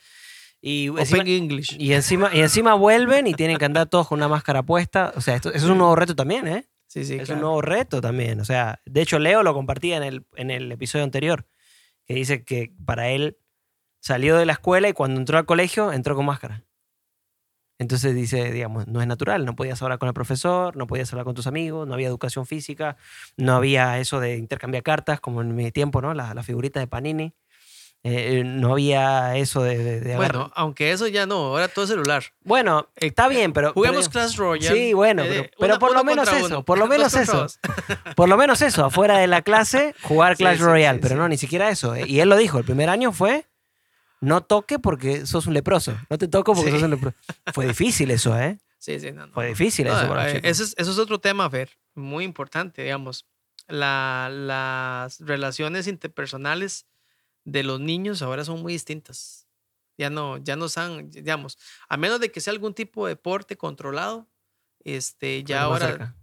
Y 0.61 0.89
Open 0.89 1.01
encima, 1.01 1.23
English. 1.23 1.75
y, 1.79 1.93
encima, 1.93 2.29
y 2.33 2.41
encima 2.41 2.73
vuelven 2.73 3.27
y 3.27 3.33
tienen 3.33 3.57
que 3.57 3.65
andar 3.65 3.87
todos 3.87 4.07
con 4.07 4.19
una 4.19 4.27
máscara 4.27 4.63
puesta. 4.63 5.13
O 5.15 5.21
sea, 5.21 5.35
esto, 5.35 5.49
eso 5.49 5.65
es 5.65 5.71
un 5.71 5.77
nuevo 5.77 5.95
reto 5.95 6.15
también, 6.15 6.47
¿eh? 6.47 6.65
Sí, 6.87 7.05
sí, 7.05 7.15
es 7.15 7.23
claro. 7.23 7.35
un 7.35 7.41
nuevo 7.41 7.61
reto 7.61 7.99
también. 8.01 8.39
O 8.39 8.45
sea, 8.45 8.81
de 8.85 9.01
hecho, 9.01 9.19
Leo 9.19 9.41
lo 9.41 9.53
compartía 9.53 9.97
en 9.97 10.03
el, 10.03 10.25
en 10.35 10.51
el 10.51 10.71
episodio 10.71 11.03
anterior, 11.03 11.47
que 12.05 12.13
dice 12.13 12.43
que 12.43 12.71
para 12.85 13.09
él 13.09 13.37
salió 13.99 14.37
de 14.37 14.45
la 14.45 14.53
escuela 14.53 14.87
y 14.89 14.93
cuando 14.93 15.19
entró 15.19 15.37
al 15.37 15.45
colegio 15.45 15.91
entró 15.91 16.15
con 16.15 16.25
máscara. 16.25 16.63
Entonces 17.79 18.13
dice, 18.15 18.51
digamos, 18.51 18.87
no 18.87 19.01
es 19.01 19.07
natural, 19.07 19.45
no 19.45 19.55
podías 19.55 19.81
hablar 19.81 19.97
con 19.99 20.07
el 20.07 20.13
profesor, 20.13 20.75
no 20.77 20.87
podías 20.87 21.11
hablar 21.11 21.25
con 21.25 21.33
tus 21.35 21.47
amigos, 21.47 21.87
no 21.87 21.93
había 21.95 22.07
educación 22.07 22.45
física, 22.45 22.97
no 23.35 23.55
había 23.55 23.99
eso 23.99 24.19
de 24.19 24.37
intercambiar 24.37 24.83
cartas 24.83 25.19
como 25.19 25.41
en 25.41 25.55
mi 25.55 25.71
tiempo, 25.71 26.01
¿no? 26.01 26.13
La, 26.13 26.33
la 26.33 26.43
figurita 26.43 26.79
de 26.79 26.87
Panini. 26.87 27.33
Eh, 28.05 28.43
no 28.45 28.73
había 28.73 29.37
eso 29.37 29.63
de, 29.63 29.77
de, 29.77 30.01
de 30.01 30.13
agarrar- 30.15 30.17
Bueno, 30.33 30.51
aunque 30.55 30.91
eso 30.91 31.07
ya 31.07 31.25
no, 31.25 31.35
ahora 31.37 31.69
todo 31.69 31.87
celular. 31.87 32.21
Bueno, 32.43 32.89
está 32.97 33.29
bien, 33.29 33.53
pero... 33.53 33.71
Juguemos 33.71 34.09
pero- 34.09 34.25
Clash 34.25 34.35
Royale. 34.35 34.77
Sí, 34.77 34.93
bueno, 34.93 35.23
eh, 35.23 35.49
pero, 35.57 35.79
por 35.79 35.93
lo 35.93 36.03
menos 36.03 36.27
eso, 36.31 36.45
uno, 36.47 36.63
por 36.65 36.77
lo 36.79 36.87
menos 36.89 37.13
eso. 37.15 37.47
Por 38.17 38.27
lo 38.29 38.35
menos 38.37 38.61
eso, 38.61 38.83
afuera 38.85 39.17
de 39.19 39.27
la 39.27 39.41
clase, 39.41 39.95
jugar 40.03 40.35
Clash 40.35 40.57
sí, 40.57 40.63
Royale, 40.63 40.99
sí, 40.99 41.01
pero 41.07 41.15
no, 41.15 41.29
ni 41.29 41.37
siquiera 41.37 41.69
eso. 41.69 41.95
eh. 41.95 42.03
Y 42.05 42.19
él 42.19 42.27
lo 42.29 42.35
dijo, 42.35 42.59
el 42.59 42.65
primer 42.65 42.89
año 42.89 43.13
fue, 43.13 43.45
no 44.23 44.41
toque 44.41 44.79
porque 44.79 45.25
sos 45.25 45.47
un 45.47 45.53
leproso, 45.53 45.97
no 46.09 46.17
te 46.17 46.27
toco 46.27 46.53
porque 46.53 46.71
Sí. 46.71 46.75
sos 46.77 46.83
un 46.83 46.91
leproso. 46.91 47.17
Fue 47.53 47.67
difícil 47.67 48.09
eso, 48.11 48.37
¿eh? 48.39 48.59
Sí, 48.79 48.99
sí, 48.99 49.11
no, 49.11 49.27
no. 49.27 49.33
Fue 49.33 49.47
difícil 49.47 49.87
No, 49.87 49.97
eso 49.97 50.07
para 50.07 50.29
eh, 50.31 50.41
eso, 50.43 50.63
es, 50.63 50.73
eso 50.77 50.91
es 50.91 50.97
otro 50.97 51.19
tema, 51.19 51.49
Fer, 51.49 51.69
muy 51.95 52.23
importante, 52.25 52.81
digamos. 52.83 53.25
La- 53.67 54.29
las 54.31 55.19
relaciones 55.21 55.87
interpersonales 55.87 56.85
de 57.45 57.63
los 57.63 57.79
niños 57.79 58.21
ahora 58.21 58.43
son 58.43 58.61
muy 58.61 58.73
distintas. 58.73 59.47
Ya 59.97 60.09
no, 60.09 60.37
ya 60.37 60.55
no 60.55 60.67
son, 60.69 61.09
digamos, 61.11 61.57
a 61.87 61.97
menos 61.97 62.19
de 62.19 62.31
que 62.31 62.41
sea 62.41 62.51
algún 62.51 62.73
tipo 62.73 63.05
de 63.05 63.11
deporte 63.13 63.55
controlado, 63.57 64.27
este, 64.83 65.43
ya 65.43 65.61
ahora, 65.63 65.87
cerca. 65.87 66.15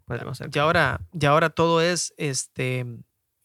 ya 0.50 0.62
ahora, 0.62 1.00
ya 1.12 1.30
ahora 1.30 1.50
todo 1.50 1.80
es, 1.80 2.12
este, 2.18 2.84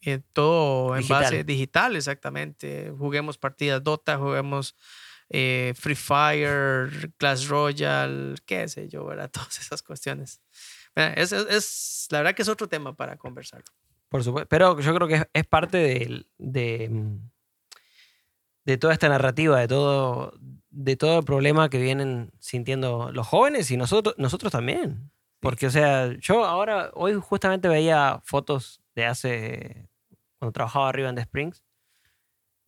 eh, 0.05 0.21
todo 0.33 0.95
en 0.95 1.01
Digital. 1.01 1.21
base 1.23 1.43
digital, 1.43 1.95
exactamente. 1.95 2.91
Juguemos 2.97 3.37
partidas 3.37 3.83
Dota, 3.83 4.17
juguemos 4.17 4.75
eh, 5.29 5.73
Free 5.75 5.95
Fire, 5.95 7.11
Clash 7.17 7.47
Royale, 7.47 8.35
qué 8.45 8.67
sé 8.67 8.87
yo, 8.87 9.05
¿verdad? 9.05 9.29
Todas 9.33 9.59
esas 9.59 9.81
cuestiones. 9.81 10.41
Mira, 10.95 11.13
Es, 11.13 11.31
es- 11.31 11.47
es- 11.49 12.07
la 12.11 12.19
verdad 12.19 12.35
que 12.35 12.43
es 12.43 12.49
otro 12.49 12.67
tema 12.69 12.95
para 12.95 13.17
conversarlo. 13.17 13.65
Por 14.09 14.23
supuesto. 14.23 14.47
Pero 14.47 14.79
yo 14.79 14.95
creo 14.95 15.07
que 15.07 15.15
es, 15.15 15.27
es 15.33 15.45
parte 15.45 15.77
de, 16.37 16.89
mm, 16.89 17.17
de 18.65 18.77
toda 18.77 18.93
esta 18.93 19.09
narrativa, 19.09 19.59
de 19.59 19.67
todo, 19.67 20.33
de 20.69 20.95
todo 20.95 21.19
el 21.19 21.25
problema 21.25 21.69
que 21.69 21.79
vienen 21.79 22.31
sintiendo 22.39 23.11
los 23.11 23.27
jóvenes 23.27 23.69
y 23.71 23.77
nosotros, 23.77 24.15
nosotros 24.17 24.51
también. 24.51 25.11
Porque, 25.39 25.67
o 25.67 25.69
sea, 25.69 26.11
yo 26.19 26.45
ahora, 26.45 26.89
hoy 26.93 27.13
justamente 27.15 27.67
veía 27.67 28.21
fotos 28.23 28.81
de 28.95 29.05
hace, 29.05 29.87
cuando 30.39 30.51
trabajaba 30.51 30.89
arriba 30.89 31.09
en 31.09 31.15
The 31.15 31.21
Springs, 31.21 31.63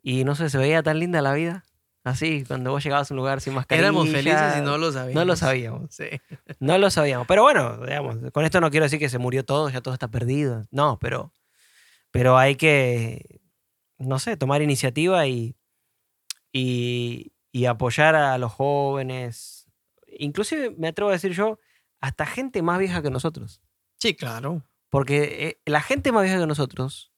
y 0.02 0.24
no 0.24 0.36
sé, 0.36 0.50
se 0.50 0.58
veía 0.58 0.84
tan 0.84 1.00
linda 1.00 1.22
la 1.22 1.34
vida. 1.34 1.66
Así, 2.04 2.46
cuando 2.48 2.72
vos 2.72 2.82
llegabas 2.82 3.12
a 3.12 3.14
un 3.14 3.18
lugar 3.18 3.42
sin 3.42 3.54
mascarilla. 3.54 3.88
Éramos 3.88 4.08
felices 4.10 4.58
y 4.58 4.62
no 4.62 4.78
lo 4.78 4.94
sabíamos. 4.94 5.16
No 5.16 5.26
lo 5.26 5.36
sabíamos. 5.36 5.94
Sí. 5.94 6.06
No 6.60 6.78
lo 6.78 6.90
sabíamos. 6.90 7.28
Pero 7.28 7.44
bueno, 7.44 7.86
digamos, 7.86 8.16
con 8.32 8.46
esto 8.46 8.62
no 8.62 8.72
quiero 8.72 8.86
decir 8.86 9.00
que 9.00 9.10
se 9.10 9.18
murió 9.18 9.44
todo, 9.44 9.70
ya 9.70 9.82
todo 9.82 9.94
está 9.94 10.08
perdido. 10.08 10.66
No, 10.72 10.98
pero, 11.00 11.34
pero 12.12 12.38
hay 12.38 12.56
que, 12.56 13.42
no 13.98 14.20
sé, 14.20 14.38
tomar 14.38 14.62
iniciativa 14.62 15.28
y, 15.28 15.58
y, 16.54 17.34
y 17.52 17.66
apoyar 17.66 18.16
a 18.16 18.38
los 18.38 18.54
jóvenes. 18.54 19.68
Inclusive, 20.08 20.74
me 20.78 20.88
atrevo 20.88 21.10
a 21.10 21.14
decir 21.14 21.34
yo, 21.34 21.60
hasta 22.00 22.26
gente 22.26 22.62
más 22.62 22.80
vieja 22.80 23.02
que 23.02 23.10
nosotros. 23.10 23.62
Sí, 23.98 24.16
claro. 24.16 24.64
Porque 24.90 25.48
eh, 25.48 25.62
la 25.66 25.82
gente 25.82 26.14
más 26.14 26.24
vieja 26.24 26.40
que 26.40 26.48
nosotros 26.48 27.12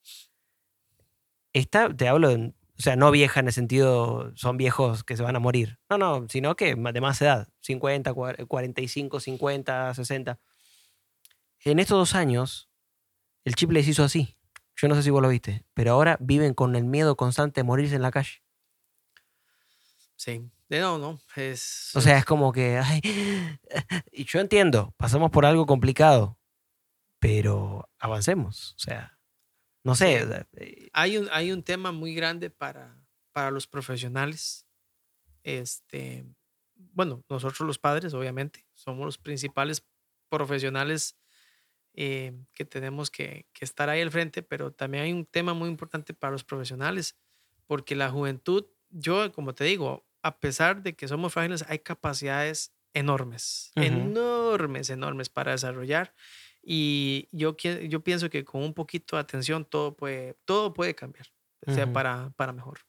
está, 1.53 1.93
te 1.95 2.07
hablo, 2.07 2.31
o 2.31 2.81
sea, 2.81 2.95
no 2.95 3.11
vieja 3.11 3.39
en 3.39 3.47
el 3.47 3.53
sentido, 3.53 4.31
son 4.35 4.57
viejos 4.57 5.03
que 5.03 5.17
se 5.17 5.23
van 5.23 5.35
a 5.35 5.39
morir. 5.39 5.79
No, 5.89 5.97
no, 5.97 6.27
sino 6.29 6.55
que 6.55 6.75
de 6.75 7.01
más 7.01 7.21
edad, 7.21 7.47
50, 7.61 8.13
cua- 8.13 8.47
45, 8.47 9.19
50, 9.19 9.93
60. 9.93 10.39
En 11.65 11.79
estos 11.79 11.97
dos 11.97 12.15
años, 12.15 12.69
el 13.43 13.55
chip 13.55 13.71
les 13.71 13.87
hizo 13.87 14.03
así. 14.03 14.37
Yo 14.77 14.87
no 14.87 14.95
sé 14.95 15.03
si 15.03 15.09
vos 15.09 15.21
lo 15.21 15.27
viste, 15.29 15.65
pero 15.73 15.91
ahora 15.91 16.15
viven 16.21 16.53
con 16.53 16.75
el 16.77 16.85
miedo 16.85 17.17
constante 17.17 17.59
de 17.59 17.65
morirse 17.65 17.95
en 17.95 18.01
la 18.01 18.11
calle. 18.11 18.41
Sí. 20.15 20.49
No, 20.69 20.97
no. 20.99 21.19
Es, 21.35 21.91
O 21.95 22.01
sea, 22.01 22.17
es 22.19 22.25
como 22.25 22.51
que, 22.51 22.77
ay, 22.77 23.01
y 24.11 24.25
yo 24.25 24.39
entiendo, 24.39 24.93
pasamos 24.97 25.31
por 25.31 25.45
algo 25.45 25.65
complicado, 25.65 26.37
pero 27.19 27.89
avancemos. 27.99 28.73
O 28.75 28.79
sea, 28.79 29.17
no 29.83 29.95
sé, 29.95 30.23
o 30.23 30.27
sea, 30.27 30.47
eh, 30.57 30.89
hay 30.93 31.17
un, 31.17 31.29
hay 31.31 31.51
un 31.51 31.63
tema 31.63 31.91
muy 31.91 32.13
grande 32.13 32.49
para, 32.49 33.05
para 33.31 33.51
los 33.51 33.67
profesionales. 33.67 34.65
Este, 35.43 36.25
bueno, 36.75 37.23
nosotros 37.29 37.65
los 37.67 37.79
padres, 37.79 38.13
obviamente, 38.13 38.65
somos 38.73 39.05
los 39.05 39.17
principales 39.17 39.85
profesionales 40.29 41.17
eh, 41.93 42.33
que 42.53 42.65
tenemos 42.65 43.09
que, 43.09 43.47
que 43.53 43.65
estar 43.65 43.89
ahí 43.89 44.01
al 44.01 44.11
frente, 44.11 44.43
pero 44.43 44.71
también 44.71 45.03
hay 45.03 45.13
un 45.13 45.25
tema 45.25 45.53
muy 45.53 45.69
importante 45.69 46.13
para 46.13 46.31
los 46.31 46.43
profesionales, 46.43 47.17
porque 47.65 47.95
la 47.95 48.09
juventud, 48.09 48.65
yo, 48.89 49.31
como 49.31 49.53
te 49.55 49.63
digo, 49.63 50.05
a 50.21 50.39
pesar 50.39 50.83
de 50.83 50.95
que 50.95 51.07
somos 51.07 51.33
frágiles, 51.33 51.65
hay 51.67 51.79
capacidades 51.79 52.73
enormes, 52.93 53.71
enormes, 53.75 54.89
enormes 54.89 55.29
para 55.29 55.51
desarrollar. 55.51 56.13
Y 56.61 57.27
yo, 57.31 57.55
yo 57.57 57.99
pienso 58.01 58.29
que 58.29 58.43
con 58.45 58.61
un 58.63 58.73
poquito 58.73 59.15
de 59.15 59.21
atención 59.21 59.65
todo 59.65 59.95
puede, 59.95 60.35
todo 60.45 60.73
puede 60.73 60.93
cambiar, 60.95 61.27
o 61.65 61.71
sea, 61.73 61.85
Ujú. 61.85 61.93
para, 61.93 62.31
para 62.35 62.51
mejor. 62.53 62.79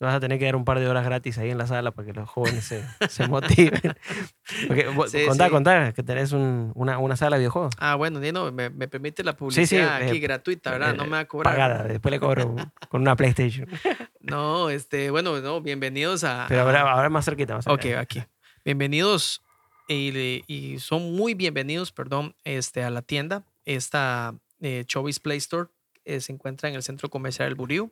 vas 0.00 0.14
a 0.14 0.20
tener 0.20 0.38
que 0.38 0.44
dar 0.44 0.54
un 0.56 0.66
par 0.66 0.78
de 0.80 0.86
horas 0.88 1.04
gratis 1.04 1.38
ahí 1.38 1.50
en 1.50 1.56
la 1.56 1.66
sala 1.66 1.90
para 1.92 2.04
que 2.06 2.12
los 2.12 2.28
jóvenes 2.28 2.64
se, 2.64 2.84
se 3.08 3.26
motiven. 3.26 3.80
Porque, 4.68 4.86
Sí, 5.08 5.24
contá, 5.26 5.46
sí. 5.46 5.50
contá, 5.50 5.92
que 5.94 6.02
tenés 6.02 6.32
un- 6.32 6.72
una, 6.74 6.98
una 6.98 7.16
sala 7.16 7.36
de 7.36 7.40
videojuegos. 7.40 7.72
Ah, 7.78 7.94
bueno, 7.94 8.20
Nino, 8.20 8.52
me, 8.52 8.68
me 8.68 8.86
permite 8.86 9.24
la 9.24 9.34
publicidad 9.34 9.98
sí, 9.98 10.04
aquí 10.04 10.16
eh, 10.18 10.20
gratuita, 10.20 10.72
¿verdad? 10.72 10.94
No 10.94 11.04
me 11.04 11.12
va 11.12 11.20
a 11.20 11.24
cobrar. 11.24 11.54
Pagada, 11.54 11.84
después 11.84 12.10
le 12.10 12.20
cobro 12.20 12.54
con 12.90 13.00
una 13.00 13.16
PlayStation. 13.16 13.66
No, 14.20 14.70
este, 14.70 15.10
bueno, 15.10 15.38
no, 15.42 15.60
bienvenidos 15.60 16.24
a. 16.24 16.46
Pero 16.48 16.62
ahora, 16.62 16.80
ahora 16.90 17.10
más 17.10 17.26
cerquita. 17.26 17.54
Más 17.56 17.66
Ok, 17.66 17.82
cerca. 17.82 18.00
aquí. 18.00 18.22
Bienvenidos 18.64 19.42
y, 19.88 20.42
y 20.46 20.78
son 20.78 21.12
muy 21.14 21.34
bienvenidos, 21.34 21.92
perdón, 21.92 22.34
este, 22.44 22.82
a 22.82 22.90
la 22.90 23.02
tienda. 23.02 23.44
Esta 23.64 24.34
eh, 24.60 24.84
Chovis 24.86 25.20
Play 25.20 25.38
Store 25.38 25.68
eh, 26.04 26.20
se 26.20 26.32
encuentra 26.32 26.68
en 26.68 26.74
el 26.74 26.82
centro 26.82 27.08
comercial 27.10 27.48
del 27.48 27.54
Burío. 27.54 27.90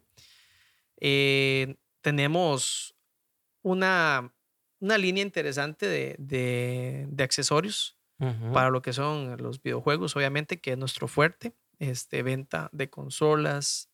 Eh, 1.01 1.77
tenemos 2.01 2.95
una, 3.63 4.33
una 4.81 4.99
línea 4.99 5.23
interesante 5.23 5.87
de, 5.87 6.17
de- 6.19 7.07
de 7.09 7.25
accesorios 7.25 7.97
Ujú. 8.19 8.53
para 8.53 8.71
lo 8.71 8.83
que 8.83 8.93
son 8.93 9.37
los 9.39 9.61
videojuegos, 9.63 10.17
obviamente, 10.17 10.61
que 10.61 10.73
es 10.73 10.79
nuestro 10.79 11.09
fuerte. 11.09 11.53
Este, 11.79 12.23
venta 12.23 12.69
de 12.73 12.89
consolas, 12.91 13.89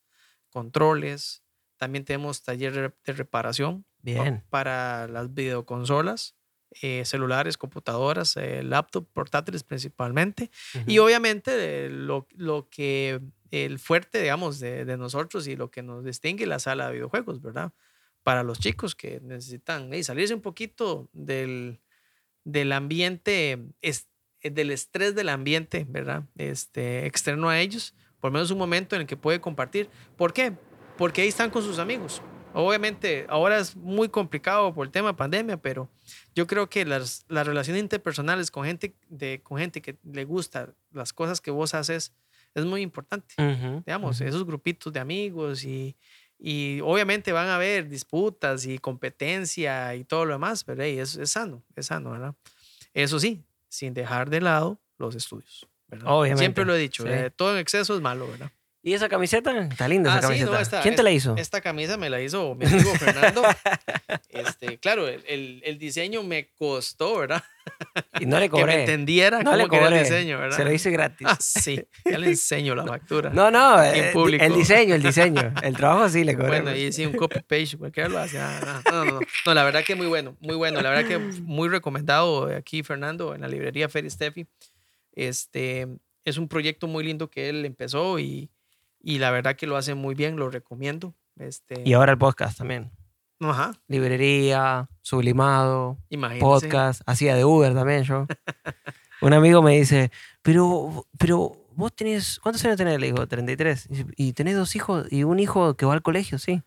controles. 0.50 1.42
También 1.78 2.04
tenemos 2.04 2.42
taller 2.42 2.92
de- 3.04 3.12
reparación 3.12 3.82
pa- 3.82 3.88
Bien. 4.02 4.44
para 4.50 5.06
las 5.08 5.32
videoconsolas, 5.32 6.34
eh, 6.82 7.04
celulares, 7.04 7.56
computadoras, 7.56 8.36
eh, 8.36 8.62
laptop, 8.62 9.06
portátiles 9.12 9.62
principalmente. 9.64 10.50
Y 10.86 10.98
obviamente 10.98 11.86
eh, 11.86 11.90
lo, 11.90 12.26
lo 12.36 12.68
que 12.70 13.20
el 13.50 13.78
fuerte, 13.78 14.20
digamos, 14.20 14.60
de, 14.60 14.84
de 14.84 14.96
nosotros 14.96 15.46
y 15.48 15.56
lo 15.56 15.70
que 15.70 15.82
nos 15.82 16.04
distingue 16.04 16.46
la 16.46 16.58
sala 16.58 16.86
de 16.88 16.94
videojuegos, 16.94 17.40
¿verdad? 17.40 17.72
Para 18.22 18.42
los 18.42 18.58
chicos 18.58 18.94
que 18.94 19.20
necesitan 19.20 19.90
salirse 20.04 20.34
un 20.34 20.42
poquito 20.42 21.08
del, 21.12 21.80
del 22.44 22.72
ambiente, 22.72 23.58
es- 23.80 24.08
eh, 24.42 24.50
del 24.50 24.70
estrés 24.70 25.14
del 25.14 25.30
ambiente, 25.30 25.86
¿verdad? 25.88 26.24
Este, 26.36 27.06
externo 27.06 27.48
a 27.48 27.60
ellos, 27.60 27.94
por 28.20 28.30
menos 28.32 28.50
un 28.50 28.58
momento 28.58 28.96
en 28.96 29.02
el 29.02 29.06
que 29.08 29.16
puede 29.16 29.40
compartir. 29.40 29.88
¿Por 30.16 30.32
qué? 30.32 30.52
Porque 30.96 31.22
ahí 31.22 31.28
están 31.28 31.50
con 31.50 31.62
sus 31.62 31.78
amigos. 31.78 32.20
Obviamente, 32.60 33.24
ahora 33.28 33.60
es 33.60 33.76
muy 33.76 34.08
complicado 34.08 34.74
por 34.74 34.84
el 34.84 34.90
tema 34.90 35.10
de 35.10 35.14
pandemia, 35.14 35.56
pero 35.58 35.88
yo 36.34 36.48
creo 36.48 36.68
que 36.68 36.84
las, 36.84 37.24
las 37.28 37.46
relaciones 37.46 37.80
interpersonales 37.80 38.50
con 38.50 38.64
gente, 38.64 38.96
de, 39.08 39.40
con 39.44 39.58
gente 39.58 39.80
que 39.80 39.96
le 40.02 40.24
gusta 40.24 40.74
las 40.90 41.12
cosas 41.12 41.40
que 41.40 41.52
vos 41.52 41.72
haces 41.74 42.12
es 42.56 42.64
muy 42.64 42.82
importante. 42.82 43.32
Ujú, 43.38 43.84
Digamos, 43.86 44.20
ujú. 44.20 44.28
esos 44.28 44.44
grupitos 44.44 44.92
de 44.92 44.98
amigos 44.98 45.62
y, 45.62 45.94
y 46.36 46.80
obviamente 46.80 47.30
van 47.30 47.46
a 47.46 47.54
haber 47.54 47.88
disputas 47.88 48.66
y 48.66 48.78
competencia 48.78 49.94
y 49.94 50.02
todo 50.02 50.24
lo 50.24 50.32
demás, 50.32 50.64
pero 50.64 50.82
hey, 50.82 50.98
es, 50.98 51.14
es 51.14 51.30
sano, 51.30 51.62
es 51.76 51.86
sano, 51.86 52.10
¿verdad? 52.10 52.34
Eso 52.92 53.20
sí, 53.20 53.44
sin 53.68 53.94
dejar 53.94 54.30
de 54.30 54.40
lado 54.40 54.80
los 54.98 55.14
estudios. 55.14 55.68
¿verdad? 55.86 56.08
Obviamente, 56.08 56.42
Siempre 56.42 56.64
lo 56.64 56.74
he 56.74 56.78
dicho, 56.78 57.04
sí. 57.04 57.10
eh, 57.10 57.30
todo 57.30 57.52
en 57.52 57.58
exceso 57.58 57.94
es 57.94 58.00
malo, 58.00 58.26
¿verdad? 58.26 58.50
¿Y 58.88 58.94
esa 58.94 59.08
camiseta? 59.08 59.66
Está 59.66 59.86
linda 59.86 60.10
esa 60.18 60.28
Ah, 60.28 60.32
sí, 60.32 60.40
no, 60.40 60.46
camiseta. 60.52 60.60
esta- 60.62 60.80
¿Quién 60.82 60.96
te 60.96 61.02
la 61.02 61.10
hizo? 61.10 61.36
Esta 61.36 61.60
camisa 61.60 61.96
me 61.98 62.08
la 62.08 62.20
hizo 62.22 62.54
mi 62.54 62.64
amigo 62.66 62.94
Fernando. 62.94 63.42
este, 64.30 64.78
claro, 64.78 65.06
el, 65.08 65.60
el- 65.64 65.78
diseño 65.78 66.22
me 66.22 66.48
costó, 66.54 67.18
¿verdad? 67.18 67.42
y 68.18 68.24
no 68.26 68.40
le 68.40 68.46
Que 68.50 68.56
me 68.56 68.60
cobré. 68.62 68.80
entendiera 68.80 69.42
No 69.42 69.54
le 69.56 69.64
cómo 69.64 69.70
quería 69.72 69.86
cobré. 69.88 69.98
el 69.98 70.04
diseño, 70.04 70.38
¿verdad? 70.38 70.56
Se 70.56 70.64
lo 70.64 70.72
hice 70.72 70.90
gratis. 70.90 71.26
Ah, 71.30 71.36
sí, 71.38 71.84
ya 72.04 72.18
le 72.18 72.28
enseño 72.28 72.74
la 72.74 72.84
factura. 72.86 73.30
No, 73.30 73.50
no, 73.50 73.82
en 73.84 74.04
eh, 74.06 74.10
público. 74.12 74.42
el 74.44 74.54
diseño, 74.54 74.94
el 74.94 75.02
diseño. 75.02 75.52
El 75.62 75.76
trabajo 75.76 76.08
sí 76.08 76.24
le 76.24 76.34
cobré. 76.34 76.48
Bueno, 76.48 76.64
pues. 76.70 76.78
y 76.78 76.92
sí, 76.92 77.04
un 77.04 77.12
copy 77.12 77.40
page, 77.46 77.76
cualquiera 77.76 78.08
lo 78.08 78.18
hace. 78.18 78.38
ah, 78.40 78.82
No, 78.90 79.04
no, 79.04 79.12
no, 79.12 79.20
no, 79.46 79.54
la 79.54 79.64
verdad 79.64 79.84
que 79.84 79.94
muy 79.94 80.06
bueno, 80.06 80.34
muy 80.40 80.56
bueno. 80.56 80.80
La 80.80 80.90
verdad 80.90 81.06
que 81.08 81.18
muy 81.18 81.68
recomendado 81.68 82.46
aquí, 82.56 82.82
Fernando, 82.82 83.34
en 83.34 83.42
la 83.42 83.48
librería 83.48 83.88
Ferry 83.90 84.08
Steffi. 84.10 84.46
Este, 85.12 85.86
es 86.24 86.38
un 86.38 86.48
proyecto 86.48 86.86
muy 86.86 87.04
lindo 87.04 87.28
que 87.30 87.48
él 87.48 87.64
empezó 87.64 88.18
y, 88.18 88.50
y 89.00 89.18
la 89.18 89.30
verdad 89.30 89.56
que 89.56 89.66
lo 89.66 89.76
hace 89.76 89.94
muy 89.94 90.14
bien, 90.14 90.36
lo 90.36 90.50
recomiendo. 90.50 91.14
Este, 91.38 91.82
Y 91.84 91.92
ahora 91.92 92.12
el 92.12 92.18
podcast 92.18 92.58
también. 92.58 92.90
ajá, 93.40 93.72
Librería, 93.86 94.88
sublimado, 95.02 95.98
imagínense. 96.08 96.44
podcast, 96.44 97.02
hacía 97.06 97.34
de 97.36 97.44
Uber 97.44 97.74
también 97.74 98.02
yo. 98.04 98.26
Un 99.20 99.32
amigo 99.32 99.62
me 99.62 99.76
dice, 99.76 100.10
pero, 100.42 101.06
pero 101.18 101.56
vos 101.74 101.94
tenés, 101.94 102.38
¿cuántos 102.40 102.64
años 102.64 102.76
tenés? 102.76 103.00
Le 103.00 103.06
digo, 103.06 103.26
33. 103.26 103.88
Y 104.16 104.32
tenés 104.32 104.56
dos 104.56 104.74
hijos 104.76 105.06
y 105.10 105.24
un 105.24 105.38
hijo 105.40 105.74
que 105.76 105.86
va 105.86 105.94
al 105.94 106.02
colegio, 106.02 106.38
sí. 106.38 106.62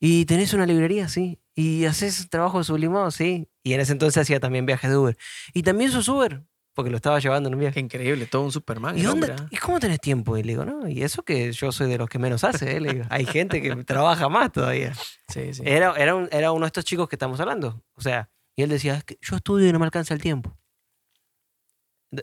Y 0.00 0.26
tenés 0.26 0.52
una 0.52 0.66
librería, 0.66 1.08
sí. 1.08 1.38
Y 1.54 1.84
haces 1.86 2.28
trabajo 2.28 2.58
de 2.58 2.64
sublimado, 2.64 3.10
sí. 3.10 3.48
Y 3.62 3.72
en 3.74 3.80
ese 3.80 3.92
entonces 3.92 4.20
hacía 4.22 4.40
también 4.40 4.66
viajes 4.66 4.90
de 4.90 4.96
Uber. 4.96 5.16
Y 5.54 5.62
también 5.62 5.90
sos 5.90 6.08
Uber, 6.08 6.42
porque 6.74 6.90
lo 6.90 6.96
estaba 6.96 7.18
llevando 7.20 7.48
en 7.48 7.54
un 7.54 7.60
viaje. 7.60 7.74
Qué 7.74 7.80
increíble, 7.80 8.26
todo 8.26 8.42
un 8.42 8.52
Superman. 8.52 8.98
¿Y, 8.98 9.02
dónde-. 9.02 9.34
¿Y 9.50 9.56
cómo 9.56 9.80
tenés 9.80 10.00
tiempo? 10.00 10.36
Y 10.36 10.42
le 10.42 10.52
digo, 10.52 10.64
no, 10.64 10.86
y 10.88 11.02
eso 11.02 11.22
que 11.22 11.52
yo 11.52 11.72
soy 11.72 11.88
de 11.88 11.96
los 11.98 12.08
que 12.08 12.18
menos 12.18 12.44
hace, 12.44 12.76
¿eh? 12.76 12.80
Le 12.80 12.92
digo, 12.94 13.04
hay 13.10 13.24
gente 13.24 13.62
que 13.62 13.74
trabaja 13.84 14.28
más 14.28 14.52
todavía. 14.52 14.92
Sí, 15.28 15.54
sí. 15.54 15.62
Era, 15.64 15.94
era, 15.96 16.14
un- 16.14 16.28
era 16.32 16.52
uno 16.52 16.64
de 16.64 16.68
estos 16.68 16.84
chicos 16.84 17.08
que 17.08 17.14
estamos 17.16 17.40
hablando. 17.40 17.82
O 17.94 18.00
sea, 18.00 18.28
y 18.56 18.62
él 18.62 18.68
decía, 18.68 18.96
es 18.96 19.04
que 19.04 19.18
yo 19.22 19.36
estudio 19.36 19.68
y 19.68 19.72
no 19.72 19.78
me 19.78 19.84
alcanza 19.86 20.12
el 20.14 20.20
tiempo. 20.20 20.56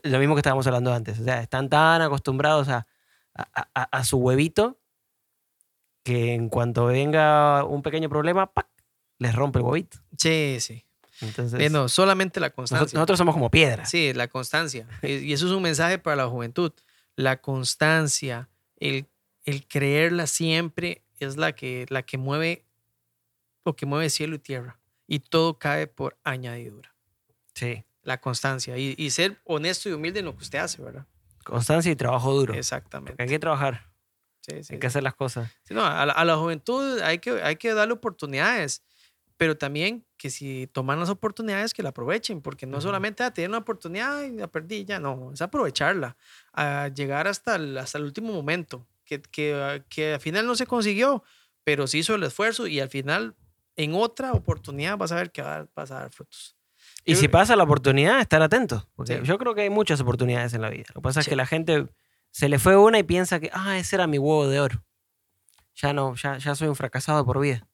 Lo 0.03 0.19
mismo 0.19 0.35
que 0.35 0.39
estábamos 0.39 0.65
hablando 0.67 0.93
antes. 0.93 1.19
O 1.19 1.23
sea, 1.23 1.41
están 1.41 1.67
tan 1.69 2.01
acostumbrados 2.01 2.69
a, 2.69 2.87
a, 3.35 3.67
a- 3.73 3.83
a 3.97 4.03
su 4.03 4.17
huevito 4.17 4.79
que 6.03 6.33
en 6.33 6.49
cuanto 6.49 6.85
venga 6.85 7.63
un 7.65 7.81
pequeño 7.83 8.09
problema, 8.09 8.51
¡pac! 8.51 8.67
les 9.19 9.35
rompe 9.35 9.59
el 9.59 9.65
huevito. 9.65 9.99
Sí, 10.17 10.57
sí. 10.59 10.85
Entonces, 11.21 11.59
Bueno, 11.59 11.87
solamente 11.89 12.39
la 12.39 12.49
constancia. 12.49 12.97
nosotros 12.97 13.17
somos 13.17 13.33
como 13.35 13.49
piedras. 13.51 13.89
Sí, 13.89 14.13
la 14.13 14.27
constancia. 14.27 14.87
Y 15.03 15.31
eso 15.33 15.45
es 15.45 15.51
un 15.51 15.61
mensaje 15.63 15.99
para 15.99 16.15
la 16.15 16.27
juventud. 16.27 16.71
La 17.15 17.41
constancia, 17.41 18.49
el, 18.77 19.05
el 19.45 19.67
creerla 19.67 20.27
siempre 20.27 21.03
es 21.19 21.37
la 21.37 21.53
que, 21.53 21.85
la 21.89 22.03
que 22.03 22.17
mueve 22.17 22.65
lo 23.63 23.75
que 23.75 23.85
mueve 23.85 24.09
cielo 24.09 24.35
y 24.35 24.39
tierra. 24.39 24.79
Y 25.07 25.19
todo 25.19 25.59
cae 25.59 25.85
por 25.87 26.17
añadidura. 26.23 26.95
Sí. 27.53 27.83
La 28.01 28.19
constancia. 28.19 28.75
Y, 28.77 28.95
y 28.97 29.11
ser 29.11 29.39
honesto 29.43 29.87
y 29.89 29.91
humilde 29.91 30.19
en 30.21 30.25
lo 30.25 30.35
que 30.35 30.41
usted 30.43 30.57
hace, 30.59 30.81
¿verdad? 30.81 31.05
Constancia 31.43 31.91
y 31.91 31.95
trabajo 31.95 32.33
duro. 32.33 32.53
Exactamente. 32.55 33.21
Hay 33.21 33.29
que 33.29 33.37
trabajar, 33.39 33.87
Sí, 34.41 34.63
sí, 34.63 34.73
hay 34.73 34.79
que 34.79 34.87
hacer 34.87 35.03
las 35.03 35.13
cosas. 35.13 35.51
Sí, 35.63 35.75
no, 35.75 35.85
a, 35.85 36.03
la, 36.07 36.13
a 36.13 36.25
la 36.25 36.35
juventud 36.37 36.99
hay 37.01 37.19
que, 37.19 37.43
hay 37.43 37.57
que 37.57 37.73
darle 37.75 37.93
oportunidades, 37.93 38.81
pero 39.41 39.57
también 39.57 40.05
que 40.17 40.29
si 40.29 40.67
toman 40.71 40.99
las 40.99 41.09
oportunidades, 41.09 41.73
que 41.73 41.81
la 41.81 41.89
aprovechen, 41.89 42.41
porque 42.43 42.67
no 42.67 42.77
Ujú. 42.77 42.83
solamente 42.83 43.23
ah, 43.23 43.33
tener 43.33 43.49
una 43.49 43.57
oportunidad 43.57 44.21
y 44.21 44.33
la 44.33 44.45
perdí, 44.47 44.85
ya 44.85 44.99
no, 44.99 45.31
es 45.33 45.41
aprovecharla, 45.41 46.15
a 46.53 46.89
llegar 46.89 47.25
hasta 47.27 47.55
el, 47.55 47.75
hasta 47.79 47.97
el 47.97 48.03
último 48.03 48.31
momento, 48.33 48.85
que, 49.03 49.19
que, 49.19 49.55
ah, 49.55 49.83
que 49.89 50.13
al 50.13 50.19
final 50.19 50.45
no 50.45 50.53
se 50.53 50.67
consiguió, 50.67 51.23
pero 51.63 51.87
se 51.87 51.97
hizo 51.97 52.13
el 52.13 52.21
esfuerzo 52.21 52.67
y 52.67 52.79
al 52.79 52.89
final 52.89 53.35
en 53.77 53.95
otra 53.95 54.33
oportunidad 54.33 54.95
vas 54.95 55.11
a 55.11 55.15
ver 55.15 55.31
que 55.31 55.41
va, 55.41 55.67
vas 55.75 55.89
a 55.89 56.01
dar 56.01 56.11
frutos. 56.11 56.55
Y 57.03 57.13
Yo 57.15 57.19
si 57.21 57.27
pasa 57.27 57.55
la 57.55 57.63
oportunidad, 57.63 58.19
estar 58.21 58.43
atentos. 58.43 58.87
Porque 58.95 59.17
Sí. 59.17 59.23
yo 59.23 59.39
creo 59.39 59.55
que 59.55 59.61
hay 59.61 59.71
muchas 59.71 59.99
oportunidades 60.01 60.53
en 60.53 60.61
la 60.61 60.69
vida. 60.69 60.85
Lo 60.89 61.01
que 61.01 61.05
pasa 61.05 61.21
es 61.21 61.27
que 61.27 61.35
la 61.35 61.47
gente 61.47 61.87
se 62.29 62.47
le 62.47 62.59
fue 62.59 62.77
una 62.77 62.99
y 62.99 63.03
piensa 63.03 63.39
que, 63.39 63.49
ah, 63.53 63.79
ese 63.79 63.95
era 63.95 64.05
mi 64.05 64.19
huevo 64.19 64.47
de 64.47 64.59
oro. 64.59 64.85
Ya 65.73 65.93
no, 65.93 66.13
ya, 66.13 66.37
ya 66.37 66.53
soy 66.53 66.67
un 66.67 66.75
fracasado 66.75 67.25
por 67.25 67.39
vida. 67.39 67.67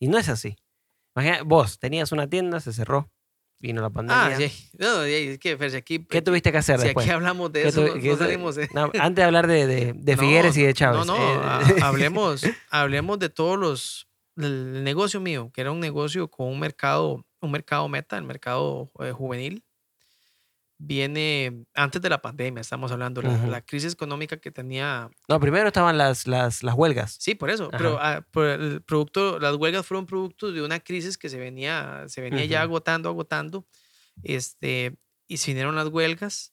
Y 0.00 0.08
no 0.08 0.18
es 0.18 0.28
así. 0.28 0.56
Imagina, 1.16 1.42
vos 1.44 1.78
tenías 1.78 2.12
una 2.12 2.26
tienda, 2.28 2.58
se 2.60 2.72
cerró, 2.72 3.10
vino 3.60 3.82
la 3.82 3.90
pandemia. 3.90 4.34
Ah, 4.34 4.36
sí. 4.36 4.68
No, 4.78 5.02
es 5.02 5.38
que 5.38 5.56
Fer, 5.56 5.70
si 5.70 5.76
aquí, 5.76 6.04
¿Qué 6.06 6.22
tuviste 6.22 6.50
que 6.52 6.58
hacer 6.58 6.78
si 6.80 6.86
después? 6.86 7.04
aquí 7.06 7.12
hablamos 7.12 7.52
de 7.52 7.62
¿Qué 7.62 7.68
eso, 7.68 7.82
no, 7.82 8.16
salimos. 8.16 8.56
No, 8.72 8.90
antes 8.98 9.16
de 9.16 9.22
hablar 9.24 9.46
de, 9.46 9.66
de, 9.66 9.92
de 9.94 10.16
Figueres 10.16 10.56
y 10.56 10.62
de 10.62 10.72
Chávez. 10.74 11.06
No, 11.06 11.16
no, 11.16 11.22
eh, 11.22 11.40
ha- 11.44 11.60
hablemos, 11.88 12.42
hablemos 12.70 13.18
de 13.18 13.28
todos 13.28 13.58
los. 13.58 14.08
El 14.36 14.82
negocio 14.82 15.20
mío, 15.20 15.50
que 15.52 15.60
era 15.60 15.70
un 15.72 15.80
negocio 15.80 16.28
con 16.28 16.48
un 16.48 16.58
mercado, 16.58 17.26
un 17.42 17.50
mercado 17.50 17.86
meta, 17.90 18.16
el 18.16 18.24
mercado 18.24 18.90
eh, 19.00 19.12
juvenil, 19.12 19.62
viene 20.84 21.64
antes 21.74 22.02
de 22.02 22.08
la 22.08 22.20
pandemia, 22.20 22.60
estamos 22.60 22.90
hablando, 22.90 23.22
la, 23.22 23.36
la 23.46 23.60
crisis 23.62 23.92
económica 23.92 24.36
que 24.38 24.50
tenía. 24.50 25.08
no, 25.28 25.38
primero 25.38 25.68
estaban 25.68 25.96
las, 25.96 26.26
las, 26.26 26.62
las 26.64 26.74
huelgas. 26.74 27.16
Sí, 27.20 27.36
por 27.36 27.50
eso, 27.50 27.70
pero 27.70 27.98
ah, 28.00 28.26
por 28.32 28.46
el 28.46 28.82
producto, 28.82 29.38
las 29.38 29.54
huelgas 29.56 29.86
fueron 29.86 30.06
producto 30.06 30.50
de 30.50 30.60
una 30.60 30.80
crisis 30.80 31.16
que 31.16 31.28
se 31.28 31.38
venía, 31.38 32.04
se 32.08 32.20
venía 32.20 32.44
ya 32.46 32.62
agotando, 32.62 33.08
agotando, 33.08 33.64
este, 34.24 34.96
y 35.28 35.36
se 35.36 35.52
vinieron 35.52 35.76
las 35.76 35.86
huelgas 35.88 36.52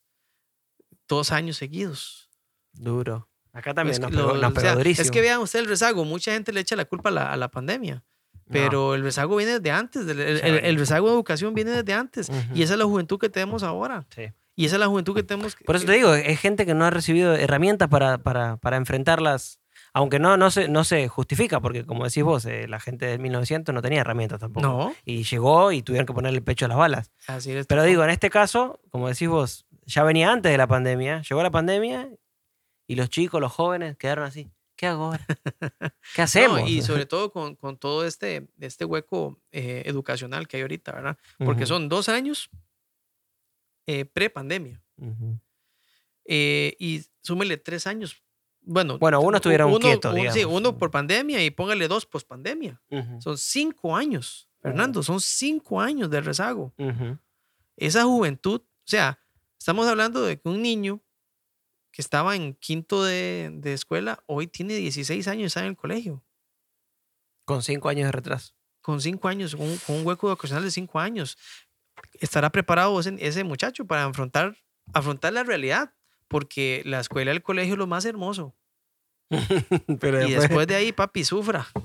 dos 1.08 1.32
años 1.32 1.58
seguidos. 1.58 2.30
Duro. 2.74 3.30
Acá 3.52 3.74
también 3.74 3.94
Es 3.96 4.00
nos 4.00 4.12
que 4.12 4.18
pegó, 4.18 4.34
lo- 4.36 4.42
nos 4.42 4.52
o 4.52 4.54
pegó 4.54 4.62
sea, 4.68 4.76
durísimo. 4.76 5.04
Es 5.04 5.12
que 5.12 5.22
vean 5.22 5.40
usted 5.40 5.60
el 5.60 5.66
rezago. 5.66 6.06
Mucha 6.06 6.34
gente 6.34 6.54
le 6.54 6.60
echa 6.60 6.76
la 6.76 6.86
culpa 6.86 7.10
a 7.10 7.12
la, 7.12 7.34
a 7.34 7.36
la 7.38 7.50
pandemia. 7.50 8.04
No. 8.50 8.54
Pero 8.54 8.96
el 8.96 9.04
rezago 9.04 9.36
viene 9.38 9.54
desde 9.60 9.72
antes. 9.72 10.08
El, 10.08 10.20
el- 10.20 10.40
Sí. 10.40 10.46
el- 10.48 10.66
el 10.66 10.78
rezago 10.78 11.08
de 11.08 11.14
educación 11.14 11.54
viene 11.54 11.72
desde 11.72 11.94
antes. 11.94 12.30
Y 12.54 12.64
esa 12.64 12.74
es 12.74 12.80
la 12.80 12.86
juventud 12.86 13.18
que 13.20 13.30
tenemos 13.30 13.64
ahora. 13.64 14.06
Sí. 14.14 14.24
Y 14.56 14.66
esa 14.66 14.76
es 14.76 14.80
la 14.82 14.88
juventud 14.88 15.16
que 15.16 15.24
tenemos. 15.24 15.56
que- 15.56 15.64
Por 15.64 15.76
eso 15.78 15.86
te 15.86 15.94
digo, 15.94 16.14
es 16.14 16.40
gente 16.40 16.66
que 16.66 16.74
no 16.74 16.84
ha 16.84 16.90
recibido 16.90 17.34
herramientas 17.36 17.88
para, 17.88 18.18
para, 18.18 18.58
para 18.58 18.76
enfrentar 18.78 19.22
las 19.22 19.60
Aunque 19.94 20.20
no, 20.20 20.36
no, 20.38 20.52
se, 20.52 20.68
no 20.68 20.84
se 20.84 21.08
justifica, 21.08 21.62
porque 21.62 21.84
como 21.86 22.04
decís 22.06 22.24
vos, 22.24 22.46
eh, 22.46 22.68
la 22.68 22.80
gente 22.80 23.06
del 23.08 23.20
1900 23.20 23.74
no 23.74 23.82
tenía 23.82 24.02
herramientas 24.02 24.40
tampoco. 24.40 24.68
No, 24.68 24.94
Y 25.06 25.24
llegó 25.24 25.72
y 25.72 25.82
tuvieron 25.82 26.06
que 26.06 26.14
ponerle 26.14 26.38
el 26.38 26.44
pecho 26.44 26.66
a 26.66 26.68
las 26.68 26.78
balas. 26.78 27.12
así 27.28 27.52
es. 27.54 27.66
Pero 27.66 27.84
digo, 27.84 28.04
en 28.04 28.10
este 28.12 28.30
caso, 28.30 28.80
como 28.92 29.08
decís 29.08 29.28
vos, 29.30 29.66
ya 29.86 30.04
venía 30.04 30.32
antes 30.32 30.52
de 30.52 30.58
la 30.60 30.68
pandemia, 30.68 31.22
llegó 31.24 31.42
la 31.42 31.50
pandemia 31.50 32.08
y 32.88 32.96
los 32.96 33.10
chicos, 33.10 33.40
los 33.42 33.52
jóvenes 33.52 33.98
quedaron 33.98 34.26
así. 34.26 34.50
¿Qué 34.80 34.88
hago 34.88 35.04
ahora? 35.08 35.26
¿Qué 36.16 36.22
No, 36.22 36.24
hacemos? 36.24 36.70
y 36.70 36.82
sobre 36.82 37.06
todo 37.06 37.34
con, 37.34 37.58
con 37.58 37.78
todo 37.78 38.06
este, 38.06 38.48
este 38.62 38.86
hueco 38.86 39.38
eh, 39.52 39.84
educacional 39.86 40.48
que 40.48 40.56
hay 40.56 40.62
ahorita, 40.62 40.94
¿verdad? 40.94 41.18
Porque 41.38 41.66
son 41.66 41.90
dos 41.90 42.08
años 42.08 42.50
eh, 43.88 44.06
pre-pandemia. 44.06 44.82
eh, 46.26 46.76
y 46.80 47.04
súmele 47.22 47.58
tres 47.58 47.88
años. 47.88 48.24
Bueno, 48.62 48.98
Bueno, 49.00 49.20
uno 49.20 49.36
u- 49.36 49.38
estuvieron 49.38 49.70
uno, 49.70 49.80
quietos, 49.80 50.14
un- 50.14 50.32
Sí, 50.32 50.46
uno 50.46 50.78
por 50.78 50.92
pandemia 50.92 51.44
y 51.44 51.50
póngale 51.50 51.88
dos 51.90 52.06
post 52.06 52.28
pandemia. 52.28 52.82
Son 53.20 53.38
cinco 53.38 53.96
años, 53.98 54.48
Fernando, 54.62 55.04
son 55.04 55.20
cinco 55.20 55.82
años 55.82 56.10
de 56.10 56.22
rezago. 56.22 56.74
Esa 57.76 58.04
juventud, 58.06 58.62
o 58.62 58.66
sea, 58.86 59.20
estamos 59.58 59.88
hablando 59.88 60.22
de 60.22 60.40
que 60.40 60.48
un 60.50 60.62
niño 60.62 61.02
que 61.92 62.02
estaba 62.02 62.36
en 62.36 62.54
quinto 62.56 63.04
de, 63.04 63.50
de 63.54 63.74
escuela, 63.74 64.24
hoy 64.28 64.48
tiene 64.48 64.76
16 64.76 65.28
años 65.28 65.42
y 65.42 65.46
está 65.46 65.62
en 65.62 65.68
el 65.68 65.78
colegio. 65.78 66.24
Con 67.46 67.64
cinco 67.64 67.90
años 67.90 68.06
de 68.08 68.12
retraso. 68.12 68.54
Con 68.82 69.02
cinco 69.02 69.28
años, 69.28 69.56
con, 69.56 69.68
un- 69.68 69.78
con 69.78 69.96
un 69.98 70.06
hueco 70.06 70.28
educacional 70.28 70.64
de 70.64 70.72
cinco 70.72 71.00
años. 71.00 71.38
¿Estará 72.20 72.50
preparado 72.52 73.00
ese, 73.00 73.16
ese 73.20 73.44
muchacho 73.44 73.86
para 73.86 74.06
afrontar, 74.06 74.56
afrontar 74.94 75.34
la 75.34 75.44
realidad? 75.44 75.94
Porque 76.28 76.82
la 76.86 77.00
escuela 77.00 77.32
el 77.32 77.42
colegio 77.42 77.74
es 77.74 77.78
lo 77.80 77.88
más 77.88 78.06
hermoso. 78.06 78.56
Pero 80.00 80.28
Y 80.28 80.32
después 80.34 80.68
de 80.68 80.76
ahí, 80.76 80.92
papi, 80.92 81.24
sufra. 81.24 81.68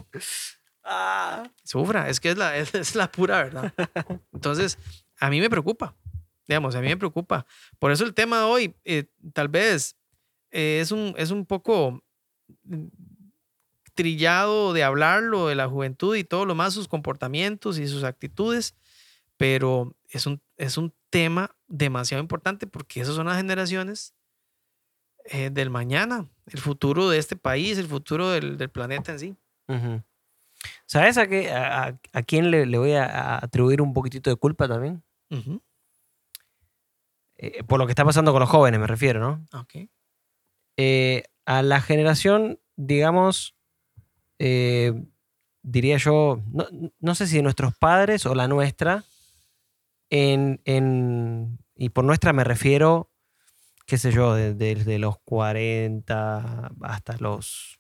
Ah. 0.87 1.51
Sufra, 1.63 2.11
es 2.11 2.21
que 2.21 2.29
es 2.31 2.37
la, 2.37 2.59
es, 2.59 2.75
es 2.75 2.95
la 2.95 3.11
pura 3.11 3.43
verdad. 3.43 3.73
Entonces, 4.35 4.77
a 5.19 5.31
mí 5.31 5.41
me 5.41 5.49
preocupa. 5.49 5.97
Digamos, 6.47 6.75
a 6.75 6.81
mí 6.81 6.89
me 6.89 6.97
preocupa. 6.97 7.47
Por 7.79 7.91
eso 7.93 8.05
el 8.05 8.15
tema 8.15 8.39
de 8.39 8.45
hoy, 8.45 8.77
eh, 8.85 9.05
tal 9.33 9.49
vez, 9.49 9.97
eh, 10.51 10.79
es, 10.81 10.91
un, 10.93 11.15
es 11.17 11.31
un 11.31 11.47
poco 11.47 12.03
mm, 12.65 12.87
trillado 13.95 14.73
de 14.73 14.83
hablarlo 14.85 15.47
de 15.49 15.55
la 15.55 15.69
juventud 15.69 16.17
y 16.17 16.25
todo 16.25 16.45
lo 16.47 16.55
más, 16.55 16.75
sus 16.75 16.89
comportamientos 16.89 17.79
y 17.79 17.87
sus 17.87 18.03
actitudes, 18.05 18.75
pero 19.37 19.95
es 20.09 20.27
un, 20.27 20.41
es 20.57 20.77
un 20.79 20.93
tema 21.11 21.55
demasiado 21.69 22.23
importante 22.23 22.67
porque 22.67 23.01
esas 23.01 23.15
son 23.15 23.27
las 23.27 23.37
generaciones 23.37 24.15
eh, 25.27 25.51
del 25.51 25.71
mañana, 25.71 26.29
el 26.47 26.61
futuro 26.61 27.09
de 27.09 27.19
este 27.19 27.37
país, 27.37 27.79
el 27.79 27.87
futuro 27.87 28.31
del, 28.31 28.57
del 28.59 28.69
planeta 28.69 29.13
en 29.13 29.19
sí. 29.19 29.37
¿Sabes 30.87 31.17
a, 31.19 31.27
qué, 31.27 31.51
a, 31.51 31.85
a- 31.89 31.99
a 32.13 32.23
quién 32.23 32.51
le, 32.51 32.67
le 32.67 32.79
voy 32.79 32.93
a, 32.93 33.05
a 33.07 33.45
atribuir 33.45 33.81
un 33.81 33.93
poquitito 33.95 34.29
de 34.31 34.37
culpa 34.37 34.67
también? 34.69 35.03
Eh, 37.47 37.63
por 37.65 37.79
lo 37.79 37.87
que 37.87 37.93
está 37.93 38.05
pasando 38.05 38.33
con 38.33 38.41
los 38.41 38.49
jóvenes, 38.51 38.81
me 38.81 38.87
refiero, 38.87 39.21
¿no? 39.21 39.45
Ok. 39.61 39.89
Eh, 40.77 41.25
a 41.47 41.63
la 41.63 41.81
generación, 41.81 42.59
digamos, 42.77 43.55
eh, 44.39 44.93
diría 45.63 45.97
yo, 45.99 46.43
no, 46.51 46.67
no 47.01 47.15
sé 47.15 47.27
si 47.27 47.37
de 47.37 47.43
nuestros 47.43 47.77
padres 47.77 48.25
o 48.27 48.35
la 48.35 48.49
nuestra, 48.49 49.05
en, 50.11 50.61
en- 50.65 51.59
y 51.77 51.89
por 51.91 52.05
nuestra 52.05 52.33
me 52.33 52.45
refiero, 52.45 53.11
qué 53.87 53.99
sé 53.99 54.11
yo, 54.13 54.35
de- 54.35 54.55
desde 54.55 54.99
los 54.99 55.19
40 55.21 56.73
hasta 56.83 57.17
los, 57.19 57.79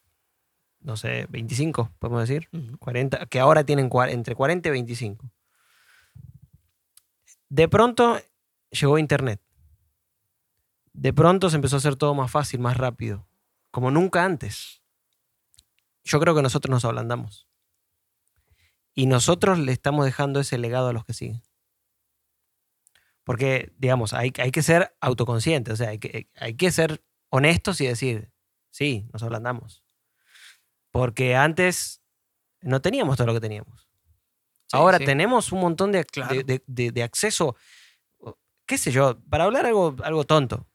no 0.80 0.96
sé, 0.96 1.26
25, 1.30 1.90
podemos 1.98 2.28
decir. 2.28 2.48
40, 2.78 3.26
que 3.26 3.40
ahora 3.40 3.64
tienen 3.64 3.88
entre 4.10 4.34
40 4.34 4.68
y 4.68 4.72
25. 4.72 5.30
De 7.48 7.68
pronto 7.68 8.18
llegó 8.70 8.98
Internet. 8.98 9.40
De 10.94 11.12
pronto 11.12 11.50
se 11.50 11.56
empezó 11.56 11.76
a 11.76 11.78
hacer 11.78 11.96
todo 11.96 12.14
más 12.14 12.30
fácil, 12.30 12.60
más 12.60 12.76
rápido, 12.78 13.26
como 13.70 13.90
nunca 13.90 14.24
antes. 14.24 14.80
Yo 16.04 16.20
creo 16.20 16.34
que 16.34 16.42
nosotros 16.42 16.70
nos 16.70 16.84
ablandamos. 16.84 17.46
Y 18.94 19.06
nosotros 19.06 19.58
le 19.58 19.72
estamos 19.72 20.04
dejando 20.04 20.38
ese 20.40 20.56
legado 20.56 20.88
a 20.88 20.92
los 20.92 21.04
que 21.04 21.12
siguen. 21.14 21.42
Porque, 23.24 23.72
digamos, 23.78 24.12
hay, 24.12 24.32
hay 24.38 24.50
que 24.52 24.62
ser 24.62 24.94
autoconscientes, 25.00 25.74
o 25.74 25.76
sea, 25.76 25.88
hay 25.90 25.98
que, 25.98 26.28
hay 26.36 26.54
que 26.54 26.70
ser 26.70 27.02
honestos 27.30 27.80
y 27.80 27.86
decir, 27.86 28.30
sí, 28.70 29.08
nos 29.12 29.22
ablandamos. 29.22 29.82
Porque 30.90 31.34
antes 31.34 32.02
no 32.60 32.80
teníamos 32.82 33.16
todo 33.16 33.26
lo 33.26 33.34
que 33.34 33.40
teníamos. 33.40 33.88
Sí, 34.66 34.76
Ahora 34.76 34.98
sí. 34.98 35.06
tenemos 35.06 35.50
un 35.52 35.60
montón 35.60 35.90
de, 35.90 36.04
Claro. 36.04 36.34
de, 36.34 36.44
de- 36.44 36.62
de- 36.66 36.92
de 36.92 37.02
acceso, 37.02 37.56
qué 38.66 38.78
sé 38.78 38.92
yo, 38.92 39.18
para 39.28 39.44
hablar 39.44 39.66
algo, 39.66 39.96
algo 40.04 40.24
tonto. 40.24 40.68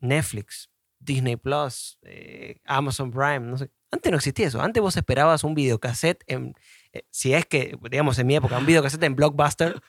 Netflix, 0.00 0.70
Disney 0.98 1.36
Plus, 1.36 1.98
eh, 2.02 2.58
Amazon 2.64 3.10
Prime, 3.10 3.40
no 3.40 3.58
sé. 3.58 3.70
Antes 3.92 4.10
no 4.12 4.18
existía 4.18 4.46
eso. 4.46 4.60
Antes 4.62 4.80
vos 4.80 4.96
esperabas 4.96 5.42
un 5.42 5.54
videocassette 5.54 6.22
en, 6.28 6.54
eh, 6.92 7.02
si 7.10 7.34
es 7.34 7.44
que, 7.46 7.76
digamos, 7.90 8.18
en 8.18 8.26
mi 8.26 8.36
época, 8.36 8.56
un 8.58 8.66
videocassette 8.66 9.02
en 9.04 9.16
Blockbuster, 9.16 9.80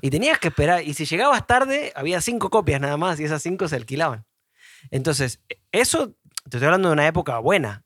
y 0.00 0.08
tenías 0.10 0.38
que 0.38 0.48
esperar. 0.48 0.82
Y 0.84 0.94
si 0.94 1.04
llegabas 1.04 1.46
tarde, 1.46 1.92
había 1.94 2.20
cinco 2.22 2.48
copias 2.50 2.80
nada 2.80 2.96
más, 2.96 3.20
y 3.20 3.24
esas 3.24 3.42
cinco 3.42 3.68
se 3.68 3.76
alquilaban. 3.76 4.24
Entonces, 4.90 5.40
e- 5.50 5.60
eso, 5.72 6.12
te 6.48 6.56
estoy 6.56 6.64
hablando 6.64 6.88
de 6.88 6.94
una 6.94 7.06
época 7.06 7.38
buena. 7.40 7.84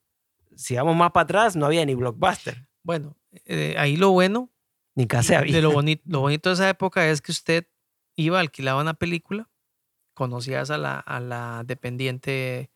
Si 0.54 0.76
vamos 0.76 0.94
más 0.94 1.10
para 1.10 1.24
atrás, 1.24 1.56
no 1.56 1.66
había 1.66 1.84
ni 1.84 1.94
Blockbuster, 1.96 2.68
Bueno, 2.84 3.16
eh, 3.46 3.74
ahí 3.76 3.96
lo 3.96 4.10
bueno, 4.12 4.52
ni 4.94 5.06
cassette 5.08 5.38
había. 5.38 5.56
de 5.56 5.62
lo 5.62 5.72
bonito, 5.72 6.02
lo 6.06 6.20
bonito 6.20 6.50
de 6.50 6.54
esa 6.54 6.68
época 6.68 7.08
es 7.08 7.20
que 7.20 7.32
usted 7.32 7.66
iba, 8.14 8.38
alquilaba 8.38 8.80
una 8.80 8.94
película, 8.94 9.48
conocías 10.14 10.70
a 10.70 10.78
la, 10.78 10.98
a 10.98 11.20
la 11.20 11.62
dependiente 11.66 12.70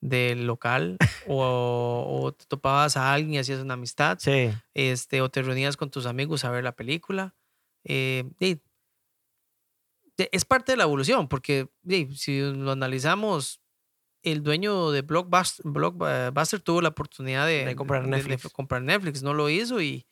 del 0.00 0.46
local 0.46 0.96
o, 1.26 2.20
o 2.22 2.32
te 2.32 2.44
topabas 2.46 2.96
a 2.96 3.12
alguien 3.12 3.34
y 3.34 3.38
hacías 3.38 3.60
una 3.60 3.74
amistad, 3.74 4.18
Sí. 4.18 4.50
este, 4.74 5.20
o 5.20 5.28
te 5.30 5.42
reunías 5.42 5.76
con 5.76 5.90
tus 5.90 6.06
amigos 6.06 6.44
a 6.44 6.50
ver 6.50 6.64
la 6.64 6.72
película. 6.76 7.34
eh, 7.84 8.24
y 8.40 8.60
de- 10.16 10.28
es 10.32 10.44
parte 10.44 10.72
de 10.72 10.76
la 10.76 10.84
evolución, 10.84 11.28
porque 11.28 11.68
si 12.14 12.40
lo 12.40 12.72
analizamos, 12.72 13.60
el 14.22 14.42
dueño 14.42 14.90
de 14.90 15.00
Blockbuster, 15.02 15.64
Blockbuster 15.66 16.60
tuvo 16.60 16.82
la 16.82 16.90
oportunidad 16.90 17.46
de, 17.46 17.64
De 17.64 17.76
comprar 17.76 18.06
Netflix. 18.06 18.48
comprar 18.52 18.82
Netflix, 18.82 19.22
no 19.22 19.32
lo 19.32 19.48
hizo 19.48 19.80
y, 19.80 20.06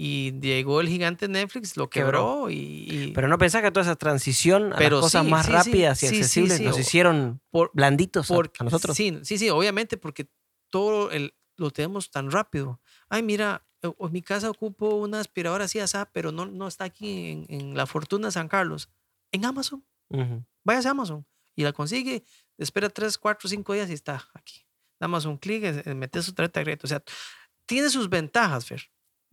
y 0.00 0.38
llegó 0.40 0.80
el 0.80 0.88
gigante 0.88 1.26
Netflix, 1.26 1.76
lo 1.76 1.90
Quebró. 1.90 2.10
quebró, 2.44 2.50
y, 2.50 2.86
y 2.88 3.12
Pero 3.12 3.26
no 3.26 3.36
pensás 3.36 3.62
que 3.62 3.70
toda 3.72 3.82
esa 3.82 3.96
transición 3.96 4.72
a 4.72 4.76
Pero 4.76 4.96
las 4.98 5.04
cosas 5.06 5.24
sí, 5.24 5.30
más 5.30 5.46
sí, 5.46 5.52
rápidas 5.52 6.02
y 6.02 6.06
sí, 6.06 6.14
accesibles 6.16 6.60
nos 6.60 6.78
hicieron 6.78 7.40
por, 7.50 7.72
blanditos 7.74 8.30
a- 8.30 8.34
porque- 8.34 8.58
a, 8.60 8.64
nosotros. 8.64 8.96
Sí, 8.96 9.18
sí, 9.22 9.38
sí, 9.38 9.50
obviamente 9.50 9.96
porque 9.96 10.28
todo 10.70 11.10
el, 11.10 11.34
lo 11.56 11.70
tenemos 11.72 12.10
tan 12.12 12.30
rápido. 12.30 12.80
Ay, 13.08 13.22
mira, 13.24 13.66
en 13.82 14.12
mi 14.12 14.22
casa 14.22 14.48
ocupo 14.50 14.94
una 14.96 15.18
aspiradora 15.20 15.64
así, 15.64 15.80
así, 15.80 15.98
pero 16.12 16.30
no, 16.30 16.46
no 16.46 16.68
está 16.68 16.84
aquí 16.84 17.30
en, 17.30 17.46
en 17.48 17.76
la 17.76 17.86
Fortuna 17.86 18.30
San 18.30 18.46
Carlos. 18.48 18.88
En 19.32 19.44
Amazon, 19.44 19.84
Ujú. 20.10 20.44
váyase 20.64 20.88
a 20.88 20.92
Amazon 20.92 21.26
y 21.56 21.64
la 21.64 21.72
consigue, 21.72 22.22
espera 22.56 22.88
3, 22.88 23.18
4, 23.18 23.48
5 23.48 23.72
días 23.74 23.90
y 23.90 23.94
está 23.94 24.28
aquí. 24.34 24.64
Nada 25.00 25.08
más 25.08 25.24
un 25.24 25.38
clic, 25.38 25.64
eh, 25.64 25.82
eh, 25.84 25.94
mete 25.94 26.22
su 26.22 26.32
tarjeta 26.32 26.60
de 26.60 26.64
crédito. 26.64 26.86
O 26.86 26.88
sea, 26.88 27.02
tiene 27.66 27.90
sus 27.90 28.08
ventajas, 28.08 28.64
Fer. 28.66 28.82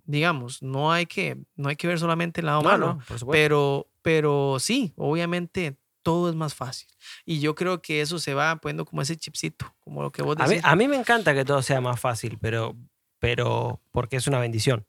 Digamos, 0.06 0.62
no 0.62 0.92
hay 0.92 1.06
que, 1.08 1.38
no 1.56 1.70
hay 1.70 1.76
que 1.76 1.88
ver 1.88 2.00
solamente 2.00 2.42
el 2.42 2.46
lado 2.48 2.62
No, 2.62 2.70
malo. 2.70 3.00
no. 3.10 3.28
Pero, 3.32 3.88
pero 4.02 4.58
sí, 4.60 4.94
obviamente 4.96 5.78
todo 6.04 6.30
es 6.30 6.36
más 6.36 6.54
fácil. 6.54 6.88
Y 7.26 7.40
yo 7.40 7.56
creo 7.56 7.82
que 7.82 8.02
eso 8.02 8.20
se 8.20 8.34
va 8.36 8.56
poniendo 8.58 8.86
como 8.86 9.02
ese 9.02 9.18
chipcito, 9.18 9.74
como 9.80 10.04
lo 10.04 10.12
que 10.12 10.22
vos 10.22 10.36
a, 10.40 10.44
mí, 10.44 10.50
decís. 10.50 10.64
a 10.66 10.76
mí 10.76 10.88
me 10.88 10.96
encanta 10.96 11.34
que 11.34 11.44
todo 11.44 11.62
sea 11.64 11.82
más 11.82 12.00
fácil, 12.00 12.38
pero, 12.40 12.76
pero 13.20 13.82
porque 13.92 14.18
es 14.18 14.28
una 14.28 14.40
bendición. 14.40 14.86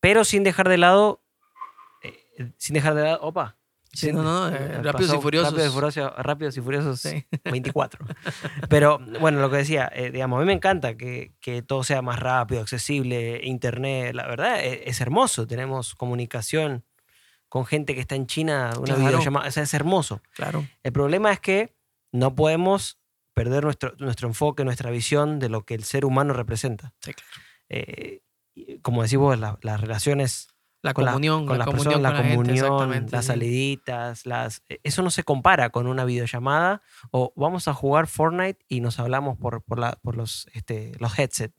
Pero 0.00 0.24
sin 0.24 0.42
dejar 0.44 0.68
de 0.68 0.76
lado, 0.78 1.22
eh, 2.02 2.52
sin 2.58 2.74
dejar 2.74 2.94
de 2.94 3.04
lado, 3.04 3.20
opa. 3.22 3.56
Sí, 3.94 4.10
no, 4.12 4.22
no, 4.22 4.48
no, 4.50 4.56
Eh, 4.56 4.58
eh, 4.58 4.82
Rápidos 4.82 5.10
y 5.10 5.12
pasó 5.12 5.20
Furiosos. 5.20 5.52
Rápidos 5.52 5.68
y 5.68 5.74
Furiosos, 5.74 6.12
Rápidos 6.16 6.56
y 6.56 6.60
Furiosos 6.62 7.00
Sí. 7.00 7.26
24. 7.44 8.06
Pero 8.68 8.98
bueno, 9.20 9.40
lo 9.40 9.50
que 9.50 9.58
decía, 9.58 9.90
eh, 9.94 10.10
digamos, 10.10 10.38
a 10.38 10.40
mí 10.40 10.46
me 10.46 10.54
encanta 10.54 10.96
que, 10.96 11.34
que 11.40 11.62
todo 11.62 11.84
sea 11.84 12.00
más 12.02 12.18
rápido, 12.18 12.62
accesible, 12.62 13.40
internet. 13.44 14.14
La 14.14 14.26
verdad, 14.26 14.64
es, 14.64 15.00
hermoso. 15.00 15.46
Tenemos 15.46 15.94
comunicación 15.94 16.84
con 17.48 17.66
gente 17.66 17.94
que 17.94 18.00
está 18.00 18.14
en 18.14 18.26
China, 18.26 18.70
una 18.76 18.94
Claro. 18.94 19.00
videollamada. 19.02 19.48
O 19.48 19.50
sea, 19.50 19.62
es 19.64 19.74
hermoso. 19.74 20.22
Claro. 20.34 20.66
El 20.82 20.92
problema 20.92 21.30
es 21.32 21.40
que 21.40 21.74
no 22.12 22.34
podemos 22.34 22.98
perder 23.34 23.64
nuestro, 23.64 23.94
nuestro 23.98 24.26
enfoque, 24.28 24.64
nuestra 24.64 24.90
visión 24.90 25.38
de 25.38 25.48
lo 25.50 25.64
que 25.66 25.74
el 25.74 25.84
ser 25.84 26.04
humano 26.06 26.32
representa. 26.32 26.94
Sí, 27.00 27.12
claro. 27.12 27.30
Eh, 27.68 28.20
como 28.82 29.02
decís 29.02 29.18
vos, 29.18 29.38
la- 29.38 29.58
las 29.62 29.80
relaciones 29.80 30.48
La 30.82 30.94
con 30.94 31.04
comunión, 31.06 31.46
con 31.46 31.58
la 31.58 31.64
comunión 31.64 31.86
personas, 31.86 32.10
con 32.12 32.18
la 32.20 32.22
gente, 32.24 32.36
comunión, 32.44 32.66
exactamente, 32.66 33.12
las 33.12 33.24
sí. 33.24 33.28
saliditas, 33.28 34.26
las... 34.26 34.62
e, 34.68 34.80
Eso 34.82 35.02
no 35.02 35.10
se 35.10 35.22
compara 35.22 35.70
con 35.70 35.86
una 35.86 36.04
videollamada 36.04 36.82
o 37.12 37.32
vamos 37.36 37.68
a 37.68 37.74
jugar 37.74 38.08
Fortnite 38.08 38.58
y 38.68 38.80
nos 38.80 38.98
hablamos 38.98 39.38
por, 39.38 39.62
por, 39.62 39.78
la- 39.78 39.96
por 40.02 40.16
los, 40.16 40.48
este, 40.54 40.92
los 40.98 41.16
headsets. 41.18 41.54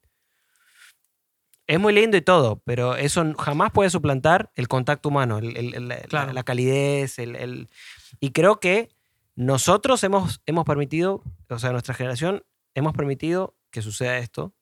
Es 1.66 1.80
muy 1.80 1.94
lindo 1.94 2.18
y 2.18 2.22
todo, 2.22 2.62
pero 2.66 2.98
eso 2.98 3.24
jamás 3.40 3.72
puede 3.72 3.90
suplantar 3.90 4.52
el 4.56 4.68
contacto 4.68 5.08
humano, 5.10 5.38
el- 5.38 5.56
el- 5.56 5.74
el- 5.76 5.88
la- 5.88 6.02
Claro. 6.02 6.34
la, 6.34 6.44
calidez. 6.44 7.18
el- 7.20 7.38
el- 7.38 7.70
Y 8.20 8.32
creo 8.32 8.60
que 8.60 8.90
nosotros 9.36 10.04
hemos, 10.04 10.42
hemos 10.46 10.66
permitido, 10.66 11.24
o 11.50 11.60
sea, 11.60 11.72
nuestra 11.72 11.94
generación, 11.94 12.44
hemos 12.76 12.94
permitido 12.94 13.56
que 13.72 13.82
suceda 13.82 14.18
esto, 14.18 14.54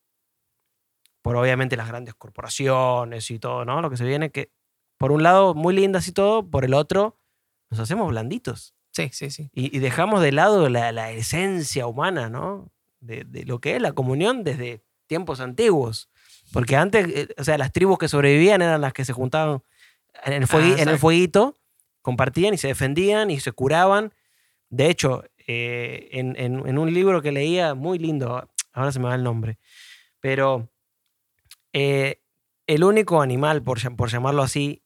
por 1.21 1.35
obviamente 1.35 1.77
las 1.77 1.87
grandes 1.87 2.13
corporaciones 2.15 3.29
y 3.31 3.39
todo, 3.39 3.65
¿no? 3.65 3.81
Lo 3.81 3.89
que 3.89 3.97
se 3.97 4.05
viene, 4.05 4.31
que 4.31 4.51
por 4.97 5.11
un 5.11 5.23
lado 5.23 5.53
muy 5.53 5.73
lindas 5.75 6.07
y 6.07 6.11
todo, 6.11 6.47
por 6.49 6.65
el 6.65 6.73
otro 6.73 7.17
nos 7.69 7.79
hacemos 7.79 8.09
blanditos 8.09 8.73
Sí, 8.91 9.09
sí, 9.13 9.31
sí. 9.31 9.49
y, 9.53 9.75
y 9.75 9.79
dejamos 9.79 10.21
de 10.21 10.31
lado 10.31 10.67
la, 10.69 10.91
la 10.91 11.11
esencia 11.11 11.87
humana, 11.87 12.29
¿no? 12.29 12.71
De, 12.99 13.23
de 13.23 13.45
lo 13.45 13.59
que 13.59 13.75
es 13.75 13.81
la 13.81 13.93
comunión 13.93 14.43
desde 14.43 14.83
tiempos 15.07 15.39
antiguos. 15.39 16.09
Porque 16.53 16.75
antes, 16.75 17.07
eh, 17.07 17.27
o 17.37 17.43
sea, 17.43 17.57
las 17.57 17.71
tribus 17.71 17.97
que 17.97 18.07
sobrevivían 18.09 18.61
eran 18.61 18.81
las 18.81 18.93
que 18.93 19.05
se 19.05 19.13
juntaban 19.13 19.63
en 20.25 20.33
el, 20.33 20.47
fuegui- 20.47 20.77
en 20.79 20.89
el 20.89 20.99
fueguito, 20.99 21.55
compartían 22.01 22.53
y 22.53 22.57
se 22.57 22.67
defendían 22.67 23.31
y 23.31 23.39
se 23.39 23.51
curaban. 23.53 24.13
De 24.69 24.89
hecho, 24.89 25.23
eh, 25.47 26.09
en, 26.11 26.35
en- 26.37 26.67
en 26.67 26.77
un 26.77 26.93
libro 26.93 27.21
que 27.21 27.31
leía, 27.31 27.73
muy 27.73 27.97
lindo, 27.97 28.47
ahora 28.73 28.91
se 28.91 28.99
me 28.99 29.07
va 29.07 29.15
el 29.15 29.23
nombre, 29.23 29.57
pero 30.19 30.69
eh, 31.73 32.21
el 32.67 32.83
único 32.83 33.21
animal, 33.21 33.63
por, 33.63 33.79
por 33.95 34.09
llamarlo 34.09 34.43
así, 34.43 34.83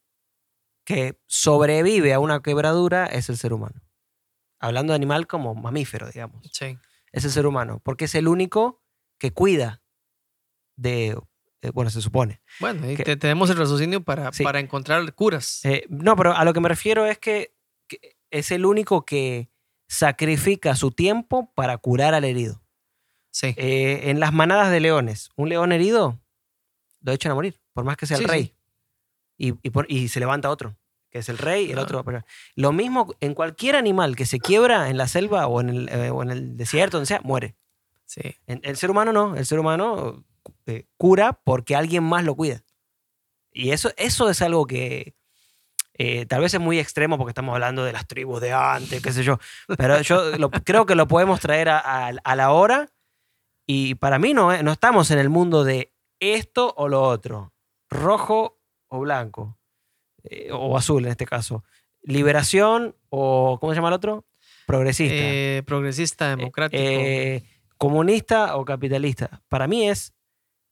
que 0.84 1.18
sobrevive 1.26 2.12
a 2.14 2.20
una 2.20 2.40
quebradura 2.42 3.06
es 3.06 3.28
el 3.28 3.36
ser 3.36 3.52
humano. 3.52 3.82
Hablando 4.60 4.92
de 4.92 4.96
animal 4.96 5.26
como 5.26 5.54
mamífero, 5.54 6.08
digamos. 6.10 6.48
Sí. 6.52 6.78
Es 7.12 7.24
el 7.24 7.30
ser 7.30 7.46
humano, 7.46 7.80
porque 7.84 8.06
es 8.06 8.14
el 8.14 8.28
único 8.28 8.82
que 9.18 9.32
cuida 9.32 9.82
de, 10.76 11.18
eh, 11.62 11.70
bueno, 11.72 11.90
se 11.90 12.00
supone. 12.02 12.40
Bueno, 12.60 12.90
y 12.90 12.96
Que- 12.96 13.04
te- 13.04 13.16
tenemos 13.16 13.50
el 13.50 13.56
raciocinio 13.56 14.02
para, 14.04 14.32
Sí. 14.32 14.44
para 14.44 14.60
encontrar 14.60 15.12
curas. 15.14 15.64
Eh, 15.64 15.86
no, 15.88 16.16
pero 16.16 16.34
a 16.36 16.44
lo 16.44 16.52
que 16.52 16.60
me 16.60 16.68
refiero 16.68 17.06
es 17.06 17.18
que, 17.18 17.54
que 17.88 18.16
es 18.30 18.50
el 18.50 18.64
único 18.66 19.04
que 19.04 19.50
sacrifica 19.88 20.74
su 20.76 20.90
tiempo 20.90 21.52
para 21.54 21.78
curar 21.78 22.14
al 22.14 22.24
herido. 22.24 22.62
sí. 23.30 23.54
Eh, 23.58 24.08
en 24.10 24.18
las 24.18 24.32
manadas 24.32 24.70
de 24.70 24.80
leones, 24.80 25.28
un 25.36 25.48
león 25.50 25.70
herido 25.72 26.20
lo 27.00 27.12
echan 27.12 27.32
a 27.32 27.34
morir, 27.34 27.58
por 27.72 27.84
más 27.84 27.96
que 27.96 28.06
sea 28.06 28.16
el 28.16 28.22
Sí, 28.24 28.28
rey. 28.28 28.44
sí. 28.44 28.54
Y, 29.38 29.54
y 29.62 29.70
por- 29.70 29.86
y 29.90 30.08
se 30.08 30.18
levanta 30.20 30.48
otro, 30.50 30.76
que 31.10 31.18
es 31.18 31.28
el 31.28 31.38
rey, 31.38 31.70
el 31.70 31.78
otro. 31.78 32.02
pero 32.04 32.24
Lo 32.54 32.72
mismo 32.72 33.14
en 33.20 33.34
cualquier 33.34 33.76
animal 33.76 34.16
que 34.16 34.26
se 34.26 34.38
quiebra 34.40 34.88
en 34.90 34.96
la 34.96 35.06
selva 35.08 35.46
o 35.46 35.60
en 35.60 35.68
el, 35.68 35.88
eh, 35.90 36.10
o 36.10 36.22
en 36.22 36.30
el 36.30 36.56
desierto, 36.56 36.96
donde 36.96 37.06
sea, 37.06 37.20
muere. 37.22 37.54
sí. 38.06 38.22
En- 38.46 38.60
El 38.62 38.76
ser 38.76 38.90
humano 38.90 39.12
no, 39.12 39.36
el 39.36 39.44
ser 39.46 39.58
humano 39.58 40.24
eh, 40.66 40.86
cura 40.96 41.32
porque 41.44 41.74
alguien 41.76 42.02
más 42.04 42.24
lo 42.24 42.34
cuida. 42.36 42.62
Y 43.52 43.70
eso, 43.70 43.90
eso 43.96 44.28
es 44.30 44.40
algo 44.42 44.66
que 44.66 45.14
eh, 45.98 46.26
tal 46.26 46.42
vez 46.42 46.52
es 46.52 46.60
muy 46.60 46.78
extremo 46.78 47.16
porque 47.16 47.30
estamos 47.30 47.54
hablando 47.54 47.82
de 47.84 47.92
las 47.92 48.06
tribus 48.06 48.40
de 48.40 48.52
antes, 48.52 49.00
qué 49.02 49.12
sé 49.12 49.22
yo, 49.24 49.38
pero 49.78 50.00
yo 50.02 50.36
lo- 50.36 50.50
creo 50.64 50.84
que 50.86 50.94
lo 50.94 51.08
podemos 51.08 51.40
traer 51.40 51.68
a, 51.70 51.78
a- 51.78 52.12
a 52.22 52.36
la 52.36 52.52
hora 52.52 52.90
y 53.66 53.94
para 53.96 54.18
mí 54.18 54.34
no, 54.34 54.62
no 54.62 54.72
estamos 54.72 55.10
en 55.10 55.18
el 55.18 55.30
mundo 55.30 55.64
de 55.64 55.90
esto 56.20 56.72
o 56.76 56.88
lo 56.88 57.02
otro, 57.02 57.52
rojo 57.88 58.60
o 58.88 59.00
blanco, 59.00 59.58
eh, 60.24 60.50
o 60.52 60.76
azul 60.76 61.04
en 61.04 61.10
este 61.12 61.26
caso, 61.26 61.64
liberación 62.02 62.96
o, 63.08 63.58
¿cómo 63.60 63.72
se 63.72 63.76
llama 63.76 63.88
el 63.88 63.94
otro? 63.94 64.26
Progresista. 64.66 65.14
Eh, 65.16 65.62
progresista, 65.66 66.28
democrático. 66.36 66.82
Eh, 66.82 67.44
comunista 67.78 68.56
o 68.56 68.64
capitalista. 68.64 69.42
Para 69.48 69.66
mí 69.66 69.88
es 69.88 70.12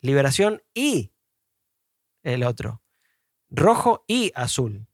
liberación 0.00 0.62
y 0.74 1.12
el 2.22 2.42
otro. 2.44 2.82
Rojo 3.50 4.04
y 4.08 4.32
azul. 4.34 4.86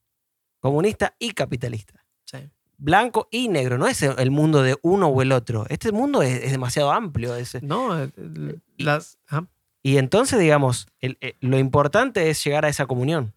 Comunista 0.59 1.15
y 1.19 1.31
capitalista. 1.33 2.05
sí. 2.25 2.39
Blanco 2.83 3.29
y 3.31 3.49
negro. 3.49 3.77
No 3.77 3.87
es 3.87 4.01
el 4.03 4.31
mundo 4.31 4.63
de 4.63 4.79
uno 4.83 5.09
o 5.09 5.21
el 5.21 5.33
otro. 5.33 5.67
Este 5.69 5.93
mundo 5.93 6.23
es, 6.23 6.43
es 6.43 6.51
demasiado 6.51 6.91
amplio. 6.91 7.37
es- 7.37 7.63
No, 7.63 8.11
las. 8.79 9.19
ajá. 9.27 9.47
Y 9.83 9.97
entonces, 9.99 10.39
digamos, 10.39 10.87
el- 11.01 11.19
eh, 11.21 11.37
lo 11.41 11.59
importante 11.59 12.29
es 12.31 12.43
llegar 12.45 12.65
a 12.65 12.69
esa 12.69 12.87
comunión. 12.87 13.35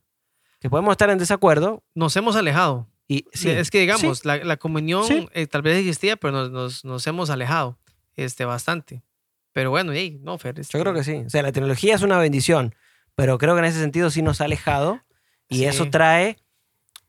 Que 0.60 0.70
podemos 0.70 0.92
estar 0.94 1.10
en 1.10 1.18
desacuerdo 1.18 1.84
Nos 1.94 2.16
hemos 2.16 2.36
alejado. 2.38 2.88
y 3.08 3.26
sí, 3.34 3.50
es 3.50 3.70
que, 3.70 3.82
digamos, 3.82 4.20
sí, 4.20 4.28
la, 4.28 4.38
la 4.38 4.58
comunión 4.58 5.04
Sí. 5.06 5.28
eh, 5.34 5.46
tal 5.48 5.62
vez 5.62 5.78
existía, 5.78 6.16
pero 6.16 6.32
nos, 6.34 6.52
nos, 6.52 6.86
nos 6.86 7.06
hemos 7.08 7.30
alejado 7.30 7.78
este, 8.16 8.46
bastante. 8.46 9.04
Pero 9.52 9.70
bueno, 9.72 9.92
hey, 9.94 10.20
no, 10.24 10.38
Fer. 10.38 10.60
este, 10.60 10.78
Yo 10.78 10.82
creo 10.84 10.94
que 10.94 11.04
sí. 11.04 11.16
O 11.26 11.30
sea, 11.30 11.42
la 11.44 11.52
tecnología 11.52 11.96
es 11.96 12.02
una 12.02 12.18
bendición, 12.18 12.74
pero 13.16 13.38
creo 13.38 13.54
que 13.56 13.60
en 13.60 13.66
ese 13.66 13.80
sentido 13.80 14.10
sí 14.10 14.22
nos 14.22 14.40
ha 14.42 14.46
alejado 14.46 15.02
y 15.50 15.66
eso 15.66 15.90
trae, 15.90 16.38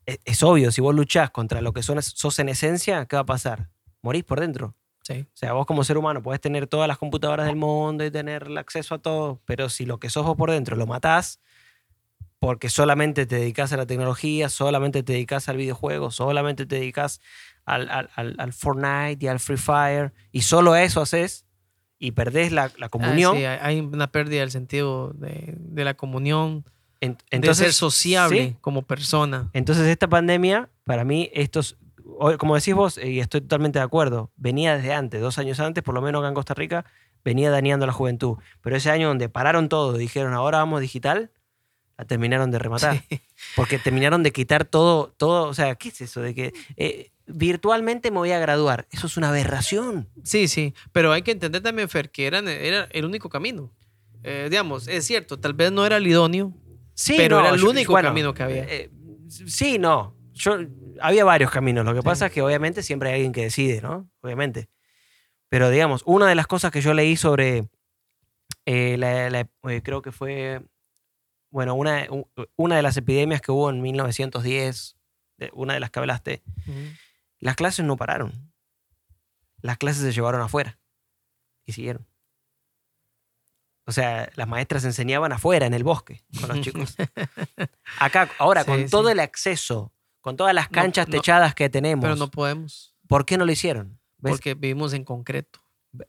es, 0.05 0.19
es 0.25 0.43
obvio, 0.43 0.71
si 0.73 0.81
vos 0.81 0.95
luchás 0.95 1.31
contra 1.31 1.61
lo 1.63 1.73
que 1.73 1.83
son, 1.83 2.03
sos 2.03 2.39
en 2.41 2.49
esencia, 2.51 3.07
¿qué 3.07 3.17
va 3.17 3.23
a 3.23 3.27
pasar? 3.27 3.71
Morís 4.03 4.25
por 4.25 4.41
dentro. 4.41 4.75
Sí. 5.07 5.21
O 5.29 5.37
sea, 5.37 5.53
vos 5.53 5.67
como 5.67 5.85
ser 5.85 5.99
humano 5.99 6.23
podés 6.23 6.41
tener 6.41 6.67
todas 6.67 6.89
las 6.89 6.99
computadoras 6.99 7.47
del 7.47 7.57
mundo 7.57 8.05
y 8.05 8.11
tener 8.11 8.45
el 8.45 8.59
acceso 8.59 8.95
a 8.97 8.99
todo, 8.99 9.41
pero 9.45 9.69
si 9.69 9.85
lo 9.87 9.99
que 10.01 10.09
sos 10.11 10.25
vos 10.27 10.35
por 10.37 10.51
dentro 10.51 10.77
lo 10.77 10.87
matás 10.87 11.41
porque 12.39 12.69
solamente 12.69 13.25
te 13.27 13.37
dedicas 13.37 13.73
a 13.73 13.77
la 13.77 13.87
tecnología, 13.87 14.49
solamente 14.49 15.03
te 15.03 15.15
dedicas 15.15 15.49
al 15.49 15.57
videojuego, 15.57 16.11
solamente 16.11 16.67
te 16.67 16.77
dedicas 16.77 17.21
al, 17.65 17.89
al, 17.91 18.11
al- 18.17 18.35
al 18.39 18.53
Fortnite 18.53 19.19
y 19.25 19.29
al 19.29 19.41
Free 19.41 19.57
Fire, 19.57 20.13
y 20.31 20.43
solo 20.43 20.77
eso 20.77 21.01
haces 21.01 21.47
y 21.99 22.11
perdés 22.11 22.53
la, 22.53 22.71
la 22.77 22.87
Ah, 22.87 22.89
comunión, 22.91 23.37
sí, 23.39 23.45
hay 23.45 23.81
una 23.81 24.09
pérdida 24.09 24.41
del 24.41 24.51
sentido 24.51 25.13
de, 25.15 25.55
de 25.57 25.85
la 25.85 25.95
comunión, 25.95 26.65
en- 27.01 27.13
de 27.15 27.23
entonces 27.31 27.65
ser 27.67 27.73
sociable 27.73 28.49
sí. 28.49 28.57
como 28.61 28.83
persona. 28.83 29.49
Entonces 29.55 29.87
esta 29.87 30.09
pandemia, 30.09 30.69
para 30.85 31.05
mí, 31.05 31.31
estos, 31.33 31.79
como 32.39 32.55
decís 32.55 32.75
vos, 32.75 32.99
y 32.99 33.21
estoy 33.21 33.41
totalmente 33.41 33.79
de 33.79 33.85
acuerdo, 33.85 34.31
venía 34.37 34.77
desde 34.77 34.93
antes, 34.95 35.21
dos 35.21 35.39
años 35.39 35.61
antes, 35.61 35.83
por 35.85 35.95
lo 35.95 36.03
menos 36.03 36.21
acá 36.21 36.29
en 36.29 36.35
Costa 36.35 36.55
Rica, 36.55 36.85
venía 37.25 37.51
dañando 37.51 37.85
a 37.85 37.87
la 37.87 37.93
juventud. 37.93 38.37
Pero 38.61 38.77
ese 38.77 38.91
año 38.91 39.09
donde 39.09 39.29
pararon 39.29 39.69
todo, 39.69 39.95
dijeron, 39.97 40.33
ahora 40.35 40.59
vamos 40.59 40.81
digital, 40.81 41.31
la 41.97 42.05
terminaron 42.05 42.51
de 42.51 42.59
rematar. 42.59 43.03
Porque 43.57 43.79
terminaron 43.79 44.23
de 44.23 44.33
quitar 44.33 44.65
todo, 44.65 45.13
todo, 45.17 45.49
o 45.49 45.55
sea, 45.55 45.75
¿qué 45.77 45.89
es 45.89 46.01
eso? 46.01 46.21
De 46.21 46.35
que 46.35 46.53
eh, 46.77 47.11
virtualmente 47.27 48.11
me 48.11 48.19
voy 48.19 48.33
a 48.33 48.39
graduar. 48.39 48.87
Eso 48.91 49.07
es 49.07 49.17
una 49.17 49.29
aberración. 49.31 50.09
Sí, 50.23 50.49
sí, 50.49 50.75
pero 50.93 51.13
hay 51.13 51.23
que 51.23 51.31
entender 51.33 51.63
también, 51.63 51.89
Fer, 51.89 52.11
que 52.11 52.27
eran, 52.27 52.49
era 52.49 52.89
el 52.93 53.05
único 53.05 53.29
camino. 53.29 53.73
Eh, 54.23 54.49
digamos, 54.51 54.89
es 54.89 55.05
cierto, 55.07 55.39
tal 55.39 55.53
vez 55.55 55.71
no 55.73 55.85
era 55.87 55.97
el 55.99 56.07
idóneo, 56.07 56.53
Sí, 56.97 57.15
Pero 57.17 57.41
era 57.41 57.51
el 57.51 57.61
yo- 57.61 57.71
único 57.71 57.93
camino 57.95 58.33
que 58.35 58.43
había. 58.45 58.63
eh, 58.69 58.89
sí, 59.29 59.79
no. 59.81 60.14
Yo, 60.35 60.57
había 61.01 61.25
varios 61.25 61.51
caminos. 61.51 61.85
Lo 61.85 61.95
que 61.95 62.03
pasa 62.03 62.27
es 62.27 62.33
que 62.33 62.43
obviamente 62.43 62.83
siempre 62.83 63.09
hay 63.11 63.15
alguien 63.17 63.33
que 63.33 63.43
decide, 63.43 63.81
¿no? 63.81 64.09
Obviamente. 64.21 64.69
Pero 65.49 65.71
digamos, 65.71 66.03
una 66.07 66.27
de 66.29 66.35
las 66.35 66.47
cosas 66.47 66.71
que 66.73 66.81
yo 66.81 66.93
leí 66.95 67.17
sobre, 67.17 67.69
eh, 68.67 68.97
la- 68.99 69.31
la- 69.31 69.49
eh, 69.71 69.83
creo 69.83 70.03
que 70.03 70.11
fue, 70.13 70.61
bueno, 71.51 71.75
una, 71.75 72.07
una 72.57 72.77
de 72.77 72.83
las 72.83 72.97
epidemias 72.97 73.41
que 73.41 73.53
hubo 73.53 73.71
en 73.71 73.81
1910, 73.81 74.97
de- 75.39 75.51
una 75.55 75.75
de 75.75 75.81
las 75.81 75.91
que 75.91 76.01
hablaste, 76.01 76.43
las 77.39 77.55
clases 77.57 77.85
no 77.85 77.97
pararon. 77.97 78.53
Las 79.63 79.79
clases 79.79 80.03
se 80.03 80.13
llevaron 80.13 80.41
afuera 80.43 80.79
y 81.65 81.73
siguieron. 81.73 82.07
O 83.87 83.93
sea, 83.93 84.31
las 84.35 84.49
maestras 84.49 84.85
enseñaban 84.85 85.33
afuera, 85.33 85.67
en 85.67 85.75
el 85.75 85.85
bosque, 85.85 86.23
con 86.41 86.49
los 86.49 86.61
chicos. 86.63 86.97
Acá, 88.01 88.31
ahora, 88.39 88.63
Sí, 88.65 88.67
con 88.71 88.79
sí. 88.81 88.91
todo 88.91 89.11
el 89.11 89.21
acceso, 89.21 89.93
con 90.25 90.39
todas 90.39 90.55
las 90.55 90.71
canchas 90.71 91.07
no, 91.07 91.13
techadas 91.13 91.55
que 91.55 91.69
tenemos, 91.69 92.03
pero 92.03 92.17
no 92.17 92.31
podemos, 92.31 92.97
¿por 93.07 93.27
qué 93.27 93.37
no 93.37 93.45
lo 93.45 93.53
hicieron? 93.53 94.01
¿Ves? 94.17 94.33
porque 94.33 94.55
vivimos 94.55 94.95
en 94.95 95.05
concreto. 95.05 95.61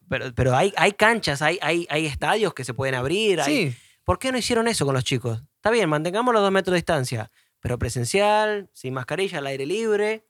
Pero, 0.07 0.33
pero 0.33 0.55
hay, 0.55 0.73
hay 0.77 0.93
canchas, 0.93 1.41
hay, 1.41 1.59
hay, 1.61 1.85
hay 1.89 2.05
estadios 2.05 2.53
que 2.53 2.63
se 2.63 2.73
pueden 2.73 2.95
abrir. 2.95 3.41
hay- 3.41 3.71
Sí, 3.71 3.77
¿Por 4.05 4.17
qué 4.17 4.31
no 4.31 4.37
hicieron 4.37 4.69
eso 4.69 4.85
con 4.85 4.95
los 4.95 5.03
chicos? 5.03 5.43
Está 5.57 5.69
bien, 5.69 5.89
mantengamos 5.89 6.33
los 6.33 6.41
dos 6.41 6.51
metros 6.53 6.71
de 6.71 6.77
distancia, 6.77 7.29
pero 7.59 7.77
presencial, 7.77 8.69
sin 8.71 8.93
mascarilla, 8.93 9.39
al 9.39 9.47
aire 9.47 9.65
libre. 9.65 10.25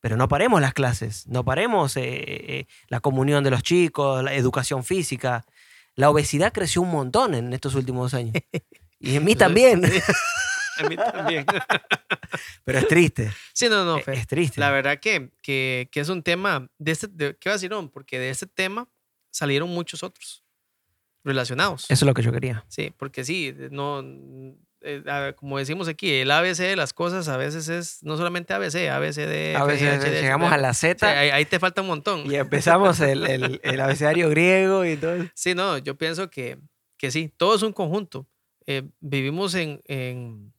Pero 0.00 0.16
no 0.16 0.28
paremos 0.28 0.60
las 0.60 0.74
clases, 0.74 1.26
no 1.26 1.44
paremos 1.44 1.96
eh, 1.96 2.02
eh, 2.06 2.66
la 2.86 3.00
comunión 3.00 3.42
de 3.42 3.50
los 3.50 3.64
chicos, 3.64 4.22
la 4.22 4.32
educación 4.34 4.84
física. 4.84 5.44
La 5.96 6.08
obesidad 6.08 6.52
creció 6.52 6.82
un 6.82 6.92
montón 6.92 7.34
en 7.34 7.52
estos 7.52 7.74
últimos 7.74 8.14
años. 8.14 8.34
Y 9.00 9.14
en 9.14 9.24
mí 9.24 9.36
también. 9.36 9.80
A 10.78 10.88
mí 10.88 10.96
también. 10.96 11.44
Pero 12.64 12.78
es 12.78 12.88
triste. 12.88 13.32
Sí, 13.52 13.68
no, 13.68 13.84
no, 13.84 13.98
es, 13.98 14.04
Fer. 14.04 14.14
es 14.14 14.26
triste. 14.26 14.60
La 14.60 14.70
verdad 14.70 14.98
que, 15.00 15.30
que, 15.42 15.88
que 15.90 16.00
es 16.00 16.08
un 16.08 16.22
tema 16.22 16.68
de 16.78 16.92
este, 16.92 17.06
de- 17.08 17.36
¿qué 17.36 17.48
va 17.48 17.54
a 17.54 17.56
decir? 17.56 17.70
No? 17.70 17.90
Porque 17.90 18.18
de 18.18 18.30
este 18.30 18.46
tema 18.46 18.88
salieron 19.30 19.68
muchos 19.70 20.02
otros 20.02 20.44
relacionados. 21.24 21.84
Eso 21.84 22.04
es 22.04 22.06
lo 22.06 22.14
que 22.14 22.22
yo 22.22 22.32
quería. 22.32 22.64
Sí, 22.68 22.92
porque 22.96 23.24
sí, 23.24 23.54
no, 23.70 24.02
eh, 24.80 25.32
como 25.36 25.58
decimos 25.58 25.88
aquí, 25.88 26.12
el 26.12 26.30
ABC 26.30 26.58
de 26.58 26.76
las 26.76 26.92
cosas 26.92 27.28
a 27.28 27.36
veces 27.36 27.68
es 27.68 28.02
no 28.02 28.16
solamente 28.16 28.54
ABC, 28.54 28.88
ABCD. 28.90 29.56
A 29.56 29.64
veces 29.64 30.04
llegamos 30.22 30.52
a 30.52 30.58
la 30.58 30.72
Z 30.74 31.06
ahí, 31.06 31.30
ahí 31.30 31.44
te 31.44 31.58
falta 31.58 31.80
un 31.82 31.88
montón. 31.88 32.30
y 32.30 32.36
empezamos 32.36 33.00
el, 33.00 33.26
el, 33.26 33.60
el 33.62 33.80
abecedario 33.80 34.30
griego 34.30 34.84
y 34.84 34.96
todo. 34.96 35.16
Sí, 35.34 35.54
no, 35.54 35.78
yo 35.78 35.96
pienso 35.98 36.30
que, 36.30 36.58
que 36.96 37.10
sí, 37.10 37.32
todo 37.36 37.56
es 37.56 37.62
un 37.62 37.72
conjunto. 37.72 38.26
Eh, 38.66 38.82
vivimos 39.00 39.54
en, 39.54 39.80
en- 39.86 40.52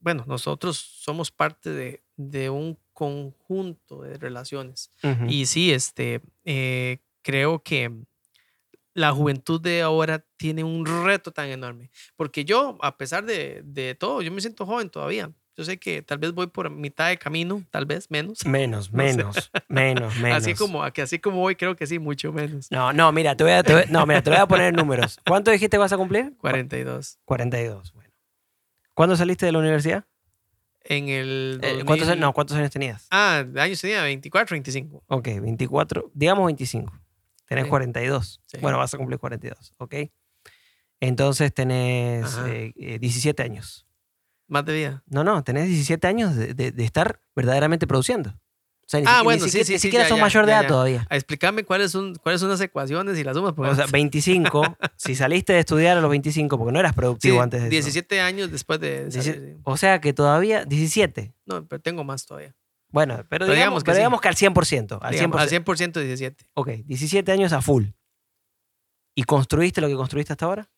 bueno, 0.00 0.24
nosotros 0.26 0.76
somos 0.76 1.30
parte 1.30 1.70
de, 1.70 2.02
de 2.16 2.50
un 2.50 2.78
conjunto 2.92 4.02
de 4.02 4.16
relaciones. 4.18 4.90
Ujú. 5.02 5.26
Y 5.28 5.46
sí, 5.46 5.72
este, 5.72 6.20
eh, 6.44 6.98
creo 7.22 7.62
que 7.62 7.90
la 8.94 9.12
juventud 9.12 9.60
de 9.60 9.82
ahora 9.82 10.24
tiene 10.36 10.64
un 10.64 10.86
reto 11.04 11.30
tan 11.32 11.48
enorme. 11.48 11.90
Porque 12.16 12.44
yo, 12.44 12.78
a 12.80 12.96
pesar 12.96 13.24
de, 13.26 13.62
de 13.64 13.94
todo, 13.94 14.22
yo 14.22 14.32
me 14.32 14.40
siento 14.40 14.64
joven 14.64 14.88
todavía. 14.88 15.30
Yo 15.58 15.64
sé 15.64 15.78
que 15.78 16.02
tal 16.02 16.18
vez 16.18 16.32
voy 16.32 16.48
por 16.48 16.68
mitad 16.68 17.08
de 17.08 17.16
camino, 17.18 17.62
tal 17.70 17.86
vez 17.86 18.10
menos. 18.10 18.44
Menos, 18.44 18.92
menos, 18.92 19.50
menos, 19.68 20.14
menos. 20.18 20.36
Así 20.36 20.54
como, 20.54 20.82
así 20.82 21.18
como 21.18 21.38
voy, 21.38 21.56
creo 21.56 21.74
que 21.76 21.86
sí, 21.86 21.98
mucho 21.98 22.30
menos. 22.32 22.70
No, 22.70 22.92
no, 22.92 23.10
mira, 23.12 23.34
te 23.36 23.44
voy 23.44 23.52
a, 23.54 23.62
te 23.62 23.72
voy- 23.74 23.84
no, 23.88 24.04
mira, 24.06 24.22
te 24.22 24.28
voy 24.30 24.38
a 24.38 24.46
poner 24.46 24.74
números. 24.74 25.18
¿Cuánto 25.26 25.50
dijiste 25.50 25.78
vas 25.78 25.92
a 25.92 25.96
cumplir? 25.96 26.34
42. 26.38 27.18
42, 27.24 27.92
bueno. 27.94 28.05
¿Cuándo 28.96 29.14
saliste 29.14 29.44
de 29.44 29.52
la 29.52 29.58
universidad? 29.58 30.06
En 30.82 31.10
el. 31.10 31.60
Eh, 31.62 31.82
¿cuántos, 31.84 32.06
2000 32.08 32.18
no, 32.20 32.32
¿Cuántos 32.32 32.56
años 32.56 32.70
tenías? 32.70 33.06
Ah, 33.10 33.44
años 33.56 33.78
tenía 33.78 34.02
24, 34.02 34.54
25. 34.54 35.04
Ok, 35.08 35.28
24, 35.42 36.10
digamos 36.14 36.46
25. 36.46 36.98
Tenés 37.44 37.64
Sí. 37.64 37.70
42. 37.70 38.40
Sí. 38.46 38.56
Bueno, 38.62 38.78
vas 38.78 38.94
a 38.94 38.96
cumplir 38.96 39.18
42, 39.18 39.74
ok. 39.76 39.94
Entonces 41.00 41.52
tenés 41.52 42.38
eh, 42.46 42.72
eh, 42.74 42.98
17 42.98 43.42
años. 43.42 43.86
Más 44.48 44.64
de 44.64 44.72
vida. 44.72 45.02
No, 45.06 45.24
no, 45.24 45.44
tenés 45.44 45.66
17 45.66 46.06
años 46.06 46.34
de, 46.34 46.54
de- 46.54 46.72
de 46.72 46.84
estar 46.84 47.20
verdaderamente 47.34 47.86
produciendo. 47.86 48.40
O 48.86 48.88
sea, 48.88 49.00
ni, 49.00 49.06
Ah, 49.06 49.08
siquiera- 49.08 49.22
bueno, 49.24 49.44
ni 49.44 49.50
sí, 49.50 49.50
siquiera, 49.50 49.66
sí, 49.66 49.72
ni 49.72 49.78
sí, 49.78 49.82
siquiera 49.82 50.04
ya, 50.04 50.08
sos 50.08 50.16
ya, 50.18 50.22
mayor 50.22 50.46
de 50.46 50.52
edad 50.52 50.66
todavía. 50.68 51.06
A 51.10 51.16
explicarme 51.16 51.64
cuáles 51.64 51.90
son, 51.90 52.14
cuáles 52.14 52.40
son 52.40 52.50
las 52.50 52.60
ecuaciones 52.60 53.18
y 53.18 53.24
las 53.24 53.36
sumas. 53.36 53.52
porque- 53.52 53.72
O 53.72 53.74
sea, 53.74 53.86
25, 53.86 54.62
si 54.96 55.16
saliste 55.16 55.52
de 55.54 55.58
estudiar 55.58 55.96
a 55.98 56.00
los 56.00 56.08
25, 56.08 56.56
porque 56.56 56.72
no 56.72 56.78
eras 56.78 56.92
productivo 56.94 57.42
antes 57.42 57.60
de 57.62 57.66
eso. 57.66 57.70
17 57.72 58.20
años 58.20 58.52
después 58.52 58.78
de. 58.78 59.10
salir. 59.10 59.56
O 59.64 59.76
sea 59.76 60.00
que 60.00 60.12
todavía 60.12 60.64
17. 60.64 61.34
No, 61.46 61.66
pero 61.66 61.82
tengo 61.82 62.04
más 62.04 62.26
todavía. 62.26 62.54
Bueno, 62.90 63.16
pero, 63.16 63.26
Pero 63.28 63.44
digamos, 63.46 63.56
digamos 63.56 63.82
que 63.82 63.86
pero 63.86 63.96
digamos 63.98 64.20
que 64.20 64.28
al 64.28 64.36
100%. 64.36 64.98
Al 65.02 65.14
100%. 65.14 65.16
Digamos, 65.16 65.40
Al 65.40 65.48
100% 65.48 66.00
17. 66.00 66.44
Ok, 66.54 66.68
17 66.84 67.32
años 67.32 67.52
a 67.52 67.60
full. 67.60 67.86
¿Y 69.16 69.24
construiste 69.24 69.80
lo 69.80 69.88
que 69.88 69.94
construiste 69.94 70.32
hasta 70.32 70.44
ahora? 70.46 70.70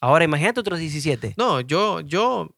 Ahora 0.00 0.24
imagínate 0.24 0.60
otros 0.60 0.78
17. 0.78 1.34
No, 1.36 1.60
yo, 1.60 2.00
yo. 2.00 2.54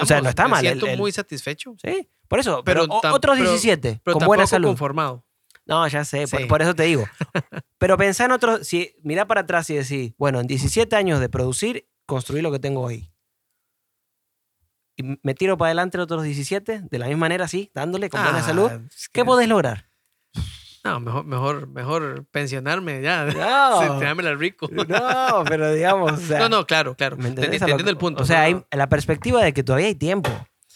O 0.00 0.06
sea, 0.06 0.20
no 0.20 0.28
está 0.28 0.44
me 0.44 0.50
mal, 0.50 0.64
el- 0.66 0.72
siento 0.74 0.86
el- 0.86 0.98
muy 0.98 1.10
satisfecho. 1.10 1.74
Sí, 1.82 2.08
por 2.30 2.38
eso. 2.38 2.62
Pero, 2.64 2.82
Pero 2.84 2.94
o- 2.94 3.02
tam- 3.02 3.12
otros 3.12 3.36
pero- 3.36 3.50
17 3.50 4.00
Pero 4.04 4.16
con 4.18 4.26
buena 4.26 4.46
salud. 4.46 4.68
conformado. 4.68 5.24
No, 5.66 5.86
ya 5.88 6.04
sé, 6.04 6.26
por, 6.26 6.40
Sí. 6.40 6.46
por 6.46 6.62
eso 6.62 6.74
te 6.74 6.84
digo. 6.84 7.04
Pero 7.78 7.96
pensá 7.98 8.24
en 8.24 8.32
otros. 8.32 8.66
Si, 8.66 8.94
mirá 9.02 9.26
para 9.26 9.42
atrás 9.42 9.68
y 9.70 9.74
decís, 9.74 10.14
bueno, 10.16 10.40
en 10.40 10.46
17 10.46 10.94
años 10.96 11.20
de 11.20 11.28
producir, 11.28 11.86
construí 12.06 12.40
lo 12.40 12.50
que 12.52 12.58
tengo 12.58 12.80
hoy. 12.82 13.10
Y 14.96 15.18
me 15.22 15.34
tiro 15.34 15.56
para 15.56 15.68
adelante 15.68 15.96
los 15.98 16.04
otros 16.04 16.22
17, 16.24 16.82
de 16.90 16.98
la 16.98 17.06
misma 17.06 17.20
manera, 17.20 17.44
así, 17.46 17.70
dándole 17.74 18.10
con 18.10 18.22
buena 18.22 18.38
Ah, 18.38 18.42
salud. 18.42 18.70
¿Qué 18.70 19.20
que- 19.20 19.24
podés 19.24 19.48
lograr? 19.48 19.88
No, 20.82 20.98
mejor, 20.98 21.24
mejor, 21.26 21.66
mejor 21.68 22.24
pensionarme 22.30 23.02
ya. 23.02 23.26
No. 23.26 24.00
Rico. 24.38 24.66
No, 24.88 25.44
pero 25.46 25.72
digamos. 25.72 26.12
o 26.12 26.16
sea, 26.16 26.38
No, 26.40 26.48
no, 26.48 26.66
claro, 26.66 26.94
claro. 26.96 27.16
¿me 27.18 27.30
Te- 27.32 27.54
Entiendo 27.54 27.90
el 27.90 27.96
punto. 27.98 28.22
O 28.22 28.26
sea, 28.26 28.42
hay 28.42 28.62
la 28.72 28.88
perspectiva 28.88 29.42
de 29.44 29.52
que 29.52 29.62
todavía 29.62 29.88
hay 29.88 29.94
tiempo. 29.94 30.30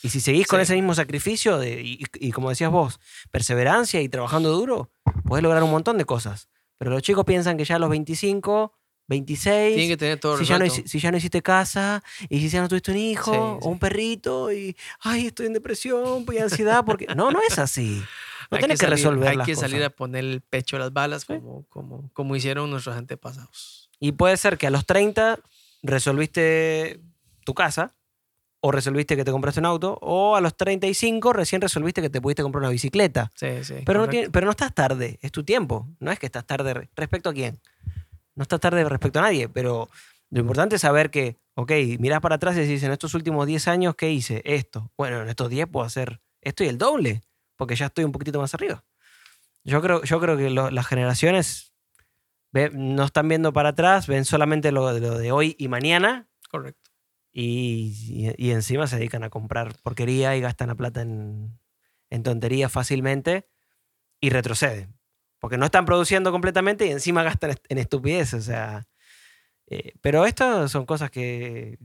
Y 0.04 0.10
si 0.10 0.20
seguís 0.20 0.46
con 0.46 0.58
Sí. 0.58 0.64
ese 0.64 0.74
mismo 0.74 0.94
sacrificio 0.94 1.56
de, 1.58 1.80
y, 1.80 2.04
y 2.20 2.30
como 2.30 2.50
decías 2.50 2.70
vos, 2.70 3.00
perseverancia 3.30 4.02
y 4.02 4.08
trabajando 4.10 4.52
duro, 4.52 4.90
podés 5.26 5.42
lograr 5.42 5.62
un 5.62 5.70
montón 5.70 5.96
de 5.98 6.04
cosas. 6.04 6.48
Pero 6.76 6.90
los 6.90 7.02
chicos 7.02 7.24
piensan 7.24 7.56
que 7.56 7.64
ya 7.64 7.76
a 7.76 7.78
los 7.78 7.88
25, 7.88 8.74
26, 9.08 9.74
Tienen 9.74 9.88
que 9.88 9.96
tener 9.96 10.18
todo 10.20 10.36
si 10.38 10.44
ya, 10.44 10.58
no, 10.58 10.68
si 10.68 10.98
ya 10.98 11.10
no 11.10 11.16
hiciste 11.16 11.40
casa 11.42 12.02
y 12.28 12.40
si 12.40 12.48
ya 12.50 12.60
no 12.60 12.68
tuviste 12.68 12.90
un 12.90 12.98
hijo 12.98 13.32
Sí, 13.32 13.38
o 13.38 13.58
sí. 13.62 13.68
un 13.68 13.78
perrito 13.78 14.52
y, 14.52 14.76
ay, 15.00 15.28
estoy 15.28 15.46
en 15.46 15.52
depresión 15.54 16.26
y 16.32 16.38
ansiedad 16.38 16.84
porque... 16.84 17.06
No, 17.16 17.30
no 17.30 17.40
es 17.48 17.58
así. 17.58 18.02
No 18.50 18.56
Hay 18.58 18.60
tenés 18.60 18.78
que, 18.78 18.86
salir- 18.86 18.96
resolver 18.98 19.28
Hay 19.30 19.36
las 19.38 19.46
que 19.46 19.56
salir 19.56 19.76
a 19.76 19.86
cosas. 19.86 19.96
poner 19.96 20.22
el 20.22 20.42
pecho 20.42 20.76
a 20.76 20.78
las 20.80 20.92
balas 20.92 21.24
como, 21.24 21.64
como, 21.70 22.10
como 22.12 22.36
hicieron 22.36 22.70
nuestros 22.70 22.94
antepasados. 22.94 23.88
Y 24.00 24.12
puede 24.12 24.36
ser 24.36 24.58
que 24.58 24.66
a 24.66 24.70
los 24.70 24.84
30 24.84 25.38
resolviste 25.82 27.00
tu 27.44 27.54
casa, 27.54 27.94
o 28.66 28.70
resolviste 28.72 29.14
que 29.14 29.24
te 29.24 29.30
compraste 29.30 29.60
un 29.60 29.66
auto, 29.66 29.98
o 30.00 30.36
a 30.36 30.40
los 30.40 30.56
35 30.56 31.34
recién 31.34 31.60
resolviste 31.60 32.00
que 32.00 32.08
te 32.08 32.18
pudiste 32.22 32.42
comprar 32.42 32.60
una 32.62 32.70
bicicleta. 32.70 33.30
Sí, 33.34 33.62
sí. 33.62 33.74
Pero 33.84 33.98
no, 34.00 34.08
tiene- 34.08 34.30
pero 34.30 34.46
no 34.46 34.52
estás 34.52 34.74
tarde, 34.74 35.18
es 35.20 35.30
tu 35.32 35.44
tiempo. 35.44 35.86
No 36.00 36.10
es 36.10 36.18
que 36.18 36.24
estás 36.24 36.46
tarde 36.46 36.72
re- 36.72 36.88
respecto 36.96 37.28
a 37.28 37.34
quién. 37.34 37.60
No 38.34 38.42
estás 38.42 38.60
tarde 38.60 38.82
respecto 38.88 39.18
a 39.18 39.22
nadie, 39.22 39.50
pero 39.50 39.90
lo 40.30 40.40
importante 40.40 40.76
es 40.76 40.80
saber 40.80 41.10
que, 41.10 41.36
ok, 41.56 41.72
mirás 41.98 42.20
para 42.20 42.36
atrás 42.36 42.56
y 42.56 42.60
decís, 42.60 42.82
en 42.84 42.92
estos 42.92 43.12
últimos 43.12 43.46
10 43.46 43.68
años, 43.68 43.96
¿qué 43.96 44.10
hice? 44.10 44.40
Esto. 44.46 44.90
Bueno, 44.96 45.20
en 45.20 45.28
estos 45.28 45.50
10 45.50 45.66
puedo 45.66 45.84
hacer 45.84 46.20
esto 46.40 46.64
y 46.64 46.68
el 46.68 46.78
doble, 46.78 47.20
porque 47.56 47.76
ya 47.76 47.86
estoy 47.86 48.04
un 48.04 48.12
poquitito 48.12 48.40
más 48.40 48.54
arriba. 48.54 48.82
Yo 49.62 49.82
creo, 49.82 50.02
yo 50.04 50.18
creo 50.20 50.38
que 50.38 50.48
lo- 50.48 50.70
las 50.70 50.86
generaciones 50.86 51.74
ve- 52.50 52.70
no 52.72 53.04
están 53.04 53.28
viendo 53.28 53.52
para 53.52 53.68
atrás, 53.70 54.06
ven 54.06 54.24
solamente 54.24 54.72
lo 54.72 54.90
de 54.94 55.32
hoy 55.32 55.54
y 55.58 55.68
mañana 55.68 56.28
Correcto. 56.50 56.90
Y, 57.36 58.30
encima 58.50 58.86
se 58.86 58.96
dedican 58.96 59.24
a 59.24 59.30
comprar 59.30 59.74
porquería 59.82 60.36
y 60.36 60.40
gastan 60.40 60.68
la 60.68 60.76
plata 60.76 61.02
en, 61.02 61.58
en 62.10 62.22
tonterías 62.22 62.70
fácilmente 62.70 63.48
y 64.20 64.30
retroceden. 64.30 64.96
Porque 65.40 65.58
no 65.58 65.66
están 65.66 65.84
produciendo 65.84 66.30
completamente 66.32 66.86
y 66.86 66.90
encima 66.90 67.24
gastan 67.24 67.56
en 67.68 67.78
estupideces. 67.78 68.42
O 68.42 68.46
sea, 68.46 68.86
eh, 69.66 69.94
pero 70.00 70.24
estas 70.26 70.70
son 70.70 70.86
cosas 70.86 71.10
que 71.10 71.78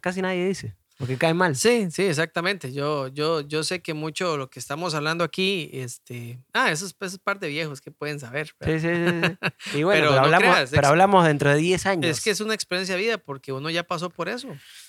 casi 0.00 0.20
nadie 0.22 0.46
dice, 0.46 0.76
porque 0.96 1.18
caen 1.18 1.36
mal. 1.36 1.56
Sí, 1.56 1.90
sí, 1.90 2.04
exactamente. 2.04 2.72
Yo, 2.72 3.08
yo, 3.08 3.40
yo 3.40 3.64
sé 3.64 3.82
que 3.82 3.94
mucho 3.94 4.32
de 4.32 4.38
lo 4.38 4.48
que 4.48 4.60
estamos 4.60 4.94
hablando 4.94 5.24
aquí, 5.24 5.68
este, 5.72 6.38
ah, 6.52 6.70
eso 6.70 6.86
es, 6.86 6.94
eso 7.00 7.16
es 7.16 7.18
parte 7.18 7.46
de 7.46 7.52
viejos 7.52 7.80
que 7.80 7.90
pueden 7.90 8.20
saber. 8.20 8.54
Sí, 8.60 8.78
sí, 8.78 8.88
sí. 8.88 8.88
Y 9.78 9.82
bueno, 9.82 10.00
Pero 10.00 10.10
pero, 10.10 10.10
no 10.12 10.18
hablamos, 10.18 10.54
creas, 10.54 10.70
pero 10.70 10.86
hablamos 10.88 11.24
dentro 11.24 11.50
de 11.50 11.56
10 11.56 11.86
años. 11.86 12.10
Es 12.10 12.22
que 12.22 12.30
es 12.30 12.40
una 12.40 12.54
experiencia 12.54 12.94
de 12.94 13.02
vida 13.02 13.18
porque 13.18 13.52
uno 13.52 13.70
ya 13.70 13.82
pasó 13.82 14.10
por 14.10 14.28
eso. 14.28 14.48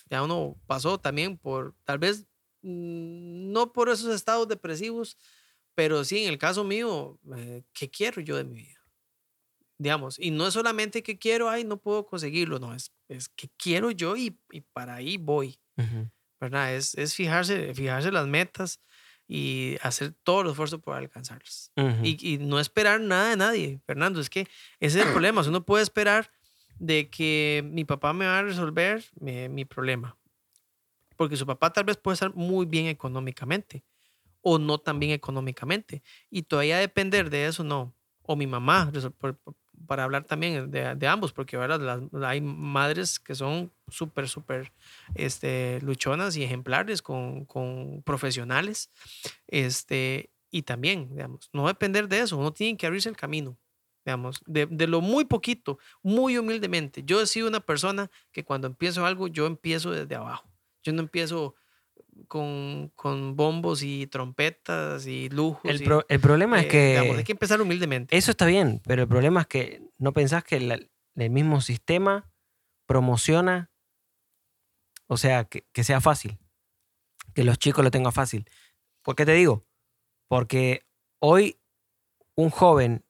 Ya 0.10 0.22
uno 0.22 0.56
pasó 0.68 1.00
también 1.00 1.38
por, 1.38 1.74
tal 1.84 1.98
vez, 1.98 2.26
mm, 2.62 3.52
no 3.52 3.74
por 3.74 3.90
esos 3.90 4.14
estados 4.14 4.48
depresivos, 4.48 5.18
pero 5.74 6.04
sí, 6.04 6.24
en 6.24 6.30
el 6.30 6.38
caso 6.38 6.64
mío, 6.64 7.20
eh, 7.36 7.64
¿qué 7.74 7.90
quiero 7.90 8.22
yo 8.22 8.38
de 8.38 8.44
mi 8.44 8.56
vida? 8.62 8.75
Digamos, 9.78 10.18
y 10.20 10.32
no 10.32 10.48
es 10.48 10.54
solamente 10.54 11.04
que 11.04 11.18
quiero, 11.20 11.50
ay, 11.50 11.64
no 11.66 11.78
puedo 11.78 12.06
conseguirlo, 12.06 12.60
no, 12.60 12.74
es, 12.74 12.92
es 13.10 13.28
que 13.30 13.50
quiero 13.58 13.92
yo 13.92 14.16
y, 14.16 14.40
y 14.52 14.62
para 14.62 14.96
ahí 14.96 15.18
voy, 15.18 15.60
Ujú. 15.78 16.10
¿verdad? 16.40 16.74
Es, 16.76 16.96
es 16.96 17.14
fijarse, 17.14 17.74
fijarse 17.74 18.12
las 18.12 18.26
metas 18.28 18.80
y 19.28 19.76
hacer 19.82 20.14
todo 20.24 20.42
el 20.42 20.50
esfuerzo 20.52 20.80
por 20.80 20.96
alcanzarlas. 20.96 21.72
Ujú. 21.76 22.06
Y, 22.06 22.36
y 22.36 22.38
no 22.38 22.60
esperar 22.60 23.02
nada 23.02 23.32
de 23.32 23.36
nadie, 23.38 23.82
Fernando. 23.86 24.22
Es 24.22 24.30
que 24.30 24.48
ese 24.80 25.00
es 25.02 25.06
el 25.08 25.12
problema. 25.14 25.42
Uno 25.46 25.66
puede 25.66 25.84
esperar 25.84 26.32
de 26.78 27.10
que 27.10 27.62
mi 27.66 27.84
papá 27.86 28.14
me 28.14 28.26
va 28.28 28.40
a 28.40 28.44
resolver 28.44 29.04
mi, 29.20 29.50
mi 29.50 29.66
problema. 29.66 30.18
Porque 31.18 31.38
su 31.38 31.46
papá 31.46 31.72
tal 31.72 31.86
vez 31.86 31.98
puede 31.98 32.14
estar 32.16 32.34
muy 32.36 32.66
bien 32.66 32.88
económicamente 32.88 33.84
o 34.42 34.60
no 34.60 34.78
tan 34.78 35.00
bien 35.00 35.12
económicamente. 35.12 36.04
Y 36.30 36.44
todavía 36.44 36.78
depender 36.78 37.30
de 37.30 37.48
eso, 37.48 37.64
no. 37.64 37.96
O 38.22 38.36
mi 38.36 38.48
mamá, 38.48 38.92
por- 39.18 39.40
para 39.88 40.04
hablar 40.04 40.26
también 40.26 40.72
de, 40.72 41.08
ambos, 41.08 41.32
porque 41.34 41.58
¿verdad? 41.58 42.02
Hay 42.24 42.42
madres 42.42 43.20
que 43.20 43.36
son 43.36 43.72
súper, 43.88 44.28
súper 44.28 44.72
este, 45.16 45.80
luchonas 45.82 46.36
y 46.38 46.44
ejemplares 46.44 47.02
con, 47.02 47.46
con 47.46 48.02
profesionales. 48.04 48.90
Este, 49.48 50.32
y 50.52 50.64
también, 50.64 51.10
digamos, 51.10 51.50
no 51.54 51.68
depender 51.68 52.08
de 52.08 52.20
eso, 52.20 52.38
uno 52.38 52.54
tiene 52.54 52.78
que 52.78 52.88
abrirse 52.88 53.10
el 53.10 53.18
camino, 53.18 53.58
digamos, 54.06 54.42
de, 54.46 54.66
de 54.66 54.88
lo 54.88 55.02
muy 55.02 55.26
poquito, 55.26 55.80
muy 56.02 56.38
humildemente. 56.38 57.04
Yo 57.04 57.22
he 57.22 57.28
sido 57.28 57.48
una 57.48 57.60
persona 57.60 58.10
que 58.32 58.44
cuando 58.44 58.68
empiezo 58.68 59.06
algo, 59.06 59.28
yo 59.28 59.46
empiezo 59.46 59.92
desde 59.92 60.16
abajo. 60.16 60.50
Yo 60.84 60.94
no 60.94 61.02
empiezo 61.02 61.56
con, 62.28 62.92
con 62.96 63.36
bombos 63.36 63.84
y 63.84 64.08
trompetas 64.08 65.06
y 65.08 65.30
lujos. 65.30 65.70
el, 65.70 65.82
y, 65.82 65.86
pro- 65.86 66.06
el 66.08 66.20
problema 66.20 66.60
es 66.60 66.66
eh, 66.66 66.70
que... 66.70 66.88
digamos, 66.90 67.18
hay 67.18 67.24
que 67.24 67.32
empezar 67.34 67.62
humildemente. 67.62 68.16
Eso 68.18 68.32
está 68.32 68.46
bien, 68.46 68.82
pero 68.86 69.04
el 69.04 69.08
problema 69.08 69.42
es 69.42 69.48
que 69.48 69.82
no 69.98 70.14
pensás 70.14 70.44
que 70.44 70.60
la- 70.60 70.80
el 71.16 71.30
mismo 71.30 71.62
sistema 71.62 72.32
promociona, 72.88 73.72
o 75.08 75.18
sea, 75.18 75.46
que, 75.46 75.66
que 75.72 75.84
sea 75.84 76.02
fácil, 76.02 76.38
que 77.34 77.44
los 77.44 77.58
chicos 77.58 77.84
lo 77.84 77.92
tengan 77.92 78.12
fácil. 78.14 78.50
¿Por 79.04 79.16
qué 79.16 79.26
te 79.26 79.34
digo? 79.34 79.66
Porque 80.28 80.86
hoy 81.20 81.60
un 82.36 82.50
joven 82.50 83.06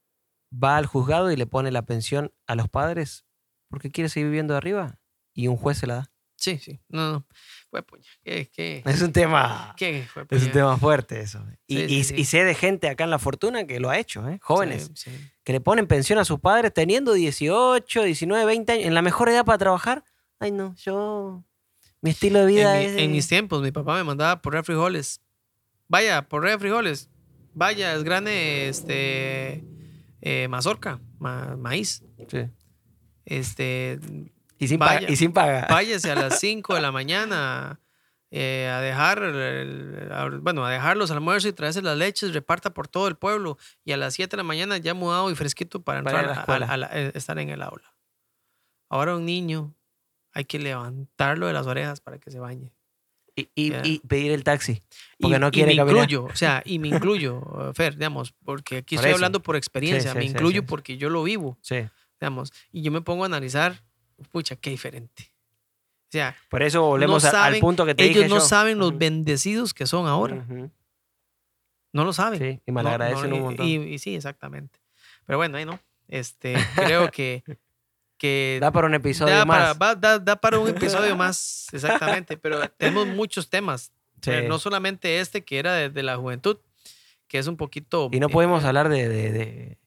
va 0.51 0.78
al 0.78 0.86
juzgado 0.86 1.32
y 1.32 1.36
le 1.36 1.47
pone 1.47 1.72
la 1.72 1.84
pensión 1.86 2.34
a 2.47 2.56
los 2.56 2.70
padres 2.70 3.26
porque 3.70 3.91
quiere 3.91 4.10
seguir 4.10 4.28
viviendo 4.28 4.53
de 4.53 4.58
arriba 4.60 4.99
y 5.34 5.47
un 5.47 5.58
juez 5.58 5.78
se 5.78 5.88
la 5.88 5.95
da. 5.95 6.12
Sí, 6.46 6.60
sí. 6.60 6.80
No, 6.89 7.12
no. 7.12 7.26
Fue 7.72 7.82
puña. 7.82 8.04
¿Qué, 8.24 8.50
qué, 8.56 8.84
Es 8.86 9.02
un 9.02 9.12
tema, 9.12 9.74
qué 9.78 10.06
fue 10.14 10.26
es 10.30 10.43
un 10.43 10.52
tema 10.52 10.78
fuerte 10.78 11.20
eso. 11.22 11.43
Y, 11.68 11.78
Sí, 11.78 11.84
y- 11.84 12.04
sí, 12.04 12.04
sí. 12.16 12.22
y 12.22 12.26
sé 12.26 12.43
de 12.43 12.54
gente 12.54 12.88
acá 12.88 13.04
en 13.04 13.10
La 13.10 13.18
Fortuna 13.20 13.66
que 13.66 13.80
lo 13.80 13.89
ha 13.89 13.98
hecho, 13.98 14.30
¿eh? 14.30 14.38
jóvenes, 14.43 14.91
Sí, 14.93 15.10
sí. 15.10 15.30
que 15.43 15.54
le 15.54 15.60
ponen 15.62 15.88
pensión 15.88 16.20
a 16.20 16.24
sus 16.26 16.39
padres 16.39 16.72
teniendo 16.74 17.14
18, 17.14 18.04
19, 18.04 18.46
20 18.46 18.72
años, 18.74 18.86
en 18.86 18.93
la 18.93 19.02
mejor 19.02 19.30
edad 19.30 19.43
para 19.43 19.58
trabajar. 19.58 20.04
Ay, 20.39 20.52
no, 20.52 20.76
yo... 20.76 21.43
Mi 22.02 22.12
estilo 22.12 22.39
de 22.41 22.46
vida 22.46 22.80
en, 22.80 22.91
mi- 22.91 22.98
es... 22.98 23.04
en 23.06 23.12
mis 23.12 23.28
tiempos, 23.28 23.64
mi 23.64 23.72
papá 23.72 23.96
me 23.96 24.04
mandaba 24.04 24.39
por 24.41 24.64
frijoles. 24.64 25.20
Vaya, 25.88 26.22
por 26.28 26.48
frijoles. 26.60 27.10
Vaya, 27.56 27.96
es 27.96 28.04
grande 28.04 28.70
este, 28.70 29.64
eh, 30.22 30.48
mazorca, 30.48 31.00
ma- 31.18 31.56
maíz. 31.58 32.04
Sí. 32.30 32.46
Este, 33.26 34.00
Y 34.58 34.68
sin, 34.68 34.80
Vaya. 34.80 35.10
y 35.10 35.16
sin 35.16 35.34
paga. 35.34 35.68
váyase 35.70 36.12
a 36.12 36.16
las 36.16 36.39
5 36.39 36.76
de 36.76 36.82
la 36.82 36.91
mañana 36.91 37.80
eh, 38.32 38.70
a 38.74 38.80
dejar, 38.82 39.22
el- 39.24 40.10
a- 40.12 40.30
bueno, 40.41 40.66
a 40.66 40.72
dejar 40.72 40.97
los 40.97 41.12
almuerzos 41.12 41.49
y 41.49 41.53
traerse 41.53 41.82
las 41.82 41.97
leches, 41.97 42.34
reparta 42.34 42.74
por 42.74 42.88
todo 42.88 43.08
el 43.08 43.16
pueblo. 43.16 43.58
Y 43.84 43.91
a 43.91 43.97
las 43.97 44.14
7 44.14 44.32
de 44.32 44.38
la 44.38 44.43
mañana 44.43 44.78
ya 44.78 44.93
mudado 44.93 45.30
y 45.32 45.36
fresquito 45.36 45.82
para 45.82 45.99
entrar 45.99 46.26
a 46.26 46.58
la 46.60 46.66
a- 46.68 46.78
la- 46.78 46.89
eh, 46.93 47.12
estar 47.16 47.38
en 47.39 47.49
el 47.49 47.62
aula. 47.62 47.93
Ahora 48.89 49.16
un 49.16 49.26
niño 49.26 49.74
hay 50.34 50.45
que 50.45 50.60
levantarlo 50.60 51.47
de 51.47 51.53
las 51.53 51.66
orejas 51.68 52.01
para 52.01 52.18
que 52.18 52.30
se 52.32 52.39
bañe. 52.39 52.72
Y, 53.38 53.49
y- 53.56 53.74
y 53.84 53.99
pedir 54.08 54.32
el 54.32 54.43
taxi. 54.45 54.82
Porque 55.20 55.36
y, 55.36 55.39
no 55.39 55.47
y 55.47 55.51
quiere 55.51 55.72
me 55.72 55.78
caminar. 55.78 56.03
incluyo, 56.03 56.24
o 56.26 56.36
sea, 56.36 56.62
y 56.66 56.80
me 56.80 56.88
incluyo, 56.88 57.41
Fer, 57.74 57.95
digamos, 57.95 58.34
porque 58.45 58.78
aquí 58.78 58.95
Por 58.95 59.01
estoy 59.03 59.10
eso. 59.12 59.18
hablando 59.18 59.41
por 59.41 59.56
experiencia, 59.58 60.12
Sí, 60.12 60.18
me 60.18 60.24
sí, 60.24 60.30
incluyo 60.30 60.66
porque 60.66 60.97
yo 60.97 61.10
lo 61.10 61.22
vivo, 61.24 61.58
Sí. 61.62 61.86
digamos, 62.22 62.53
y 62.72 62.82
yo 62.82 62.91
me 62.93 63.01
pongo 63.01 63.24
a 63.24 63.26
analizar, 63.28 63.84
pucha, 64.32 64.55
qué 64.55 64.70
diferente. 64.70 65.32
O 66.07 66.11
sea, 66.11 66.36
Por 66.49 66.63
eso 66.63 66.82
volvemos 66.84 67.24
no 67.24 67.30
al 67.39 67.59
punto 67.59 67.86
que 67.86 67.95
te 67.95 68.03
ellos 68.05 68.16
dije 68.18 68.30
no 68.30 68.36
yo. 68.36 68.41
saben 68.41 68.78
los 68.78 68.97
bendecidos 68.97 69.74
que 69.74 69.86
son 69.86 70.07
ahora, 70.07 70.45
no 71.93 72.03
lo 72.03 72.13
saben. 72.13 72.39
Sí, 72.39 72.61
y 72.66 72.72
No, 72.72 72.76
malagradecen 72.76 73.30
no, 73.30 73.36
un 73.36 73.41
y- 73.41 73.43
montón. 73.45 73.66
Y, 73.68 73.76
y 73.76 73.99
sí, 73.99 74.16
exactamente. 74.16 74.80
Pero 75.26 75.38
bueno, 75.38 75.57
ahí 75.57 75.66
no. 75.66 75.80
Este, 76.07 76.55
creo 76.76 77.09
que, 77.09 77.43
que 78.18 78.59
Da 78.61 78.72
para 78.72 78.88
un 78.88 78.93
episodio 78.93 79.34
da 79.36 79.45
más. 79.45 79.78
da- 79.99 80.20
da 80.20 80.36
para 80.36 80.59
un 80.59 80.70
episodio 80.70 81.16
más, 81.16 81.68
exactamente. 81.74 82.38
Pero 82.38 82.68
tenemos 82.70 83.07
muchos 83.07 83.49
temas. 83.49 83.91
Sí. 84.22 84.32
Eh, 84.32 84.47
No 84.47 84.59
solamente 84.59 85.20
este 85.20 85.43
que 85.43 85.59
era 85.59 85.74
de, 85.74 85.89
de 85.89 86.03
la 86.03 86.18
juventud, 86.18 86.57
que 87.28 87.39
es 87.39 87.47
un 87.47 87.57
poquito. 87.57 88.09
Y 88.11 88.20
no 88.20 88.28
eh, 88.28 88.32
podemos 88.32 88.63
hablar 88.63 88.89
de, 88.89 89.07
de, 89.09 89.32
de, 89.32 89.78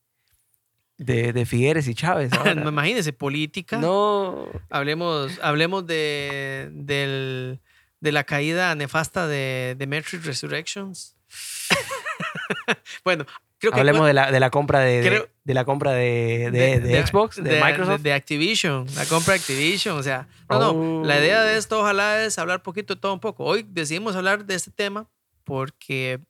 de- 0.99 1.33
de 1.33 1.47
Figueres 1.47 1.89
y 1.89 1.95
Chávez. 1.95 2.31
no, 2.57 2.69
imagínense, 2.69 3.13
política. 3.13 3.79
no. 3.79 4.47
Hablemos, 4.71 5.39
hablemos 5.43 5.87
de, 5.87 6.69
del- 6.73 7.61
de 8.01 8.13
la 8.13 8.25
caída 8.25 8.75
nefasta 8.75 9.27
de, 9.27 9.75
de 9.79 9.87
Matrix 9.87 10.25
Resurrections. 10.25 11.17
bueno, 13.05 13.25
creo 13.59 13.73
que. 13.73 13.81
Hablemos 13.81 14.07
de 14.07 14.13
la, 14.15 14.31
de 14.31 14.41
la 14.41 14.51
compra 14.51 14.81
de, 14.81 15.01
de- 15.03 15.09
Creo- 15.09 15.29
de 15.45 15.55
la 15.55 15.65
compra 15.65 15.93
de, 15.93 16.51
de- 16.53 16.81
de 16.81 17.07
Xbox, 17.07 17.43
de, 17.43 17.63
Microsoft. 17.63 18.03
De, 18.03 18.13
Activision, 18.13 18.87
la 18.95 19.07
compra 19.07 19.35
de 19.35 19.41
Activision. 19.41 19.97
O 19.99 20.03
sea, 20.03 20.29
no, 20.51 20.59
no. 20.73 21.05
La 21.05 21.17
Oh. 21.17 21.19
idea 21.21 21.43
de 21.43 21.57
esto, 21.57 21.81
ojalá, 21.81 22.25
es 22.25 22.39
hablar 22.39 22.63
poquito 22.63 22.95
de 22.95 23.01
todo 23.01 23.15
un 23.15 23.21
poco. 23.21 23.45
Hoy 23.45 23.65
decidimos 23.69 24.15
hablar 24.17 24.45
de 24.45 24.55
este 24.55 24.71
tema 24.71 25.09
porque 25.45 26.21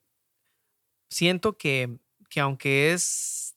siento 1.10 1.56
que, 1.58 1.96
que 2.30 2.40
aunque 2.40 2.92
es, 2.92 3.47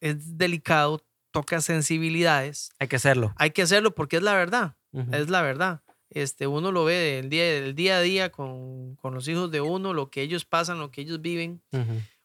es 0.00 0.36
delicado, 0.38 1.02
toca 1.30 1.60
sensibilidades, 1.60 2.70
Hay 2.78 2.88
que 2.88 2.96
hacerlo. 2.96 3.34
hay 3.36 3.50
que 3.50 3.62
hacerlo 3.62 3.94
porque 3.94 4.16
es 4.16 4.22
la 4.22 4.34
verdad. 4.34 4.74
Es 5.12 5.28
la 5.28 5.42
verdad. 5.42 5.82
Este, 6.08 6.46
uno 6.46 6.72
lo 6.72 6.84
ve 6.84 6.94
del 6.94 7.28
día, 7.28 7.44
del 7.44 7.74
día 7.74 7.98
a 7.98 8.00
día 8.00 8.30
con, 8.32 8.94
con 8.96 9.12
los 9.12 9.28
hijos 9.28 9.50
de 9.50 9.60
uno, 9.60 9.92
lo 9.92 10.08
que 10.08 10.22
ellos 10.22 10.44
pasan, 10.46 10.78
lo 10.78 10.90
que 10.90 11.02
ellos 11.02 11.20
viven. 11.20 11.60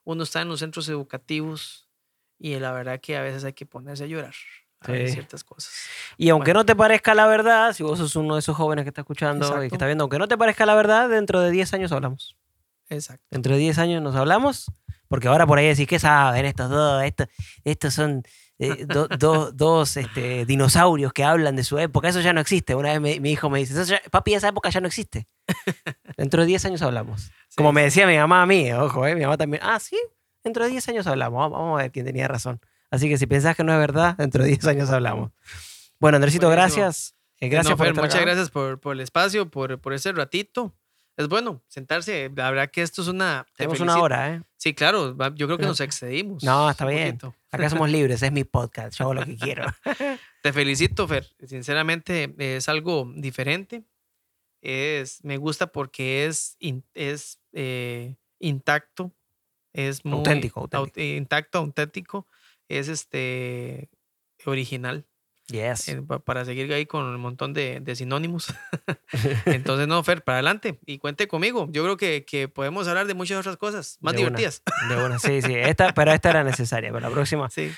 Uno 0.03 0.23
está 0.23 0.41
en 0.41 0.47
los 0.47 0.59
centros 0.59 0.87
educativos 0.87 1.89
y 2.39 2.57
la 2.59 2.71
verdad 2.71 2.99
que 3.01 3.17
a 3.17 3.21
veces 3.21 3.43
hay 3.43 3.53
que 3.53 3.65
ponerse 3.65 4.05
a 4.05 4.07
llorar 4.07 4.33
a 4.79 4.91
ver 4.91 5.07
Sí. 5.09 5.13
ciertas 5.13 5.43
cosas. 5.43 5.73
Y 6.17 6.29
aunque 6.29 6.51
Bueno. 6.51 6.61
no 6.61 6.65
te 6.65 6.75
parezca 6.75 7.13
la 7.13 7.27
verdad, 7.27 7.73
si 7.73 7.83
vos 7.83 7.99
sos 7.99 8.15
uno 8.15 8.35
de 8.35 8.39
esos 8.39 8.55
jóvenes 8.55 8.83
que 8.83 8.89
está 8.89 9.01
escuchando 9.01 9.63
y 9.63 9.69
que 9.69 9.75
está 9.75 9.85
viendo, 9.85 10.03
aunque 10.05 10.17
no 10.17 10.27
te 10.27 10.37
parezca 10.37 10.65
la 10.65 10.73
verdad, 10.75 11.09
dentro 11.09 11.39
de 11.41 11.51
10 11.51 11.73
años 11.73 11.91
hablamos. 11.91 12.35
Exacto. 12.89 13.25
Dentro 13.29 13.53
de 13.53 13.59
10 13.59 13.77
años 13.77 14.01
nos 14.01 14.15
hablamos, 14.15 14.71
porque 15.11 15.27
ahora 15.27 15.45
por 15.45 15.59
ahí 15.59 15.67
decís, 15.67 15.85
¿qué 15.87 15.99
saben 15.99 16.45
estos 16.45 16.69
dos? 16.69 17.03
Estos, 17.03 17.27
estos 17.65 17.93
son 17.93 18.23
eh, 18.57 18.85
do- 18.87 19.07
do- 19.07 19.51
dos 19.53 19.97
este, 19.97 20.45
dinosaurios 20.45 21.11
que 21.13 21.23
hablan 21.23 21.55
de 21.55 21.63
su 21.63 21.77
época. 21.77 22.07
Eso 22.09 22.21
ya 22.21 22.31
no 22.33 22.39
existe. 22.41 22.73
Una 22.75 22.89
vez 22.89 23.01
me- 23.01 23.19
mi 23.19 23.31
hijo 23.31 23.49
me 23.49 23.59
dice, 23.59 23.73
"Eso 23.73 23.83
ya- 23.91 24.01
papi, 24.09 24.33
esa 24.33 24.47
época 24.47 24.69
ya 24.69 24.79
no 24.79 24.87
existe. 24.87 25.27
Dentro 26.17 26.41
de 26.41 26.47
10 26.47 26.65
años 26.65 26.81
hablamos. 26.81 27.29
Como 27.55 27.71
me 27.73 27.83
decía 27.83 28.07
mi 28.07 28.17
mamá 28.17 28.41
a 28.43 28.45
mí, 28.45 28.71
ojo, 28.71 29.05
eh, 29.05 29.15
mi 29.15 29.21
mamá 29.21 29.37
también, 29.37 29.61
ah, 29.65 29.79
sí, 29.79 29.97
dentro 30.43 30.63
de 30.63 30.69
10 30.71 30.87
años 30.89 31.05
hablamos. 31.07 31.51
Vamos, 31.51 31.77
a 31.79 31.83
ver 31.83 31.91
quién 31.91 32.05
tenía 32.05 32.27
razón. 32.27 32.59
Así 32.89 33.09
que 33.09 33.17
si 33.17 33.27
pensás 33.27 33.55
que 33.55 33.63
no 33.63 33.73
es 33.73 33.79
verdad, 33.79 34.15
dentro 34.17 34.43
de 34.43 34.49
10 34.49 34.65
años 34.67 34.89
hablamos. 34.89 35.31
Bueno, 35.99 36.15
Andresito, 36.15 36.47
Buenísimo. 36.47 36.81
gracias. 36.83 37.15
Eh, 37.39 37.49
gracias 37.49 37.71
No, 37.71 37.77
por 37.77 37.87
Fer, 37.87 37.95
muchas 37.95 38.15
acá. 38.15 38.23
gracias 38.25 38.49
por, 38.49 38.79
por 38.79 38.93
el 38.93 39.01
espacio, 39.01 39.49
por, 39.49 39.79
por 39.79 39.93
ese 39.93 40.11
ratito. 40.13 40.73
Es 41.17 41.27
bueno 41.27 41.61
sentarse. 41.67 42.31
La 42.35 42.49
verdad 42.49 42.71
que 42.71 42.81
esto 42.81 43.01
es 43.01 43.07
una. 43.07 43.45
te 43.55 43.63
Tenemos 43.63 43.79
una 43.81 43.99
hora, 43.99 44.33
¿eh? 44.35 44.41
Sí, 44.57 44.73
claro. 44.73 45.15
Yo 45.35 45.47
creo 45.47 45.57
que 45.57 45.63
No. 45.63 45.69
nos 45.69 45.81
excedimos. 45.81 46.43
No, 46.43 46.69
está 46.69 46.85
bien. 46.85 47.17
poquito. 47.17 47.35
Acá 47.51 47.69
somos 47.69 47.89
libres, 47.89 48.23
es 48.23 48.31
mi 48.31 48.43
podcast, 48.45 48.97
yo 48.97 49.03
hago 49.05 49.13
lo 49.15 49.25
que 49.25 49.35
quiero. 49.35 49.65
Te 50.41 50.53
felicito, 50.53 51.07
Fer. 51.07 51.27
Sinceramente, 51.45 52.33
es 52.37 52.69
algo 52.69 53.11
diferente. 53.15 53.83
Es, 54.61 55.23
me 55.23 55.37
gusta 55.37 55.67
porque 55.71 56.25
es, 56.27 56.55
es 56.93 57.39
eh, 57.51 58.15
intacto. 58.39 59.11
Es 59.73 60.03
muy 60.05 60.17
Auténtico, 60.19 60.61
aut- 60.61 60.73
auténtico. 60.75 61.17
intacto, 61.17 61.57
auténtico. 61.59 62.27
Es 62.69 62.87
este 62.87 63.89
original. 64.45 65.05
Yes. 65.51 65.89
eh, 65.89 66.01
pa- 66.01 66.19
para 66.19 66.45
seguir 66.45 66.71
ahí 66.73 66.85
con 66.85 67.03
un 67.03 67.19
montón 67.19 67.53
de, 67.53 67.79
de 67.79 67.95
sinónimos. 67.95 68.53
Entonces, 69.45 69.87
no, 69.87 70.03
Fer, 70.03 70.23
para 70.23 70.37
adelante. 70.37 70.79
Y 70.85 70.97
cuente 70.97 71.27
conmigo. 71.27 71.67
Yo 71.71 71.83
creo 71.83 71.97
que, 71.97 72.25
que 72.25 72.47
podemos 72.47 72.87
hablar 72.87 73.07
de 73.07 73.13
muchas 73.13 73.39
otras 73.39 73.57
cosas 73.57 73.97
más 74.01 74.13
De 74.13 74.21
una. 74.25 74.37
divertidas. 74.37 74.63
De 74.89 75.03
una, 75.05 75.19
sí, 75.19 75.41
sí. 75.41 75.53
Esta, 75.55 75.93
pero 75.93 76.11
esta 76.11 76.29
era 76.29 76.43
necesaria. 76.43 76.91
Para 76.91 77.07
la 77.09 77.13
próxima. 77.13 77.49
Sí. 77.49 77.71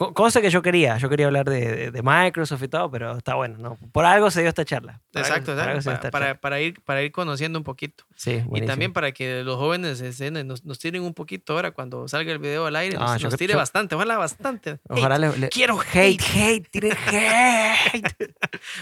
Co- 0.00 0.14
Cosa 0.14 0.40
que 0.40 0.48
yo 0.48 0.62
quería. 0.62 0.96
Yo 0.96 1.10
quería 1.10 1.26
hablar 1.26 1.44
de, 1.46 1.60
de- 1.76 1.90
de 1.90 2.02
Microsoft 2.02 2.62
y 2.62 2.68
todo, 2.68 2.90
pero 2.90 3.18
está 3.18 3.34
bueno. 3.34 3.58
¿no? 3.58 3.76
Por 3.92 4.06
algo 4.06 4.30
se 4.30 4.40
dio 4.40 4.48
esta 4.48 4.64
charla. 4.64 5.02
Exacto, 5.12 5.52
algo 5.52 5.74
exacto, 5.74 6.00
Para, 6.00 6.10
para- 6.10 6.24
charla. 6.28 6.40
para 6.40 6.60
ir, 6.62 6.80
para 6.82 7.02
ir 7.02 7.12
conociendo 7.12 7.58
un 7.58 7.64
poquito. 7.64 8.04
Sí, 8.16 8.30
Y 8.30 8.40
buenísimo. 8.40 8.66
también 8.66 8.92
para 8.94 9.12
que 9.12 9.44
los 9.44 9.56
jóvenes 9.56 10.00
nos, 10.46 10.64
nos 10.64 10.78
tiren 10.78 11.02
un 11.02 11.12
poquito 11.12 11.52
ahora 11.52 11.72
cuando 11.72 12.08
salga 12.08 12.32
el 12.32 12.38
video 12.38 12.64
al 12.64 12.76
aire. 12.76 12.96
Ah, 12.98 13.12
Nos, 13.12 13.24
nos 13.24 13.36
tire 13.36 13.54
bastante, 13.54 13.94
ojalá 13.94 14.16
bastante. 14.16 14.78
Ojalá 14.88 15.18
le, 15.18 15.36
le- 15.36 15.48
quiero 15.50 15.78
hate, 15.92 16.22
hate, 16.34 16.66
tiren 16.70 16.96
hate. 17.06 18.34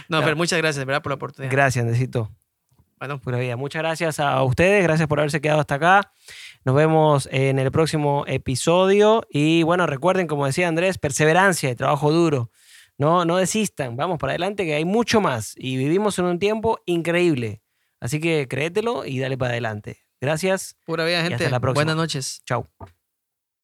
No, 0.08 0.20
Ya. 0.20 0.24
Fer, 0.26 0.36
muchas 0.36 0.58
gracias, 0.60 0.84
¿verdad? 0.86 1.02
Por 1.02 1.10
la 1.10 1.16
oportunidad. 1.16 1.50
Gracias, 1.50 1.84
necesito. 1.84 2.30
Bueno, 3.00 3.20
Pura 3.20 3.38
vida. 3.38 3.56
Muchas 3.56 3.80
gracias 3.82 4.18
a 4.20 4.42
ustedes, 4.42 4.82
gracias 4.82 5.06
por 5.08 5.18
haberse 5.20 5.40
quedado 5.40 5.60
hasta 5.60 5.76
acá. 5.76 6.12
Nos 6.68 6.76
vemos 6.76 7.30
en 7.32 7.58
el 7.58 7.72
próximo 7.72 8.24
episodio. 8.26 9.22
Y 9.30 9.62
bueno, 9.62 9.86
recuerden, 9.86 10.26
como 10.26 10.44
decía 10.44 10.68
Andrés, 10.68 10.98
perseverancia 10.98 11.70
y 11.70 11.74
trabajo 11.74 12.12
duro. 12.12 12.50
No, 12.98 13.24
no 13.24 13.38
desistan, 13.38 13.96
vamos 13.96 14.18
para 14.18 14.32
adelante, 14.32 14.66
que 14.66 14.74
hay 14.74 14.84
mucho 14.84 15.22
más. 15.22 15.54
Y 15.56 15.78
vivimos 15.78 16.18
en 16.18 16.26
un 16.26 16.38
tiempo 16.38 16.78
increíble. 16.84 17.62
Así 18.00 18.20
que 18.20 18.48
créetelo 18.48 19.06
y 19.06 19.18
dale 19.18 19.38
para 19.38 19.52
adelante. 19.52 20.04
Gracias. 20.20 20.76
pura 20.84 21.06
vida, 21.06 21.20
hasta 21.20 21.38
gente. 21.38 21.50
la 21.50 21.58
próxima. 21.58 21.84
Buenas 21.84 21.96
noches. 21.96 22.42
Chao. 22.44 22.68